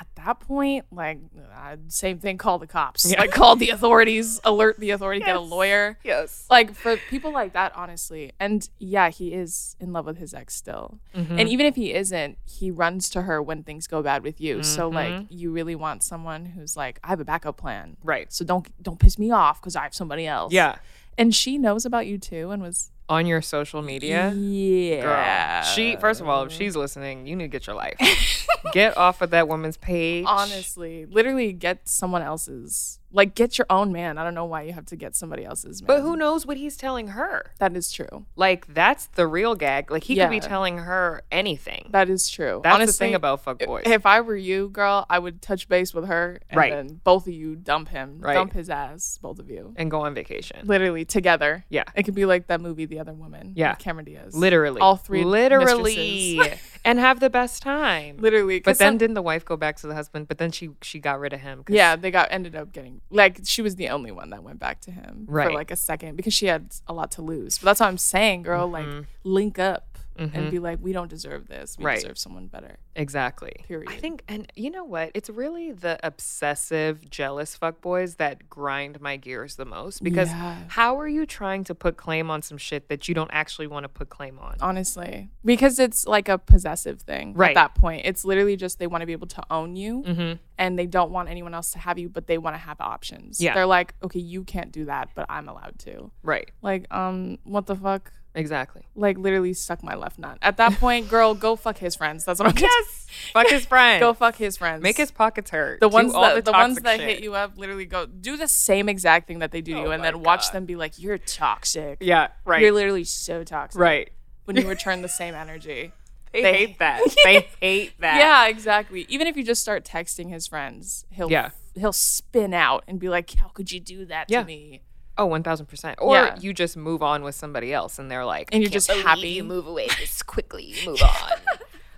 At 0.00 0.08
that 0.16 0.40
point, 0.40 0.86
like, 0.90 1.18
uh, 1.56 1.76
same 1.88 2.18
thing, 2.18 2.36
call 2.36 2.58
the 2.58 2.66
cops. 2.66 3.10
Yeah. 3.10 3.20
Like, 3.20 3.30
call 3.30 3.54
the 3.54 3.70
authorities, 3.70 4.40
alert 4.44 4.80
the 4.80 4.90
authority, 4.90 5.20
get 5.24 5.36
a 5.36 5.40
lawyer. 5.40 5.98
Yes. 6.02 6.46
Like, 6.50 6.74
for 6.74 6.96
people 7.10 7.32
like 7.32 7.52
that, 7.52 7.72
honestly. 7.76 8.32
And 8.40 8.68
yeah, 8.78 9.10
he 9.10 9.32
is 9.32 9.76
in 9.78 9.92
love 9.92 10.06
with 10.06 10.18
his 10.18 10.34
ex 10.34 10.54
still. 10.54 10.98
Mm-hmm. 11.14 11.38
And 11.38 11.48
even 11.48 11.66
if 11.66 11.76
he 11.76 11.94
isn't, 11.94 12.38
he 12.44 12.70
runs 12.70 13.08
to 13.10 13.22
her 13.22 13.40
when 13.40 13.62
things 13.62 13.86
go 13.86 14.02
bad 14.02 14.22
with 14.24 14.40
you. 14.40 14.62
So, 14.62 14.90
Mm-hmm. 14.90 14.94
like, 14.96 15.26
you 15.30 15.52
really 15.52 15.74
want 15.76 16.02
someone 16.02 16.44
who's 16.46 16.76
like, 16.76 16.98
I 17.04 17.08
have 17.08 17.20
a 17.20 17.24
backup 17.24 17.56
plan. 17.56 17.96
Right. 18.02 18.32
So 18.32 18.44
don't 18.44 18.66
don't 18.82 18.98
piss 18.98 19.18
me 19.18 19.30
off 19.30 19.60
because 19.60 19.76
I 19.76 19.82
have 19.84 19.94
somebody 19.94 20.26
else. 20.26 20.52
Yeah. 20.52 20.76
And 21.16 21.32
she 21.34 21.58
knows 21.58 21.84
about 21.86 22.06
you 22.06 22.18
too 22.18 22.50
and 22.50 22.60
was 22.62 22.90
On 23.08 23.26
your 23.26 23.42
social 23.42 23.82
media. 23.82 24.32
Yeah. 24.32 25.62
Girl. 25.62 25.74
She 25.74 25.96
first 25.96 26.20
of 26.20 26.28
all, 26.28 26.42
if 26.44 26.52
she's 26.52 26.74
listening, 26.74 27.26
you 27.26 27.36
need 27.36 27.44
to 27.44 27.48
get 27.48 27.66
your 27.66 27.76
life. 27.76 27.96
get 28.72 28.96
off 28.96 29.22
of 29.22 29.30
that 29.30 29.48
woman's 29.48 29.76
page. 29.76 30.24
honestly, 30.26 31.06
literally 31.06 31.52
get 31.52 31.88
someone 31.88 32.22
else's 32.22 32.98
like 33.14 33.34
get 33.34 33.56
your 33.56 33.66
own 33.70 33.92
man. 33.92 34.18
I 34.18 34.24
don't 34.24 34.34
know 34.34 34.44
why 34.44 34.62
you 34.62 34.72
have 34.72 34.86
to 34.86 34.96
get 34.96 35.14
somebody 35.16 35.44
else's 35.44 35.80
man. 35.80 35.86
But 35.86 36.02
who 36.02 36.16
knows 36.16 36.44
what 36.46 36.56
he's 36.56 36.76
telling 36.76 37.08
her? 37.08 37.52
That 37.60 37.74
is 37.76 37.90
true. 37.92 38.26
Like 38.36 38.66
that's 38.74 39.06
the 39.06 39.26
real 39.26 39.54
gag. 39.54 39.90
Like 39.90 40.04
he 40.04 40.16
could 40.16 40.28
be 40.30 40.40
telling 40.40 40.78
her 40.78 41.22
anything. 41.30 41.88
That 41.90 42.10
is 42.10 42.28
true. 42.28 42.60
That's 42.62 42.74
Honestly, 42.74 42.92
the 42.92 42.98
thing 42.98 43.14
about 43.14 43.44
fuckboys. 43.44 43.86
If 43.86 44.04
I 44.04 44.20
were 44.20 44.36
you, 44.36 44.68
girl, 44.68 45.06
I 45.08 45.18
would 45.18 45.40
touch 45.40 45.68
base 45.68 45.94
with 45.94 46.06
her 46.06 46.40
and 46.50 46.58
Right. 46.58 46.72
then 46.72 47.00
both 47.04 47.26
of 47.26 47.32
you 47.32 47.54
dump 47.56 47.88
him. 47.88 48.18
Right. 48.20 48.34
Dump 48.34 48.52
his 48.52 48.68
ass, 48.68 49.18
both 49.22 49.38
of 49.38 49.48
you. 49.48 49.72
and 49.76 49.90
go 49.90 50.00
on 50.02 50.12
vacation. 50.14 50.66
Literally 50.66 51.04
together. 51.04 51.64
Yeah. 51.68 51.84
It 51.94 52.02
could 52.02 52.14
be 52.14 52.26
like 52.26 52.48
that 52.48 52.60
movie 52.60 52.84
The 52.86 52.98
Other 52.98 53.12
Woman. 53.14 53.52
Yeah. 53.54 53.70
With 53.70 53.78
Cameron 53.78 54.04
Diaz. 54.06 54.34
Literally. 54.34 54.80
All 54.80 54.96
three 54.96 55.22
literally 55.24 56.40
and 56.84 56.98
have 56.98 57.20
the 57.20 57.30
best 57.30 57.62
time. 57.62 58.16
Literally. 58.18 58.60
'cause 58.60 58.74
But 58.74 58.78
then 58.78 58.92
some- 58.94 58.98
didn't 58.98 59.14
the 59.14 59.22
wife 59.22 59.44
go 59.44 59.56
back 59.56 59.76
to 59.76 59.86
the 59.86 59.94
husband? 59.94 60.28
But 60.28 60.38
then 60.38 60.50
she 60.50 60.70
she 60.82 60.98
got 60.98 61.20
rid 61.20 61.32
of 61.32 61.40
him. 61.40 61.62
'cause- 61.64 61.74
Yeah, 61.76 61.96
they 61.96 62.10
got 62.10 62.28
ended 62.30 62.56
up 62.56 62.72
getting 62.72 63.00
like 63.10 63.40
she 63.44 63.62
was 63.62 63.76
the 63.76 63.88
only 63.88 64.10
one 64.10 64.30
that 64.30 64.42
went 64.42 64.58
back 64.58 64.80
to 64.82 64.90
him 64.90 65.26
right. 65.28 65.46
for 65.46 65.52
like 65.52 65.70
a 65.70 65.76
second 65.76 66.16
because 66.16 66.34
she 66.34 66.46
had 66.46 66.74
a 66.86 66.92
lot 66.92 67.10
to 67.12 67.22
lose. 67.22 67.58
But 67.58 67.66
that's 67.66 67.80
what 67.80 67.86
I'm 67.86 67.98
saying, 67.98 68.42
girl. 68.42 68.68
Like 68.68 68.86
mm-hmm. 68.86 69.02
link 69.22 69.58
up 69.58 69.93
and 70.16 70.50
be 70.50 70.58
like, 70.58 70.78
we 70.80 70.92
don't 70.92 71.08
deserve 71.10 71.48
this. 71.48 71.76
We 71.76 71.82
Mm-hmm. 71.82 71.86
Right. 71.86 72.00
deserve 72.00 72.18
someone 72.18 72.46
better. 72.46 72.76
Exactly. 72.96 73.52
Period. 73.66 73.90
I 73.90 73.96
think, 73.96 74.22
and 74.28 74.50
you 74.54 74.70
know 74.70 74.84
what? 74.84 75.10
It's 75.14 75.28
really 75.28 75.72
the 75.72 75.98
obsessive, 76.06 77.10
jealous 77.10 77.56
fuckboys 77.60 78.16
that 78.18 78.48
grind 78.48 79.00
my 79.00 79.16
gears 79.16 79.56
the 79.56 79.64
most. 79.64 80.02
Because 80.02 80.28
Yeah. 80.28 80.62
how 80.68 80.98
are 81.00 81.08
you 81.08 81.26
trying 81.26 81.64
to 81.64 81.74
put 81.74 81.96
claim 81.96 82.30
on 82.30 82.42
some 82.42 82.58
shit 82.58 82.88
that 82.88 83.08
you 83.08 83.14
don't 83.14 83.30
actually 83.32 83.66
want 83.66 83.84
to 83.84 83.88
put 83.88 84.08
claim 84.10 84.38
on? 84.38 84.56
Honestly, 84.60 85.30
because 85.44 85.78
it's 85.78 86.06
like 86.06 86.28
a 86.28 86.38
possessive 86.38 87.02
thing 87.02 87.34
Right. 87.34 87.50
at 87.50 87.54
that 87.54 87.74
point. 87.74 88.02
It's 88.04 88.24
literally 88.24 88.56
just 88.56 88.78
they 88.78 88.86
want 88.86 89.02
to 89.02 89.06
be 89.06 89.12
able 89.12 89.26
to 89.28 89.42
own 89.50 89.74
you 89.76 90.02
Mm-hmm. 90.02 90.32
and 90.58 90.78
they 90.78 90.86
don't 90.86 91.10
want 91.10 91.28
anyone 91.28 91.54
else 91.54 91.72
to 91.72 91.78
have 91.78 91.98
you, 91.98 92.08
but 92.08 92.26
they 92.26 92.38
want 92.38 92.54
to 92.54 92.58
have 92.60 92.80
options. 92.80 93.40
Yeah. 93.40 93.54
They're 93.54 93.66
like, 93.66 93.94
okay, 94.02 94.20
you 94.20 94.44
can't 94.44 94.70
do 94.70 94.84
that, 94.86 95.08
but 95.14 95.26
I'm 95.28 95.48
allowed 95.48 95.78
to. 95.80 96.10
Right. 96.22 96.50
Like, 96.62 96.86
um, 96.94 97.38
what 97.44 97.66
the 97.66 97.74
fuck? 97.76 98.12
Exactly. 98.36 98.82
Like, 98.96 99.16
literally 99.16 99.52
suck 99.54 99.82
my 99.84 99.94
left 99.94 100.18
nut. 100.18 100.38
At 100.42 100.56
that 100.56 100.72
point, 100.80 101.08
girl, 101.08 101.34
go 101.34 101.54
fuck 101.56 101.78
his 101.78 101.94
friends. 101.94 102.24
That's 102.24 102.40
what 102.40 102.48
I'm 102.48 102.56
saying. 102.56 102.70
Yes. 102.72 103.00
Fuck 103.32 103.48
his 103.48 103.64
friends. 103.64 104.00
Go 104.00 104.12
fuck 104.12 104.34
his 104.34 104.56
friends. 104.56 104.82
Make 104.82 104.96
his 104.96 105.12
pockets 105.12 105.50
hurt. 105.52 105.78
the 105.78 105.88
ones 105.88 106.12
that 106.12 106.44
the, 106.44 106.50
ones 106.50 106.80
that 106.80 106.98
shit. 106.98 107.08
hit 107.08 107.22
you 107.22 107.34
up 107.36 107.56
literally 107.56 107.84
go 107.86 108.06
do 108.06 108.36
the 108.36 108.48
same 108.48 108.88
exact 108.88 109.28
thing 109.28 109.38
that 109.38 109.52
they 109.52 109.60
do 109.60 109.72
to 109.74 109.78
you 109.82 109.86
Oh 109.86 109.90
and 109.92 110.02
then 110.02 110.20
watch 110.24 110.50
them 110.50 110.64
be 110.64 110.74
like 110.74 110.98
you're 111.00 111.16
toxic 111.18 111.98
Yeah. 112.00 112.28
Right. 112.44 112.60
you're 112.60 112.72
literally 112.72 113.04
so 113.04 113.44
toxic 113.44 113.80
right. 113.80 114.10
when 114.46 114.56
you 114.56 114.68
return 114.68 115.02
the 115.02 115.08
same 115.08 115.32
energy 115.34 115.92
They, 116.32 116.42
They- 116.42 116.52
hate 116.52 116.78
that. 116.80 117.00
they 117.24 117.48
hate 117.60 118.00
that. 118.00 118.16
yeah 118.18 118.48
exactly 118.48 119.06
even 119.08 119.28
if 119.28 119.36
you 119.36 119.44
just 119.44 119.62
start 119.62 119.84
texting 119.84 120.28
his 120.30 120.48
friends 120.48 121.04
he'll 121.10 121.30
Yeah. 121.30 121.50
he'll 121.76 121.92
spin 121.92 122.52
out 122.52 122.82
and 122.88 122.98
be 122.98 123.08
like 123.08 123.32
how 123.34 123.46
could 123.48 123.70
you 123.70 123.78
do 123.78 124.06
that 124.06 124.26
Yeah. 124.28 124.40
to 124.40 124.46
me 124.46 124.82
Oh, 125.16 125.28
1000%. 125.28 125.94
Or 125.98 126.14
Yeah. 126.16 126.36
you 126.40 126.52
just 126.52 126.76
move 126.76 127.02
on 127.02 127.22
with 127.22 127.34
somebody 127.34 127.72
else 127.72 127.98
and 127.98 128.10
they're 128.10 128.24
like, 128.24 128.48
and 128.52 128.62
you're 128.62 128.70
just 128.70 128.90
happy 128.90 129.28
You 129.28 129.44
move 129.44 129.66
away 129.66 129.86
this 129.98 130.22
quickly. 130.22 130.64
You 130.64 130.90
move 130.90 131.02
on. 131.02 131.30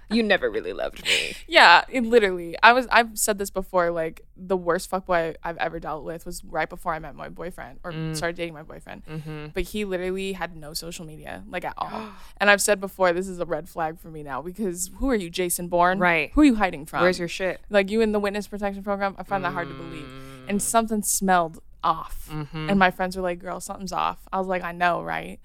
you 0.09 0.23
never 0.23 0.49
really 0.49 0.73
loved 0.73 1.03
me. 1.05 1.35
yeah 1.49 1.83
it 1.89 2.05
literally 2.05 2.55
i 2.63 2.73
was 2.73 2.87
i've 2.93 3.19
said 3.19 3.39
this 3.39 3.51
before 3.51 3.91
like 3.91 4.25
the 4.37 4.57
worst 4.57 4.89
fuckboy 4.89 5.35
i've 5.43 5.57
ever 5.57 5.81
dealt 5.81 6.05
with 6.05 6.25
was 6.25 6.45
right 6.45 6.69
before 6.69 6.95
i 6.95 6.99
met 7.01 7.17
my 7.17 7.29
boyfriend 7.29 7.81
or 7.83 7.91
Mm. 7.91 8.15
started 8.17 8.37
dating 8.37 8.55
my 8.55 8.63
boyfriend 8.63 9.03
Mm-hmm. 9.07 9.47
but 9.53 9.65
he 9.65 9.85
literally 9.85 10.35
had 10.35 10.55
no 10.57 10.75
social 10.75 11.05
media 11.05 11.43
like 11.51 11.65
at 11.65 11.75
all 11.77 12.11
and 12.37 12.49
i've 12.51 12.63
said 12.63 12.81
before 12.81 13.13
this 13.13 13.27
is 13.27 13.41
a 13.41 13.45
red 13.45 13.69
flag 13.69 13.99
for 13.99 14.07
me 14.09 14.23
now 14.23 14.41
because 14.41 14.91
who 14.99 15.11
are 15.11 15.17
you 15.17 15.29
jason 15.29 15.67
bourne 15.67 15.99
Right. 15.99 16.31
who 16.35 16.43
are 16.43 16.45
you 16.45 16.55
hiding 16.55 16.87
from 16.87 17.03
Where's 17.03 17.19
your 17.19 17.27
shit? 17.27 17.61
like 17.69 17.91
you 17.91 18.01
in 18.01 18.13
the 18.13 18.21
witness 18.21 18.47
protection 18.47 18.85
program 18.85 19.17
i 19.19 19.25
find 19.25 19.43
that 19.45 19.55
hard 19.55 19.67
to 19.67 19.75
believe 19.75 20.07
Mm. 20.07 20.51
and 20.51 20.63
something 20.63 21.03
smelled 21.03 21.59
off 21.95 22.29
Mm-hmm. 22.33 22.69
and 22.71 22.79
my 22.79 22.91
friends 22.91 23.13
were 23.17 23.23
like 23.31 23.39
girl 23.39 23.61
something's 23.61 23.93
off 24.05 24.19
i 24.33 24.39
was 24.43 24.49
like 24.55 24.65
i 24.71 24.73
know 24.83 24.95
right 25.15 25.39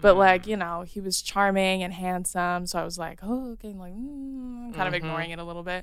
but 0.00 0.14
Mm. 0.14 0.18
like 0.26 0.46
you 0.46 0.56
know 0.56 0.76
he 0.92 1.00
was 1.00 1.20
charming 1.30 1.82
and 1.84 1.92
handsome 1.92 2.66
so 2.70 2.78
i 2.78 2.84
was 2.84 2.96
like 3.04 3.18
oh 3.22 3.52
okay 3.54 3.74
like 3.84 3.92
mm, 3.92 4.72
kind 4.72 4.74
Mm-hmm. 4.74 4.86
of 4.86 4.94
ignoring 4.94 5.30
it 5.34 5.38
a 5.38 5.44
little 5.50 5.64
bit 5.72 5.82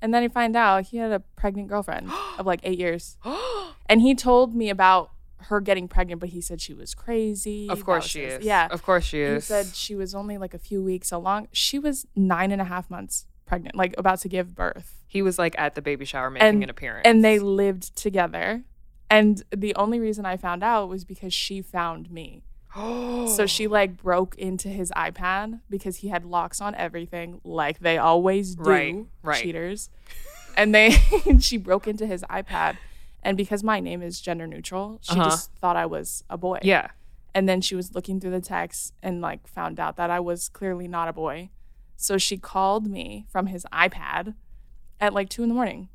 and 0.00 0.14
then 0.14 0.22
you 0.22 0.28
find 0.28 0.54
out 0.54 0.84
he 0.90 0.96
had 0.98 1.10
a 1.10 1.20
pregnant 1.42 1.66
girlfriend 1.68 2.08
of 2.38 2.46
like 2.46 2.60
eight 2.62 2.78
years 2.78 3.16
and 3.90 4.00
he 4.00 4.14
told 4.14 4.54
me 4.54 4.70
about 4.70 5.10
her 5.50 5.60
getting 5.60 5.86
pregnant 5.88 6.20
but 6.20 6.28
he 6.30 6.40
said 6.40 6.60
she 6.60 6.74
was 6.74 6.94
crazy 6.94 7.68
Of 7.68 7.84
course 7.84 8.06
she 8.06 8.22
his- 8.22 8.34
is. 8.40 8.44
yeah 8.44 8.68
Of 8.70 8.82
course 8.82 9.04
she 9.04 9.20
is. 9.20 9.44
he 9.44 9.46
said 9.54 9.66
she 9.74 9.94
was 9.96 10.14
only 10.14 10.36
like 10.44 10.54
a 10.54 10.58
few 10.68 10.80
weeks 10.82 11.10
along 11.12 11.48
she 11.52 11.78
was 11.78 12.06
nine 12.14 12.50
and 12.52 12.60
a 12.60 12.68
half 12.74 12.88
months 12.90 13.26
pregnant 13.46 13.74
like 13.82 13.94
about 13.98 14.18
to 14.20 14.28
give 14.28 14.54
birth 14.54 14.88
he 15.06 15.22
was 15.22 15.38
like 15.38 15.54
at 15.58 15.74
the 15.74 15.82
baby 15.82 16.04
shower 16.04 16.28
making 16.30 16.46
and 16.48 16.62
an 16.64 16.70
appearance. 16.70 17.02
and 17.04 17.24
they 17.24 17.38
lived 17.38 17.84
together 17.96 18.62
and 19.10 19.42
the 19.54 19.74
only 19.76 19.98
reason 20.00 20.24
i 20.26 20.36
found 20.36 20.62
out 20.62 20.88
was 20.88 21.04
because 21.04 21.32
she 21.32 21.60
found 21.62 22.10
me 22.10 22.42
so 22.76 23.46
she 23.46 23.66
like 23.66 23.96
broke 23.96 24.34
into 24.36 24.68
his 24.68 24.90
ipad 24.96 25.60
because 25.70 25.96
he 25.98 26.08
had 26.08 26.24
locks 26.24 26.60
on 26.60 26.74
everything 26.74 27.40
like 27.44 27.78
they 27.80 27.96
always 27.98 28.54
do 28.54 28.62
Right, 28.62 28.96
right. 29.22 29.42
cheaters 29.42 29.90
and 30.56 30.74
they 30.74 30.90
she 31.40 31.56
broke 31.56 31.86
into 31.88 32.06
his 32.06 32.22
ipad 32.30 32.76
and 33.22 33.36
because 33.36 33.62
my 33.64 33.80
name 33.80 34.02
is 34.02 34.20
gender 34.20 34.46
neutral 34.46 34.98
she 35.02 35.12
Uh-huh. 35.12 35.24
just 35.24 35.50
thought 35.60 35.76
i 35.76 35.86
was 35.86 36.24
a 36.30 36.36
boy 36.36 36.58
Yeah. 36.62 36.88
and 37.34 37.48
then 37.48 37.60
she 37.60 37.74
was 37.74 37.94
looking 37.94 38.20
through 38.20 38.30
the 38.32 38.40
text 38.40 38.92
and 39.02 39.20
like 39.20 39.46
found 39.46 39.80
out 39.80 39.96
that 39.96 40.10
I 40.10 40.20
was 40.20 40.48
clearly 40.48 40.88
not 40.88 41.08
a 41.08 41.12
boy. 41.12 41.50
So 41.96 42.16
she 42.18 42.36
called 42.38 42.86
me 42.88 43.26
from 43.28 43.46
his 43.46 43.66
iPad 43.72 44.34
at 45.00 45.12
like 45.12 45.28
two 45.28 45.42
in 45.42 45.48
the 45.48 45.54
morning. 45.54 45.88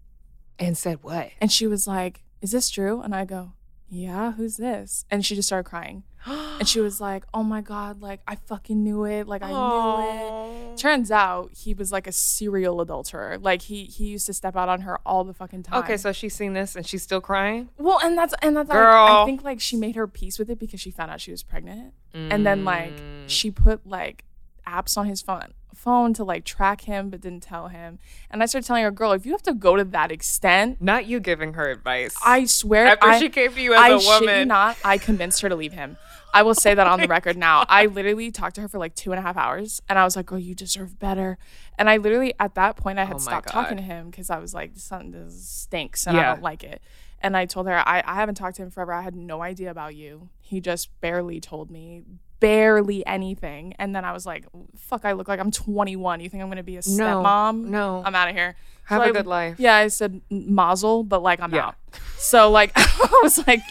And 0.60 0.78
said 0.78 1.00
what? 1.02 1.32
And 1.42 1.50
she 1.52 1.66
was 1.68 1.88
like, 1.88 2.23
Is 2.44 2.52
this 2.52 2.70
true? 2.70 3.02
And 3.02 3.16
I 3.16 3.26
go, 3.26 3.54
Yeah, 3.90 4.34
who's 4.34 4.58
this? 4.58 5.06
And 5.10 5.26
she 5.26 5.34
just 5.36 5.48
started 5.48 5.68
crying. 5.68 6.04
And 6.26 6.68
she 6.68 6.80
was 6.80 7.00
like, 7.10 7.24
Oh 7.34 7.42
my 7.44 7.62
God, 7.62 8.02
like 8.02 8.20
I 8.28 8.36
fucking 8.36 8.84
knew 8.84 9.06
it. 9.06 9.28
Like 9.28 9.42
I 9.44 9.50
knew 9.50 10.72
it. 10.72 10.78
Turns 10.78 11.10
out 11.12 11.52
he 11.56 11.74
was 11.74 11.92
like 11.92 12.06
a 12.08 12.12
serial 12.12 12.82
adulterer. 12.82 13.38
Like 13.38 13.62
he 13.64 13.86
he 13.86 14.08
used 14.08 14.26
to 14.28 14.34
step 14.34 14.56
out 14.56 14.68
on 14.70 14.82
her 14.82 15.00
all 15.06 15.24
the 15.24 15.34
fucking 15.34 15.64
time. 15.64 15.84
Okay, 15.84 15.98
so 15.98 16.12
she's 16.12 16.36
seen 16.36 16.54
this 16.54 16.76
and 16.76 16.86
she's 16.86 17.02
still 17.04 17.22
crying? 17.22 17.70
Well, 17.78 18.00
and 18.04 18.18
that's 18.18 18.34
and 18.42 18.58
that's 18.58 18.70
I- 18.70 19.22
I, 19.22 19.26
think 19.26 19.44
like 19.44 19.60
she 19.62 19.78
made 19.78 19.96
her 19.96 20.08
peace 20.08 20.38
with 20.38 20.50
it 20.50 20.60
because 20.60 20.82
she 20.82 20.92
found 20.92 21.12
out 21.12 21.22
she 21.22 21.32
was 21.32 21.44
pregnant, 21.44 21.94
and 22.14 22.46
then 22.46 22.66
like 22.66 22.94
Mm. 22.98 23.24
she 23.28 23.52
put 23.52 23.88
like 23.88 24.26
apps 24.74 24.98
on 24.98 25.06
his 25.08 25.22
phone 25.22 25.54
phone 25.76 26.14
to 26.14 26.24
like 26.24 26.46
track 26.46 26.82
him, 26.82 27.10
but 27.10 27.22
didn't 27.22 27.44
tell 27.44 27.68
him. 27.68 28.00
And 28.30 28.42
I 28.42 28.46
started 28.46 28.66
telling 28.66 28.84
her, 28.84 28.92
"Girl, 28.92 29.12
if 29.12 29.26
you 29.26 29.32
have 29.32 29.42
to 29.44 29.54
go 29.54 29.76
to 29.76 29.84
that 29.84 30.12
extent, 30.12 30.82
Not 30.82 31.06
you 31.06 31.20
giving 31.20 31.54
her 31.54 31.70
advice. 31.70 32.16
I 32.26 32.46
swear, 32.46 32.88
After 32.88 33.08
I, 33.08 33.20
she 33.20 33.30
came 33.30 33.54
to 33.54 33.62
you 33.62 33.74
as 33.74 33.80
I 33.80 33.90
a 33.90 34.00
shit 34.00 34.22
woman. 34.22 34.48
not, 34.48 34.78
I 34.84 34.98
convinced 34.98 35.42
her 35.42 35.50
to 35.50 35.56
leave 35.56 35.74
him. 35.74 35.98
I 36.34 36.42
will 36.42 36.56
say 36.56 36.74
that 36.74 36.88
on 36.88 37.00
the 37.00 37.08
record 37.08 37.38
now. 37.38 37.66
I 37.70 37.86
literally 37.86 38.32
talked 38.32 38.56
to 38.56 38.62
her 38.62 38.68
for 38.68 38.80
like 38.80 38.96
two 38.96 39.12
and 39.12 39.20
a 39.20 39.22
half 39.22 39.38
hours, 39.38 39.82
and 39.88 40.00
I 40.00 40.04
was 40.04 40.16
like, 40.16 40.26
"Girl, 40.26 40.40
you 40.40 40.56
deserve 40.56 40.98
better." 41.00 41.38
And 41.78 41.90
I 41.90 41.98
literally, 41.98 42.34
at 42.40 42.56
that 42.56 42.76
point, 42.76 42.98
I 42.98 43.06
had 43.06 43.16
Oh 43.16 43.20
stopped 43.20 43.50
talking 43.50 43.78
to 43.78 43.84
him 43.84 44.10
because 44.10 44.30
I 44.30 44.40
was 44.40 44.54
like, 44.54 44.72
"Something 44.76 45.12
this 45.12 45.48
stinks, 45.48 46.08
and 46.08 46.18
I 46.18 46.34
don't 46.34 46.42
like 46.42 46.64
it." 46.64 46.82
And 47.20 47.38
I 47.38 47.46
told 47.46 47.68
her, 47.68 47.78
I, 47.88 48.04
"I 48.06 48.16
haven't 48.16 48.36
talked 48.36 48.56
to 48.58 48.64
him 48.64 48.70
forever. 48.72 48.94
I 48.94 49.02
had 49.02 49.16
no 49.16 49.42
idea 49.42 49.70
about 49.70 49.96
you. 49.96 50.30
He 50.42 50.60
just 50.60 50.90
barely 51.02 51.40
told 51.40 51.70
me." 51.70 52.04
Barely 52.44 53.06
anything, 53.08 53.74
and 53.80 53.96
then 53.96 54.04
I 54.04 54.12
was 54.12 54.26
like, 54.26 54.46
"Fuck! 54.78 55.06
I 55.06 55.14
look 55.14 55.28
like 55.30 55.40
I'm 55.40 55.50
21. 55.50 56.20
You 56.20 56.30
think 56.30 56.44
I'm 56.44 56.50
gonna 56.50 56.62
be 56.62 56.76
a 56.76 56.82
No, 56.88 57.24
stepmom? 57.24 57.66
no. 57.66 58.04
I'm 58.06 58.14
out 58.14 58.28
of 58.30 58.36
here. 58.36 58.56
Have 58.86 59.00
So 59.02 59.06
a 59.06 59.10
I- 59.10 59.12
good 59.14 59.28
life. 59.28 59.56
Yeah, 59.60 59.76
I 59.78 59.88
said 59.88 60.20
mazel, 60.30 61.04
but 61.04 61.24
like 61.24 61.40
I'm 61.42 61.54
Yeah. 61.56 61.68
out. 61.68 61.76
So 62.18 62.52
like 62.52 62.72
I 62.76 63.20
was 63.24 63.46
like, 63.48 63.62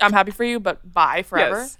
I'm 0.00 0.12
happy 0.14 0.30
for 0.30 0.44
you, 0.44 0.58
but 0.58 0.92
bye 0.92 1.22
forever. 1.22 1.58
Yes. 1.60 1.78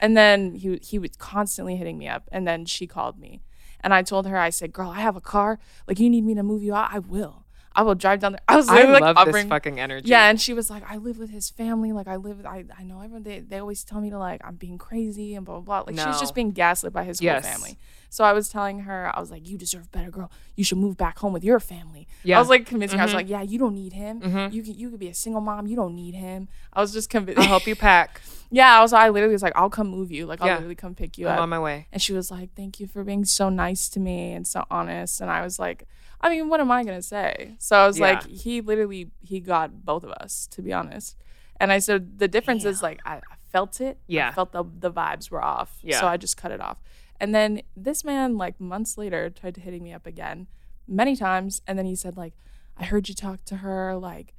And 0.00 0.16
then 0.16 0.56
he 0.56 0.78
he 0.82 0.98
was 0.98 1.10
constantly 1.18 1.76
hitting 1.76 1.96
me 1.98 2.08
up, 2.08 2.28
and 2.32 2.46
then 2.48 2.64
she 2.66 2.86
called 2.88 3.18
me, 3.18 3.40
And 3.80 3.94
I 3.94 4.02
told 4.02 4.26
her, 4.26 4.36
I 4.36 4.50
said, 4.50 4.72
"Girl, 4.72 4.90
I 4.90 5.00
have 5.00 5.14
a 5.16 5.20
car. 5.20 5.58
Like, 5.86 6.00
you 6.00 6.10
need 6.10 6.24
me 6.24 6.34
to 6.34 6.42
move 6.42 6.62
you 6.64 6.74
out, 6.74 6.88
I 6.92 6.98
will. 6.98 7.44
I 7.76 7.82
will 7.82 7.94
drive 7.94 8.20
down 8.20 8.32
there." 8.32 8.40
I 8.48 8.56
was 8.56 8.66
like, 8.68 8.84
I 8.86 8.90
like 8.90 9.14
love 9.16 9.26
this 9.32 9.44
fucking 9.44 9.78
energy. 9.78 10.08
Yeah, 10.08 10.28
and 10.30 10.40
she 10.40 10.52
was 10.54 10.70
like, 10.70 10.82
"I 10.90 10.96
live 10.96 11.18
with 11.18 11.30
his 11.30 11.50
family. 11.50 11.92
Like, 11.92 12.08
I 12.08 12.16
live. 12.16 12.44
I 12.44 12.64
I 12.78 12.82
know 12.82 13.00
everyone. 13.00 13.22
They, 13.22 13.40
they 13.40 13.58
always 13.58 13.84
tell 13.84 14.00
me 14.00 14.10
to 14.10 14.18
like 14.18 14.40
I'm 14.44 14.56
being 14.56 14.78
crazy 14.78 15.34
and 15.36 15.44
blah 15.46 15.60
blah 15.60 15.82
blah. 15.82 15.92
Like, 15.92 15.96
she's 15.96 16.14
No. 16.14 16.20
just 16.20 16.34
being 16.34 16.50
gaslit 16.50 16.92
by 16.92 17.04
his 17.04 17.20
Yes. 17.22 17.44
whole 17.44 17.52
family." 17.54 17.78
So 18.08 18.24
I 18.24 18.32
was 18.32 18.48
telling 18.48 18.80
her, 18.80 19.10
I 19.14 19.20
was 19.20 19.30
like, 19.30 19.46
"You 19.48 19.58
deserve 19.58 19.90
better, 19.92 20.10
girl. 20.10 20.30
You 20.54 20.64
should 20.64 20.78
move 20.78 20.96
back 20.96 21.18
home 21.18 21.32
with 21.32 21.44
your 21.44 21.60
family." 21.60 22.06
Yeah. 22.22 22.34
Mm-hmm. 22.34 22.38
I 22.38 22.40
was 22.40 22.48
like 22.48 22.64
convincing 22.66 22.98
her. 22.98 23.02
I 23.02 23.06
was 23.06 23.14
like, 23.14 23.28
"Yeah, 23.28 23.42
you 23.42 23.58
don't 23.58 23.74
need 23.74 23.92
him. 23.92 24.22
You 24.52 24.62
can 24.62 24.74
you 24.74 24.90
could 24.90 25.00
be 25.00 25.08
a 25.08 25.14
single 25.14 25.40
mom. 25.42 25.66
You 25.66 25.76
don't 25.76 25.94
need 25.94 26.14
him." 26.14 26.48
I 26.72 26.80
was 26.80 26.92
just 26.92 27.10
convinced. 27.10 27.40
I'll 27.42 27.48
help 27.48 27.66
you 27.66 27.76
pack. 27.76 28.20
yeah, 28.50 28.78
I 28.78 28.80
was. 28.80 28.92
I 28.92 29.08
literally 29.10 29.34
was 29.34 29.42
like, 29.42 29.52
"I'll 29.56 29.68
come 29.70 29.88
move 29.88 30.10
you. 30.10 30.24
Like, 30.24 30.40
I'll 30.40 30.46
Yeah. 30.46 30.54
literally 30.54 30.76
come 30.76 30.94
pick 30.94 31.18
you 31.18 31.26
I'm 31.28 31.34
up." 31.34 31.40
on 31.40 31.48
my 31.50 31.58
way. 31.58 31.88
And 31.92 32.00
she 32.00 32.12
was 32.14 32.30
like, 32.30 32.54
"Thank 32.54 32.80
you 32.80 32.86
for 32.86 33.04
being 33.04 33.24
so 33.26 33.48
nice 33.50 33.88
to 33.90 34.00
me 34.00 34.32
and 34.32 34.46
so 34.46 34.64
honest." 34.70 35.20
And 35.20 35.30
I 35.30 35.42
was 35.42 35.58
like, 35.58 35.86
"I 36.26 36.30
mean, 36.30 36.48
what 36.48 36.60
am 36.60 36.70
I 36.70 36.84
gonna 36.84 37.02
say?" 37.02 37.54
So 37.58 37.76
I 37.76 37.86
was 37.86 37.98
Yeah. 37.98 38.06
like, 38.06 38.26
"He 38.26 38.60
literally 38.60 39.10
he 39.22 39.40
got 39.40 39.84
both 39.84 40.04
of 40.04 40.10
us, 40.10 40.46
to 40.52 40.62
be 40.62 40.72
honest." 40.72 41.16
And 41.58 41.72
I 41.72 41.78
said, 41.78 42.18
"The 42.18 42.28
difference 42.28 42.64
is 42.64 42.82
like 42.82 43.00
I, 43.06 43.16
I 43.16 43.36
felt 43.52 43.80
it. 43.80 43.98
Yeah. 44.06 44.28
I 44.28 44.32
felt 44.32 44.52
the 44.52 44.64
the 44.64 44.90
vibes 44.92 45.30
were 45.30 45.42
off. 45.42 45.78
Yeah. 45.82 46.00
So 46.00 46.06
I 46.06 46.16
just 46.16 46.36
cut 46.36 46.50
it 46.52 46.60
off. 46.60 46.78
And 47.18 47.34
then 47.34 47.62
this 47.76 48.04
man, 48.04 48.36
like 48.36 48.60
months 48.60 48.98
later, 48.98 49.30
tried 49.30 49.54
to 49.54 49.60
hitting 49.60 49.82
me 49.82 49.92
up 49.94 50.06
again, 50.06 50.46
many 50.86 51.16
times. 51.16 51.62
And 51.66 51.78
then 51.78 51.86
he 51.86 51.94
said, 51.96 52.16
like, 52.16 52.34
I 52.76 52.84
heard 52.84 53.08
you 53.08 53.14
talk 53.14 53.44
to 53.46 53.56
her, 53.58 53.96
like." 53.96 54.32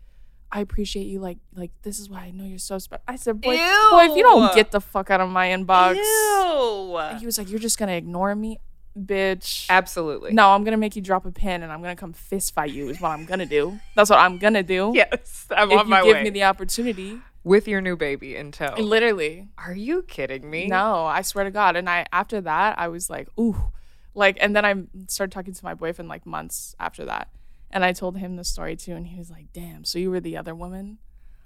I 0.49 0.61
appreciate 0.61 1.07
you. 1.07 1.19
Like, 1.19 1.39
like 1.53 1.71
this 1.81 1.99
is 1.99 2.09
why 2.09 2.19
I 2.21 2.31
know 2.31 2.45
you're 2.45 2.57
so 2.57 2.77
special. 2.79 3.03
I 3.05 3.17
said, 3.17 3.41
boy, 3.41 3.57
boy, 3.57 4.05
if 4.09 4.15
you 4.15 4.23
don't 4.23 4.55
get 4.55 4.71
the 4.71 4.79
fuck 4.79 5.09
out 5.11 5.19
of 5.19 5.29
my 5.29 5.47
inbox, 5.49 5.95
Ew. 5.95 7.17
he 7.19 7.25
was 7.25 7.37
like, 7.37 7.49
"You're 7.49 7.59
just 7.59 7.77
gonna 7.77 7.91
ignore 7.91 8.33
me, 8.33 8.57
bitch." 8.97 9.65
Absolutely. 9.69 10.33
No, 10.33 10.49
I'm 10.49 10.63
gonna 10.63 10.77
make 10.77 10.95
you 10.95 11.01
drop 11.01 11.25
a 11.25 11.31
pin, 11.31 11.63
and 11.63 11.71
I'm 11.71 11.81
gonna 11.81 11.95
come 11.95 12.13
fist 12.13 12.53
fight 12.53 12.71
you. 12.71 12.89
Is 12.89 12.99
what 12.99 13.09
I'm 13.11 13.25
gonna 13.25 13.45
do. 13.45 13.79
That's 13.95 14.09
what 14.09 14.19
I'm 14.19 14.37
gonna 14.37 14.63
do. 14.63 14.91
Yes. 14.95 15.45
I'm 15.51 15.71
if 15.71 15.79
on 15.79 15.85
you 15.85 15.89
my 15.89 16.03
give 16.03 16.15
way. 16.15 16.23
me 16.23 16.29
the 16.31 16.43
opportunity. 16.43 17.19
With 17.43 17.65
your 17.67 17.79
new 17.79 17.95
baby 17.95 18.35
in 18.35 18.51
tow. 18.51 18.75
Literally, 18.77 19.47
Are 19.57 19.73
you 19.73 20.01
kidding 20.01 20.49
me? 20.49 20.67
no, 20.67 21.05
I 21.05 21.21
swear 21.21 21.45
to 21.45 21.51
God. 21.51 21.77
And 21.77 21.89
I 21.89 22.05
after 22.11 22.41
that, 22.41 22.77
I 22.77 22.89
was 22.89 23.09
like, 23.09 23.29
ooh, 23.39 23.71
like, 24.13 24.37
and 24.41 24.53
then 24.53 24.65
I 24.65 24.73
started 25.07 25.31
talking 25.31 25.53
to 25.53 25.63
my 25.63 25.73
boyfriend 25.73 26.09
like 26.09 26.25
months 26.25 26.75
after 26.77 27.05
that, 27.05 27.29
and 27.71 27.85
I 27.85 27.93
told 27.93 28.17
him 28.17 28.35
the 28.35 28.43
story 28.43 28.75
too, 28.75 28.95
and 28.95 29.07
he 29.07 29.17
was 29.17 29.29
like, 29.29 29.53
"Damn, 29.53 29.85
so 29.85 29.97
you 29.97 30.11
were 30.11 30.19
the 30.19 30.35
other 30.35 30.53
woman." 30.53 30.97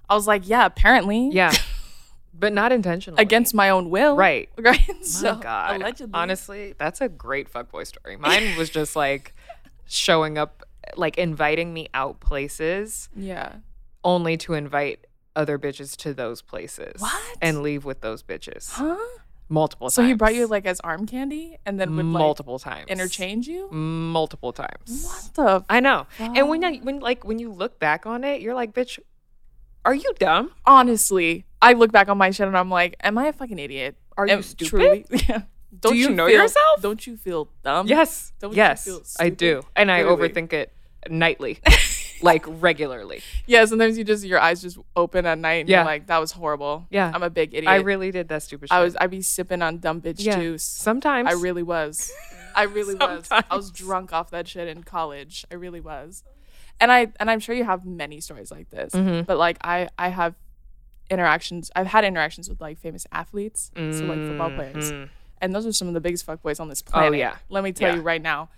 I 0.08 0.14
was 0.16 0.26
like, 0.26 0.48
"Yeah, 0.48 0.66
apparently." 0.66 1.28
Yeah. 1.32 1.52
but 2.34 2.52
not 2.52 2.72
intentionally. 2.72 3.20
Against 3.22 3.54
my 3.54 3.70
own 3.70 3.90
will. 3.90 4.16
Right. 4.16 4.48
Right. 4.58 4.80
My 4.88 4.94
so, 5.02 5.34
God. 5.36 5.76
Allegedly. 5.80 6.10
Honestly, 6.14 6.74
that's 6.78 7.00
a 7.00 7.08
great 7.08 7.52
fuckboy 7.52 7.86
story. 7.86 8.16
Mine 8.16 8.56
was 8.56 8.70
just 8.70 8.94
like 8.96 9.34
showing 9.86 10.38
up, 10.38 10.62
like 10.96 11.18
inviting 11.18 11.72
me 11.74 11.88
out 11.94 12.20
places 12.20 13.08
Yeah. 13.14 13.56
only 14.04 14.36
to 14.38 14.54
invite 14.54 15.06
other 15.34 15.58
bitches 15.58 15.96
to 15.96 16.14
those 16.14 16.42
places. 16.42 17.00
What? 17.00 17.22
And 17.40 17.62
leave 17.62 17.84
with 17.84 18.00
those 18.02 18.22
bitches. 18.22 18.70
Huh? 18.72 18.96
Multiple 19.48 19.90
So 19.90 20.00
times. 20.02 20.06
So 20.06 20.08
he 20.08 20.14
brought 20.14 20.34
you 20.34 20.46
like 20.46 20.64
as 20.66 20.80
arm 20.80 21.06
candy 21.06 21.58
and 21.66 21.78
then 21.78 21.94
would 21.96 22.06
like 22.06 22.20
multiple 22.20 22.58
times. 22.58 22.86
interchange 22.88 23.46
you? 23.48 23.70
Multiple 23.70 24.52
times. 24.52 25.04
What 25.04 25.34
the? 25.34 25.64
I 25.68 25.80
know. 25.80 26.06
And 26.18 26.48
when 26.48 26.64
I, 26.64 26.76
when 26.78 27.00
like 27.00 27.24
when 27.24 27.38
you 27.38 27.50
look 27.52 27.78
back 27.78 28.06
on 28.06 28.24
it, 28.24 28.40
you're 28.40 28.54
like, 28.54 28.72
bitch, 28.72 28.98
are 29.84 29.94
you 29.94 30.12
dumb? 30.18 30.52
Honestly, 30.64 31.44
I 31.60 31.72
look 31.74 31.92
back 31.92 32.08
on 32.08 32.18
my 32.18 32.30
shit 32.30 32.46
and 32.46 32.56
I'm 32.56 32.70
like, 32.70 32.96
am 33.00 33.18
I 33.18 33.26
a 33.26 33.32
fucking 33.32 33.58
idiot? 33.58 33.96
Are 34.16 34.26
you 34.26 34.42
stupid? 34.42 34.68
Truly? 34.68 35.04
Yeah. 35.28 35.42
Don't 35.80 35.96
you 35.96 36.10
know 36.10 36.26
feel- 36.26 36.42
yourself? 36.42 36.82
Don't 36.82 37.06
you 37.06 37.16
feel 37.16 37.48
dumb? 37.64 37.86
Yes. 37.86 38.32
Don't 38.38 38.52
you 38.52 38.56
yes. 38.58 39.16
I 39.18 39.30
do. 39.30 39.62
And 39.74 39.90
I 39.90 40.02
Literally. 40.02 40.28
overthink 40.28 40.52
it 40.52 40.70
nightly. 41.08 41.60
like 42.22 42.44
regularly. 42.46 43.22
Yeah. 43.46 43.64
Sometimes 43.64 43.96
you 43.96 44.04
just 44.04 44.22
your 44.24 44.38
eyes 44.38 44.60
just 44.60 44.78
open 44.94 45.24
at 45.24 45.38
night. 45.38 45.62
And 45.62 45.68
Yeah. 45.68 45.78
You're 45.78 45.86
like 45.86 46.06
that 46.08 46.18
was 46.18 46.30
horrible. 46.32 46.86
Yeah. 46.90 47.10
I'm 47.12 47.22
a 47.22 47.30
big 47.30 47.54
idiot. 47.54 47.70
I 47.72 47.76
really 47.76 48.10
did 48.10 48.28
that 48.28 48.42
stupid 48.42 48.68
shit. 48.68 48.76
I 48.76 48.82
was. 48.84 48.96
I'd 49.00 49.10
be 49.10 49.22
sipping 49.22 49.62
on 49.62 49.78
dumb 49.78 50.02
bitch 50.02 50.16
yeah. 50.18 50.38
juice. 50.38 50.62
Sometimes 50.62 51.28
I 51.28 51.32
really 51.32 51.62
was. 51.62 52.12
I 52.54 52.64
really 52.64 52.94
was. 53.00 53.26
I 53.30 53.56
was 53.56 53.70
drunk 53.70 54.12
off 54.12 54.30
that 54.30 54.46
shit 54.46 54.68
in 54.68 54.84
college. 54.84 55.46
I 55.50 55.54
really 55.54 55.80
was. 55.80 56.22
And 56.82 56.90
I 56.92 57.12
and 57.20 57.30
I'm 57.30 57.40
sure 57.40 57.54
you 57.54 57.64
have 57.64 57.86
many 57.86 58.20
stories 58.20 58.50
like 58.50 58.68
this. 58.70 58.92
Mm-hmm. 58.92 59.22
But 59.22 59.38
like 59.38 59.56
I 59.62 59.88
I 59.98 60.08
have 60.08 60.34
interactions. 61.10 61.70
I've 61.76 61.86
had 61.86 62.04
interactions 62.04 62.48
with 62.48 62.60
like 62.60 62.78
famous 62.78 63.06
athletes, 63.12 63.70
so 63.74 63.82
like 63.82 64.18
football 64.18 64.50
players, 64.50 64.92
and 65.40 65.54
those 65.54 65.66
are 65.66 65.72
some 65.72 65.88
of 65.88 65.94
the 65.94 66.00
biggest 66.00 66.26
fuckboys 66.26 66.60
on 66.60 66.68
this 66.68 66.82
planet. 66.82 67.12
Mm-hmm. 67.12 67.14
Oh, 67.14 67.18
yeah. 67.18 67.36
Let 67.48 67.64
me 67.64 67.72
tell 67.72 67.90
Yeah. 67.90 67.96
you 67.96 68.02
right 68.02 68.22
now. 68.22 68.48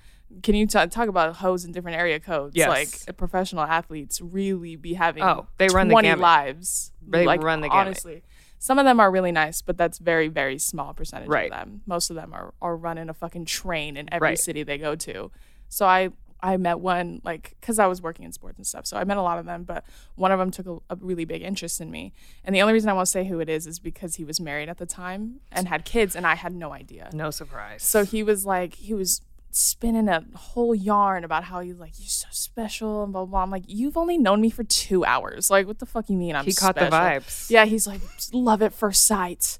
Can 0.42 0.54
you 0.54 0.66
t- 0.66 0.86
talk 0.86 1.08
about 1.08 1.36
hoes 1.36 1.64
in 1.64 1.70
different 1.72 1.98
area 1.98 2.18
codes? 2.18 2.56
Yes. 2.56 2.68
Like 3.06 3.16
professional 3.16 3.62
athletes 3.64 4.20
really 4.20 4.74
be 4.74 4.94
having 4.94 5.22
Oh, 5.22 5.46
they 5.58 5.68
run 5.68 5.88
the 5.88 5.92
20 5.92 6.08
gamut. 6.08 6.20
lives. 6.22 6.92
They 7.06 7.24
like, 7.26 7.42
run 7.42 7.60
the 7.60 7.68
gamut. 7.68 7.88
Honestly. 7.88 8.22
Some 8.58 8.78
of 8.78 8.86
them 8.86 8.98
are 8.98 9.10
really 9.10 9.30
nice, 9.32 9.60
but 9.60 9.76
that's 9.76 9.98
very, 9.98 10.28
very 10.28 10.58
small 10.58 10.94
percentage 10.94 11.28
Right. 11.28 11.52
of 11.52 11.58
them. 11.58 11.82
Most 11.86 12.08
of 12.08 12.16
them 12.16 12.32
are, 12.32 12.54
are 12.62 12.74
running 12.74 13.10
a 13.10 13.14
fucking 13.14 13.44
train 13.44 13.96
in 13.98 14.12
every 14.12 14.28
Right. 14.30 14.38
city 14.38 14.62
they 14.62 14.78
go 14.78 14.96
to. 14.96 15.30
So 15.68 15.84
I 15.86 16.08
I 16.44 16.58
met 16.58 16.78
one 16.78 17.22
like 17.24 17.56
because 17.58 17.78
I 17.78 17.86
was 17.86 18.02
working 18.02 18.26
in 18.26 18.32
sports 18.32 18.58
and 18.58 18.66
stuff. 18.66 18.86
So 18.86 18.98
I 18.98 19.04
met 19.04 19.16
a 19.16 19.22
lot 19.22 19.38
of 19.38 19.46
them, 19.46 19.64
but 19.64 19.84
one 20.14 20.30
of 20.30 20.38
them 20.38 20.50
took 20.50 20.66
a, 20.66 20.76
a 20.94 20.96
really 21.00 21.24
big 21.24 21.40
interest 21.40 21.80
in 21.80 21.90
me. 21.90 22.12
And 22.44 22.54
the 22.54 22.60
only 22.60 22.74
reason 22.74 22.90
I 22.90 22.92
won't 22.92 23.08
say 23.08 23.24
who 23.24 23.40
it 23.40 23.48
is 23.48 23.66
is 23.66 23.78
because 23.78 24.16
he 24.16 24.24
was 24.24 24.38
married 24.38 24.68
at 24.68 24.76
the 24.76 24.84
time 24.84 25.40
and 25.50 25.68
had 25.68 25.86
kids, 25.86 26.14
and 26.14 26.26
I 26.26 26.34
had 26.34 26.52
no 26.52 26.74
idea. 26.74 27.08
no 27.14 27.30
surprise. 27.30 27.82
So 27.82 28.04
he 28.04 28.22
was 28.22 28.44
like, 28.44 28.74
he 28.74 28.92
was 28.92 29.22
spinning 29.50 30.08
a 30.08 30.22
whole 30.34 30.74
yarn 30.74 31.24
about 31.24 31.44
how 31.44 31.60
he's 31.60 31.78
like, 31.78 31.92
you're 31.98 32.08
so 32.08 32.28
special 32.30 33.04
and 33.04 33.12
blah, 33.12 33.24
blah, 33.24 33.30
blah. 33.30 33.42
I'm 33.42 33.50
like, 33.50 33.64
you've 33.66 33.96
only 33.96 34.18
known 34.18 34.42
me 34.42 34.50
for 34.50 34.64
two 34.64 35.02
hours. 35.04 35.48
Like, 35.48 35.66
what 35.66 35.78
the 35.78 35.86
fuck 35.86 36.10
you 36.10 36.16
mean 36.18 36.36
I'm 36.36 36.44
He 36.44 36.52
caught 36.52 36.74
the 36.74 36.82
vibes. 36.82 37.50
Yeah, 37.50 37.64
he's 37.64 37.86
like, 37.86 38.02
love 38.32 38.60
at 38.60 38.74
first 38.74 39.06
sight. 39.06 39.58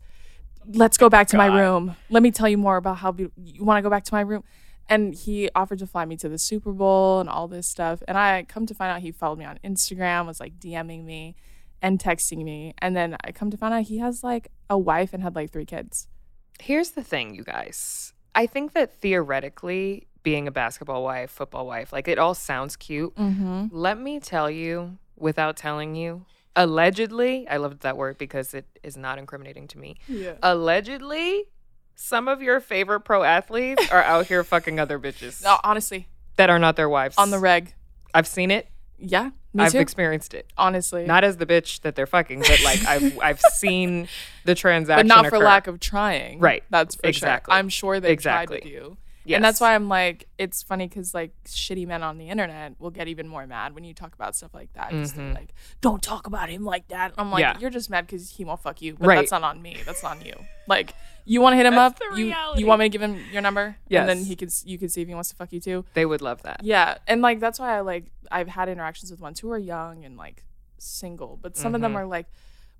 Let's 0.66 0.98
go 0.98 1.08
back 1.08 1.28
to 1.28 1.36
my 1.38 1.46
room. 1.46 1.96
Let 2.10 2.22
me 2.22 2.30
tell 2.30 2.48
you 2.48 2.58
more 2.58 2.76
about 2.76 2.98
how 2.98 3.12
be- 3.12 3.30
you 3.36 3.64
want 3.64 3.78
to 3.78 3.82
go 3.82 3.90
back 3.90 4.04
to 4.04 4.14
my 4.14 4.20
room. 4.20 4.44
And 4.88 5.14
he 5.14 5.48
offered 5.54 5.78
to 5.78 5.86
fly 5.86 6.04
me 6.04 6.16
to 6.18 6.28
the 6.28 6.38
Super 6.38 6.72
Bowl 6.72 7.20
and 7.20 7.28
all 7.28 7.48
this 7.48 7.66
stuff. 7.66 8.02
And 8.06 8.18
I 8.18 8.44
come 8.48 8.66
to 8.66 8.74
find 8.74 8.90
out 8.90 9.00
he 9.00 9.12
followed 9.12 9.38
me 9.38 9.44
on 9.44 9.58
Instagram, 9.64 10.26
was 10.26 10.40
like 10.40 10.58
DMing 10.58 11.04
me 11.04 11.36
and 11.80 11.98
texting 11.98 12.44
me. 12.44 12.74
And 12.78 12.94
then 12.96 13.16
I 13.24 13.32
come 13.32 13.50
to 13.50 13.56
find 13.56 13.72
out 13.72 13.84
he 13.84 13.98
has 13.98 14.22
like 14.22 14.50
a 14.68 14.78
wife 14.78 15.14
and 15.14 15.22
had 15.22 15.34
like 15.34 15.50
three 15.52 15.64
kids. 15.66 16.08
Here's 16.60 16.90
the 16.90 17.02
thing, 17.02 17.34
you 17.34 17.44
guys. 17.44 18.12
I 18.34 18.46
think 18.46 18.72
that 18.72 19.00
theoretically, 19.00 20.06
being 20.22 20.48
a 20.48 20.50
basketball 20.50 21.04
wife, 21.04 21.30
football 21.30 21.66
wife, 21.66 21.92
like 21.92 22.08
it 22.08 22.18
all 22.18 22.34
sounds 22.34 22.76
cute. 22.76 23.14
Mm-hmm. 23.14 23.66
Let 23.70 24.00
me 24.00 24.18
tell 24.18 24.50
you, 24.50 24.98
without 25.16 25.56
telling 25.56 25.94
you, 25.94 26.24
allegedly, 26.56 27.46
I 27.48 27.58
love 27.58 27.80
that 27.80 27.96
word 27.96 28.18
because 28.18 28.54
it 28.54 28.66
is 28.82 28.96
not 28.96 29.18
incriminating 29.18 29.68
to 29.68 29.78
me. 29.78 29.96
Yeah. 30.08 30.34
Allegedly, 30.42 31.44
some 31.94 32.28
of 32.28 32.42
your 32.42 32.60
favorite 32.60 33.00
pro 33.00 33.22
athletes 33.22 33.90
are 33.90 34.02
out 34.02 34.26
here 34.26 34.42
fucking 34.44 34.78
other 34.80 34.98
bitches 34.98 35.42
No, 35.42 35.58
honestly, 35.64 36.08
that 36.36 36.50
are 36.50 36.58
not 36.58 36.76
their 36.76 36.88
wives. 36.88 37.16
on 37.18 37.30
the 37.30 37.38
reg. 37.38 37.74
I've 38.12 38.26
seen 38.26 38.50
it. 38.50 38.68
Yeah, 38.98 39.30
me 39.52 39.64
I've 39.64 39.72
too. 39.72 39.78
experienced 39.80 40.34
it. 40.34 40.48
honestly, 40.56 41.04
Not 41.04 41.24
as 41.24 41.36
the 41.36 41.46
bitch 41.46 41.80
that 41.82 41.96
they're 41.96 42.06
fucking, 42.06 42.40
but 42.40 42.60
like 42.64 42.84
I've 42.86 43.18
I've 43.20 43.40
seen 43.40 44.08
the 44.44 44.54
transaction. 44.54 45.08
but 45.08 45.14
not 45.14 45.26
for 45.28 45.36
occur. 45.36 45.44
lack 45.44 45.66
of 45.66 45.80
trying. 45.80 46.38
Right. 46.38 46.62
That's 46.70 46.94
for 46.94 47.06
Exactly. 47.06 47.52
sure. 47.52 47.58
I'm 47.58 47.68
sure 47.68 47.98
they 48.00 48.12
Exactly. 48.12 48.58
tried 48.60 48.64
with 48.64 48.72
you. 48.72 48.96
Yes. 49.26 49.36
And 49.36 49.44
that's 49.44 49.60
why 49.60 49.74
I'm 49.74 49.88
like, 49.88 50.28
it's 50.36 50.62
funny 50.62 50.86
because 50.86 51.14
like 51.14 51.32
shitty 51.46 51.86
men 51.86 52.02
on 52.02 52.18
the 52.18 52.28
internet 52.28 52.78
will 52.78 52.90
get 52.90 53.08
even 53.08 53.26
more 53.26 53.46
mad 53.46 53.74
when 53.74 53.82
you 53.82 53.94
talk 53.94 54.14
about 54.14 54.36
stuff 54.36 54.52
like 54.52 54.72
that. 54.74 54.90
they're 54.90 55.32
like, 55.32 55.54
don't 55.80 56.02
talk 56.02 56.26
about 56.26 56.50
him 56.50 56.64
like 56.64 56.88
that. 56.88 57.12
I'm 57.16 57.30
like, 57.30 57.42
Mm-hmm. 57.44 57.56
Yeah. 57.56 57.60
you're 57.60 57.70
just 57.70 57.88
mad 57.88 58.06
because 58.06 58.30
he 58.30 58.44
won't 58.44 58.60
fuck 58.60 58.82
you. 58.82 58.96
But 58.98 59.06
Right. 59.06 59.16
that's 59.16 59.30
not 59.30 59.42
on 59.42 59.62
me. 59.62 59.78
That's 59.86 60.04
on 60.04 60.20
you. 60.20 60.34
Like, 60.68 60.94
you 61.24 61.40
want 61.40 61.54
to 61.54 61.56
hit 61.56 61.64
him 61.66 61.74
That's 61.74 61.98
up? 62.02 62.18
You 62.18 62.34
you 62.56 62.66
want 62.66 62.80
me 62.80 62.84
to 62.84 62.88
give 62.90 63.00
him 63.02 63.18
your 63.32 63.40
number? 63.40 63.76
Yeah. 63.88 64.00
And 64.00 64.08
then 64.10 64.24
he 64.24 64.36
could 64.36 64.52
you 64.64 64.76
can 64.78 64.88
see 64.90 65.00
if 65.00 65.08
he 65.08 65.14
wants 65.14 65.30
to 65.30 65.36
fuck 65.36 65.52
you 65.52 65.60
too. 65.60 65.84
they 65.94 66.04
would 66.04 66.20
love 66.20 66.42
that. 66.42 66.60
Yeah, 66.62 66.98
and 67.06 67.22
like 67.22 67.40
that's 67.40 67.58
why 67.58 67.76
I 67.76 67.80
like 67.80 68.06
I've 68.30 68.48
had 68.48 68.68
interactions 68.68 69.10
with 69.10 69.20
ones 69.20 69.40
who 69.40 69.50
are 69.50 69.58
young 69.58 70.04
and 70.04 70.18
like 70.18 70.44
single, 70.78 71.38
but 71.40 71.56
some 71.56 71.74
of 71.74 71.80
them 71.80 71.92
Mhm. 71.94 71.96
are 72.00 72.06
like 72.06 72.26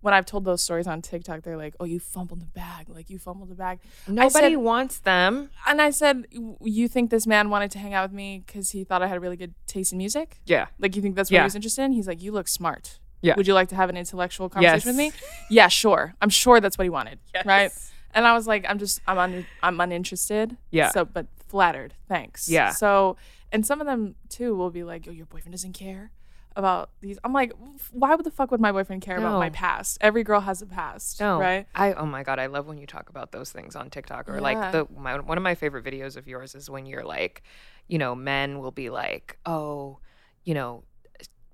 when 0.05 0.13
I've 0.13 0.27
told 0.27 0.45
those 0.45 0.63
stories 0.63 0.87
on 0.87 1.01
TikTok, 1.01 1.43
they're 1.43 1.57
like, 1.57 1.75
"Oh, 1.81 1.85
you 1.87 1.99
fumbled 1.99 2.41
the 2.41 2.47
bag, 2.63 2.89
like 2.91 3.09
you 3.09 3.19
fumbled 3.19 3.49
the 3.49 3.55
bag." 3.55 3.81
Nobody 4.07 4.51
said- 4.51 4.57
wants 4.57 4.99
them. 4.99 5.49
And 5.67 5.81
I 5.81 5.91
said, 5.91 6.27
"You 6.61 6.89
think 6.89 7.11
this 7.11 7.27
man 7.27 7.49
wanted 7.49 7.71
to 7.73 7.79
hang 7.79 7.95
out 7.95 8.05
with 8.11 8.15
me 8.15 8.43
because 8.47 8.71
he 8.71 8.85
thought 8.85 9.03
I 9.03 9.07
had 9.07 9.17
a 9.17 9.21
really 9.21 9.37
good 9.39 9.55
taste 9.67 9.93
in 9.93 9.99
music? 9.99 10.41
Yeah. 10.45 10.67
Like 10.79 10.95
you 10.95 11.01
think 11.03 11.17
that's 11.17 11.31
what 11.31 11.37
Yeah. 11.37 11.43
he 11.43 11.47
was 11.47 11.55
interested 11.55 11.83
in?" 11.85 11.93
He's 11.93 12.07
like, 12.07 12.23
"You 12.23 12.33
look 12.33 12.49
smart. 12.49 13.01
Yeah. 13.23 13.35
Would 13.37 13.47
you 13.47 13.55
like 13.55 13.69
to 13.71 13.77
have 13.77 13.89
an 13.89 13.97
intellectual 13.97 14.51
conversation 14.51 14.89
with 14.91 14.97
me?" 14.97 15.13
Yeah, 15.49 15.69
sure. 15.69 16.15
I'm 16.21 16.29
sure 16.29 16.61
that's 16.61 16.77
what 16.77 16.85
he 16.85 16.91
wanted, 16.91 17.19
right? 17.47 17.73
And 18.17 18.27
I 18.27 18.35
was 18.35 18.47
like, 18.47 18.65
I'm 18.69 18.79
just, 18.79 19.01
I'm 19.09 19.19
un, 19.19 19.45
I'm 19.63 19.81
uninterested. 19.81 20.57
Yeah. 20.71 20.91
So, 20.91 21.05
but 21.05 21.27
flattered. 21.49 21.95
Thanks. 22.09 22.49
Yeah. 22.49 22.71
So, 22.71 23.17
and 23.51 23.67
some 23.67 23.81
of 23.81 23.87
them 23.89 24.15
too 24.29 24.55
will 24.55 24.71
be 24.71 24.85
like, 24.85 25.07
oh, 25.09 25.13
your 25.13 25.27
boyfriend 25.27 25.53
doesn't 25.53 25.73
care. 25.73 26.13
About 26.57 26.91
these. 27.01 27.19
I'm 27.25 27.33
like, 27.33 27.53
why 27.91 28.15
would 28.15 28.25
the 28.25 28.31
fuck 28.31 28.51
would 28.51 28.61
my 28.61 28.73
boyfriend 28.73 29.03
care 29.03 29.17
about 29.19 29.39
my 29.39 29.51
past? 29.51 29.99
Every 30.01 30.23
girl 30.25 30.41
has 30.41 30.63
a 30.63 30.67
past, 30.67 31.21
No, 31.21 31.39
right? 31.41 31.67
I 31.75 31.93
oh 31.95 32.07
my 32.07 32.23
god, 32.23 32.39
I 32.39 32.47
love 32.47 32.67
when 32.67 32.79
you 32.79 32.87
talk 32.87 33.09
about 33.09 33.33
those 33.33 33.51
things 33.51 33.75
on 33.77 33.91
TikTok 33.91 34.29
or 34.29 34.35
Yeah. 34.37 34.41
like 34.41 34.73
the 34.73 34.87
my, 34.97 35.19
one 35.19 35.37
of 35.39 35.43
my 35.45 35.55
favorite 35.55 35.85
videos 35.85 36.17
of 36.17 36.27
yours 36.29 36.55
is 36.55 36.71
when 36.71 36.87
you're 36.87 37.05
like, 37.05 37.43
you 37.89 37.99
know, 37.99 38.15
men 38.15 38.59
will 38.61 38.71
be 38.71 38.89
like, 38.91 39.39
oh, 39.47 39.99
you 40.45 40.55
know, 40.55 40.85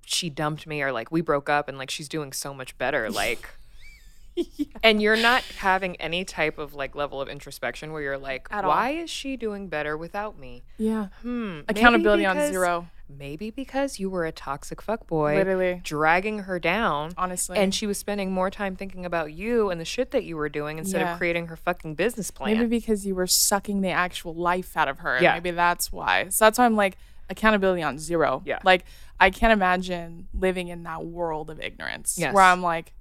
she 0.05 0.29
dumped 0.29 0.67
me 0.67 0.81
or 0.81 0.91
like 0.91 1.11
we 1.11 1.21
broke 1.21 1.49
up 1.49 1.67
and 1.69 1.77
like 1.77 1.89
she's 1.89 2.09
doing 2.09 2.31
so 2.33 2.53
much 2.53 2.77
better, 2.77 3.09
like. 3.23 3.47
And 4.81 5.01
you're 5.01 5.17
not 5.17 5.43
having 5.59 5.97
any 5.97 6.23
type 6.23 6.57
of 6.57 6.73
like 6.73 6.95
level 6.95 7.21
of 7.21 7.27
introspection 7.27 7.91
where 7.91 8.01
you're 8.01 8.17
like, 8.17 8.47
At 8.49 8.63
all. 8.63 8.69
why 8.71 8.91
is 8.91 9.09
she 9.09 9.35
doing 9.35 9.67
better 9.67 9.97
without 9.97 10.39
me? 10.39 10.63
Yeah. 10.77 11.07
Hmm. 11.21 11.59
Accountability 11.67 12.25
on 12.25 12.37
zero. 12.47 12.87
Maybe 13.17 13.49
because 13.51 13.99
you 13.99 14.09
were 14.09 14.25
a 14.25 14.31
toxic 14.31 14.81
fuckboy, 14.81 15.35
Literally. 15.35 15.81
dragging 15.83 16.39
her 16.39 16.59
down. 16.59 17.13
Honestly. 17.17 17.57
And 17.57 17.73
she 17.73 17.85
was 17.87 17.97
spending 17.97 18.31
more 18.31 18.49
time 18.49 18.75
thinking 18.75 19.05
about 19.05 19.33
you 19.33 19.69
and 19.69 19.79
the 19.79 19.85
shit 19.85 20.11
that 20.11 20.23
you 20.23 20.37
were 20.37 20.49
doing 20.49 20.77
instead 20.77 21.01
Yeah. 21.01 21.13
of 21.13 21.17
creating 21.17 21.47
her 21.47 21.55
fucking 21.55 21.95
business 21.95 22.31
plan. 22.31 22.57
Maybe 22.57 22.67
because 22.67 23.05
you 23.05 23.15
were 23.15 23.27
sucking 23.27 23.81
the 23.81 23.89
actual 23.91 24.33
life 24.33 24.75
out 24.77 24.87
of 24.87 24.99
her. 24.99 25.15
and 25.15 25.23
Yeah. 25.23 25.33
Maybe 25.33 25.51
that's 25.51 25.91
why. 25.91 26.29
So 26.29 26.45
that's 26.45 26.57
why 26.57 26.65
I'm 26.65 26.75
like, 26.75 26.97
accountability 27.29 27.81
on 27.81 27.97
zero. 27.97 28.41
Yeah. 28.45 28.59
Like, 28.63 28.83
I 29.19 29.29
can't 29.29 29.53
imagine 29.53 30.27
living 30.33 30.67
in 30.67 30.83
that 30.83 31.05
world 31.05 31.49
of 31.49 31.61
ignorance 31.61 32.17
Yes. 32.19 32.33
where 32.33 32.43
I'm 32.43 32.61
like, 32.61 32.93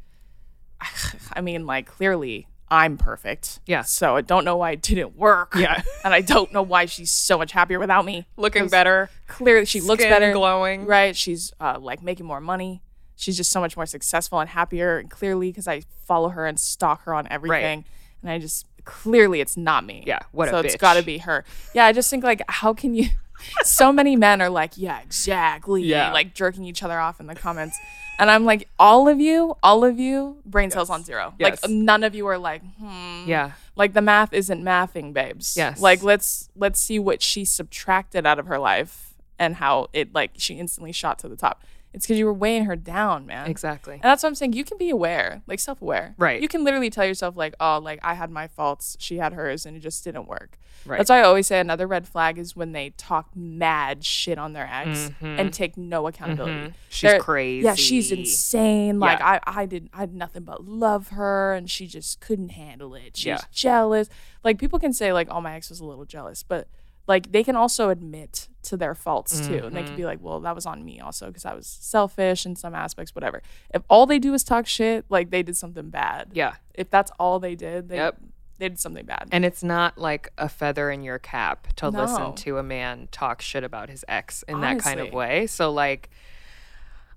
I 1.32 1.40
mean, 1.40 1.66
like, 1.66 1.86
clearly 1.86 2.46
I'm 2.70 2.96
perfect. 2.96 3.60
Yeah. 3.66 3.82
So 3.82 4.16
I 4.16 4.20
don't 4.20 4.44
know 4.44 4.56
why 4.56 4.72
it 4.72 4.82
didn't 4.82 5.16
work. 5.16 5.54
Yeah. 5.56 5.82
and 6.04 6.14
I 6.14 6.20
don't 6.20 6.52
know 6.52 6.62
why 6.62 6.86
she's 6.86 7.10
so 7.10 7.36
much 7.36 7.52
happier 7.52 7.78
without 7.80 8.04
me. 8.04 8.26
Looking 8.36 8.68
better. 8.68 9.10
Clearly, 9.26 9.66
she 9.66 9.80
looks 9.80 10.04
better. 10.04 10.32
glowing. 10.32 10.86
Right. 10.86 11.16
She's 11.16 11.52
uh, 11.60 11.78
like 11.80 12.02
making 12.02 12.26
more 12.26 12.40
money. 12.40 12.82
She's 13.16 13.36
just 13.36 13.50
so 13.50 13.60
much 13.60 13.76
more 13.76 13.86
successful 13.86 14.38
and 14.38 14.48
happier. 14.48 14.98
And 14.98 15.10
clearly, 15.10 15.50
because 15.50 15.66
I 15.66 15.82
follow 16.06 16.28
her 16.28 16.46
and 16.46 16.58
stalk 16.60 17.02
her 17.04 17.14
on 17.14 17.26
everything. 17.28 17.84
And 18.22 18.30
I 18.30 18.38
just, 18.38 18.66
clearly, 18.84 19.40
it's 19.40 19.56
not 19.56 19.84
me. 19.84 20.04
Yeah, 20.06 20.20
what 20.30 20.48
a 20.48 20.52
So 20.52 20.58
it's 20.58 20.76
got 20.76 20.94
to 20.94 21.02
be 21.02 21.18
her. 21.18 21.44
Yeah. 21.74 21.86
I 21.86 21.92
just 21.92 22.08
think, 22.08 22.22
like, 22.22 22.42
how 22.48 22.72
can 22.72 22.94
you. 22.94 23.08
so 23.62 23.92
many 23.92 24.16
men 24.16 24.40
are 24.40 24.50
like, 24.50 24.72
yeah, 24.76 25.00
exactly. 25.00 25.82
Yeah. 25.82 26.12
Like 26.12 26.34
jerking 26.34 26.64
each 26.64 26.82
other 26.82 26.98
off 26.98 27.20
in 27.20 27.26
the 27.26 27.34
comments. 27.34 27.76
And 28.20 28.30
I'm 28.30 28.44
like, 28.44 28.68
all 28.78 29.08
of 29.08 29.18
you, 29.18 29.56
all 29.62 29.82
of 29.82 29.98
you, 29.98 30.36
brain 30.44 30.70
cells 30.70 30.90
on 30.90 31.02
zero. 31.02 31.32
Yes. 31.38 31.62
Like, 31.62 31.70
none 31.70 32.04
of 32.04 32.14
you 32.14 32.26
are 32.26 32.36
like, 32.36 32.62
hmm. 32.76 33.24
Yeah. 33.26 33.52
Like 33.76 33.94
the 33.94 34.02
math 34.02 34.34
isn't 34.34 34.62
mathing, 34.62 35.14
babes. 35.14 35.56
Yes. 35.56 35.80
Like 35.80 36.02
let's 36.02 36.50
let's 36.54 36.78
see 36.78 36.98
what 36.98 37.22
she 37.22 37.46
subtracted 37.46 38.26
out 38.26 38.38
of 38.38 38.46
her 38.46 38.58
life 38.58 39.14
and 39.38 39.56
how 39.56 39.88
it 39.94 40.14
like 40.14 40.32
she 40.36 40.54
instantly 40.56 40.92
shot 40.92 41.18
to 41.20 41.28
the 41.28 41.36
top. 41.36 41.64
It's 41.93 42.07
because 42.07 42.18
you 42.18 42.26
were 42.26 42.32
weighing 42.32 42.66
her 42.66 42.76
down, 42.76 43.26
man. 43.26 43.49
Exactly. 43.51 43.95
And 43.95 44.03
that's 44.03 44.22
what 44.22 44.28
I'm 44.28 44.34
saying. 44.36 44.53
You 44.53 44.64
can 44.64 44.78
be 44.78 44.91
aware, 44.91 45.43
like 45.49 45.59
self-aware. 45.59 46.14
Right. 46.18 46.41
You 46.41 46.47
can 46.47 46.62
literally 46.62 46.88
tell 46.88 47.05
yourself, 47.05 47.36
like, 47.36 47.55
oh, 47.59 47.80
like 47.82 47.99
I 48.03 48.14
had 48.14 48.30
my 48.30 48.47
faults, 48.47 48.97
she 49.01 49.16
had 49.18 49.32
hers, 49.32 49.66
and 49.66 49.76
it 49.76 49.80
just 49.80 50.05
didn't 50.05 50.28
work. 50.28 50.57
Right. 50.86 50.99
That's 50.99 51.11
why 51.11 51.18
I 51.18 51.24
always 51.24 51.47
say 51.49 51.59
another 51.61 51.86
red 51.86 52.07
flag 52.09 52.38
is 52.38 52.55
when 52.57 52.72
they 52.72 52.91
talk 52.91 53.30
mad 53.34 54.03
shit 54.05 54.38
on 54.38 54.53
their 54.55 54.66
ex 54.70 55.11
and 55.20 55.53
take 55.53 55.76
no 55.76 56.07
accountability. 56.07 56.55
Mm-hmm. 56.55 56.68
She's 56.88 57.11
They're- 57.11 57.38
Yeah, 57.41 57.74
she's 57.74 58.12
insane. 58.12 58.99
Like 59.01 59.18
Yeah. 59.18 59.41
I, 59.47 59.62
I 59.62 59.66
did, 59.66 59.91
I 59.93 59.99
had 59.99 60.14
nothing 60.14 60.45
but 60.45 60.64
love 60.64 61.09
her, 61.09 61.53
and 61.55 61.68
she 61.68 61.86
just 61.86 62.20
couldn't 62.20 62.51
handle 62.51 62.95
it. 62.95 63.16
She's 63.16 63.26
Yeah. 63.26 63.41
jealous. 63.53 64.09
Like 64.45 64.59
people 64.59 64.78
can 64.78 64.93
say, 64.93 65.12
like, 65.12 65.28
oh, 65.30 65.41
my 65.41 65.55
ex 65.55 65.68
was 65.68 65.80
a 65.80 65.84
little 65.84 66.07
jealous, 66.07 66.43
but 66.43 66.68
like 67.07 67.32
they 67.32 67.42
can 67.44 67.57
also 67.57 67.88
admit 67.90 68.48
to 68.62 68.76
their 68.76 68.94
faults 68.94 69.46
too, 69.46 69.55
and 69.64 69.74
they 69.74 69.80
Mm-hmm. 69.80 69.86
can 69.88 69.96
be 69.96 70.05
like, 70.05 70.18
well, 70.20 70.40
that 70.40 70.55
was 70.55 70.66
on 70.66 70.84
me 70.84 71.01
also 71.01 71.28
because 71.28 71.44
I 71.46 71.55
was 71.55 71.66
selfish 71.66 72.44
in 72.46 72.55
some 72.57 72.74
aspects, 72.74 73.14
whatever. 73.14 73.42
If 73.74 73.82
all 73.88 74.07
they 74.07 74.18
do 74.18 74.34
is 74.34 74.44
talk 74.44 74.66
shit, 74.66 75.07
like 75.09 75.30
they 75.30 75.42
did 75.42 75.57
something 75.57 75.88
bad. 75.90 76.30
Yeah. 76.34 76.55
If 76.74 76.90
that's 76.90 77.11
all 77.18 77.40
they 77.40 77.55
did, 77.55 77.88
they, 77.88 77.96
Yep. 77.96 78.18
they 78.59 78.68
did 78.68 78.78
something 78.78 79.07
bad. 79.07 79.28
And 79.32 79.44
it's 79.44 79.62
not 79.62 79.96
like 79.98 80.30
a 80.36 80.48
feather 80.48 80.90
in 80.90 81.03
your 81.03 81.18
cap 81.18 81.68
to 81.76 81.90
No. 81.90 82.01
listen 82.03 82.34
to 82.44 82.59
a 82.59 82.62
man 82.62 83.09
talk 83.11 83.40
shit 83.40 83.64
about 83.64 83.88
his 83.88 84.05
ex 84.07 84.42
in 84.46 84.61
that 84.61 84.78
kind 84.80 85.01
of 85.01 85.12
way. 85.12 85.46
So, 85.46 85.72
like, 85.72 86.11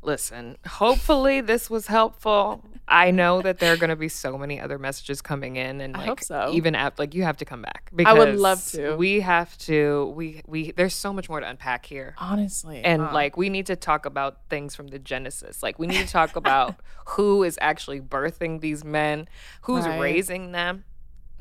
listen, 0.04 0.58
hopefully 0.68 1.42
this 1.42 1.70
was 1.70 1.88
helpful. 1.88 2.64
I 2.86 3.12
know 3.12 3.42
that 3.42 3.60
there 3.60 3.72
are 3.72 3.78
going 3.78 3.92
to 3.92 3.96
be 3.96 4.10
so 4.10 4.38
many 4.38 4.60
other 4.60 4.78
messages 4.78 5.22
coming 5.22 5.56
in, 5.56 5.80
and 5.80 5.96
I 5.96 6.00
like, 6.00 6.08
hope 6.10 6.20
so. 6.24 6.52
even 6.54 6.76
at 6.76 7.00
like 7.00 7.16
you 7.16 7.24
have 7.24 7.38
to 7.38 7.46
come 7.46 7.62
back 7.62 7.90
I 8.06 8.12
would 8.14 8.36
love 8.36 8.64
to. 8.72 8.96
We 8.98 9.22
have 9.22 9.58
to. 9.60 10.12
We 10.16 10.42
we 10.48 10.72
there's 10.74 10.94
so 10.94 11.14
much 11.14 11.30
more 11.30 11.40
to 11.40 11.48
unpack 11.50 11.86
here. 11.86 12.14
Honestly, 12.18 12.84
And 12.84 13.02
like 13.04 13.38
we 13.38 13.50
need 13.50 13.68
to 13.68 13.76
talk 13.78 14.06
about 14.06 14.40
things 14.50 14.76
from 14.76 14.88
the 14.88 15.00
genesis. 15.00 15.64
Like 15.64 15.80
we 15.80 15.88
need 15.88 16.06
to 16.06 16.12
talk 16.12 16.36
about 16.36 16.76
who 17.08 17.44
is 17.44 17.58
actually 17.62 18.02
birthing 18.02 18.60
these 18.60 18.84
men, 18.84 19.28
who's 19.62 19.86
Right. 19.88 20.00
raising 20.00 20.52
them. 20.52 20.84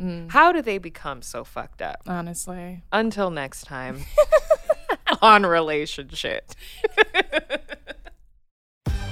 Mm. 0.00 0.30
How 0.30 0.52
do 0.52 0.62
they 0.62 0.78
become 0.78 1.22
so 1.22 1.42
fucked 1.44 1.82
up? 1.82 2.02
honestly, 2.06 2.82
Until 2.92 3.30
next 3.30 3.64
time 3.64 4.04
on 5.22 5.44
relationship. 5.44 6.52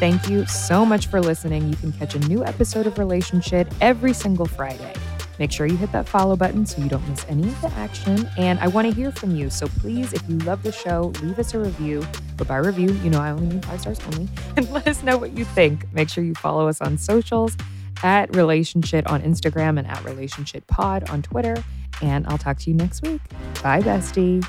Thank 0.00 0.30
you 0.30 0.46
so 0.46 0.86
much 0.86 1.08
for 1.08 1.20
listening. 1.20 1.68
You 1.68 1.76
can 1.76 1.92
catch 1.92 2.14
a 2.14 2.18
new 2.20 2.42
episode 2.42 2.86
of 2.86 2.98
Relationship 2.98 3.70
every 3.82 4.14
single 4.14 4.46
Friday. 4.46 4.94
Make 5.38 5.52
sure 5.52 5.66
you 5.66 5.76
hit 5.76 5.92
that 5.92 6.08
follow 6.08 6.36
button 6.36 6.64
so 6.64 6.80
you 6.80 6.88
don't 6.88 7.06
miss 7.06 7.26
any 7.28 7.42
of 7.42 7.60
the 7.60 7.70
action. 7.72 8.26
And 8.38 8.58
I 8.60 8.68
want 8.68 8.88
to 8.88 8.94
hear 8.94 9.12
from 9.12 9.36
you. 9.36 9.50
So 9.50 9.68
please, 9.68 10.14
if 10.14 10.26
you 10.26 10.38
love 10.38 10.62
the 10.62 10.72
show, 10.72 11.12
leave 11.20 11.38
us 11.38 11.52
a 11.52 11.58
review. 11.58 12.02
But 12.38 12.48
by 12.48 12.56
review, 12.56 12.92
you 13.04 13.10
know 13.10 13.20
I 13.20 13.30
only 13.30 13.48
mean 13.48 13.60
five 13.60 13.82
stars 13.82 14.00
only. 14.06 14.26
And 14.56 14.70
let 14.70 14.88
us 14.88 15.02
know 15.02 15.18
what 15.18 15.36
you 15.36 15.44
think. 15.44 15.84
Make 15.92 16.08
sure 16.08 16.24
you 16.24 16.34
follow 16.34 16.66
us 16.66 16.80
on 16.80 16.96
socials 16.96 17.54
at 18.02 18.34
Relationship 18.34 19.10
on 19.12 19.20
Instagram 19.20 19.78
and 19.78 19.86
at 19.86 20.02
Relationship 20.02 20.66
Pod 20.66 21.10
on 21.10 21.20
Twitter. 21.20 21.62
And 22.00 22.26
I'll 22.26 22.38
talk 22.38 22.58
to 22.60 22.70
you 22.70 22.74
next 22.74 23.02
week. 23.02 23.20
Bye, 23.62 23.82
bestie. 23.82 24.42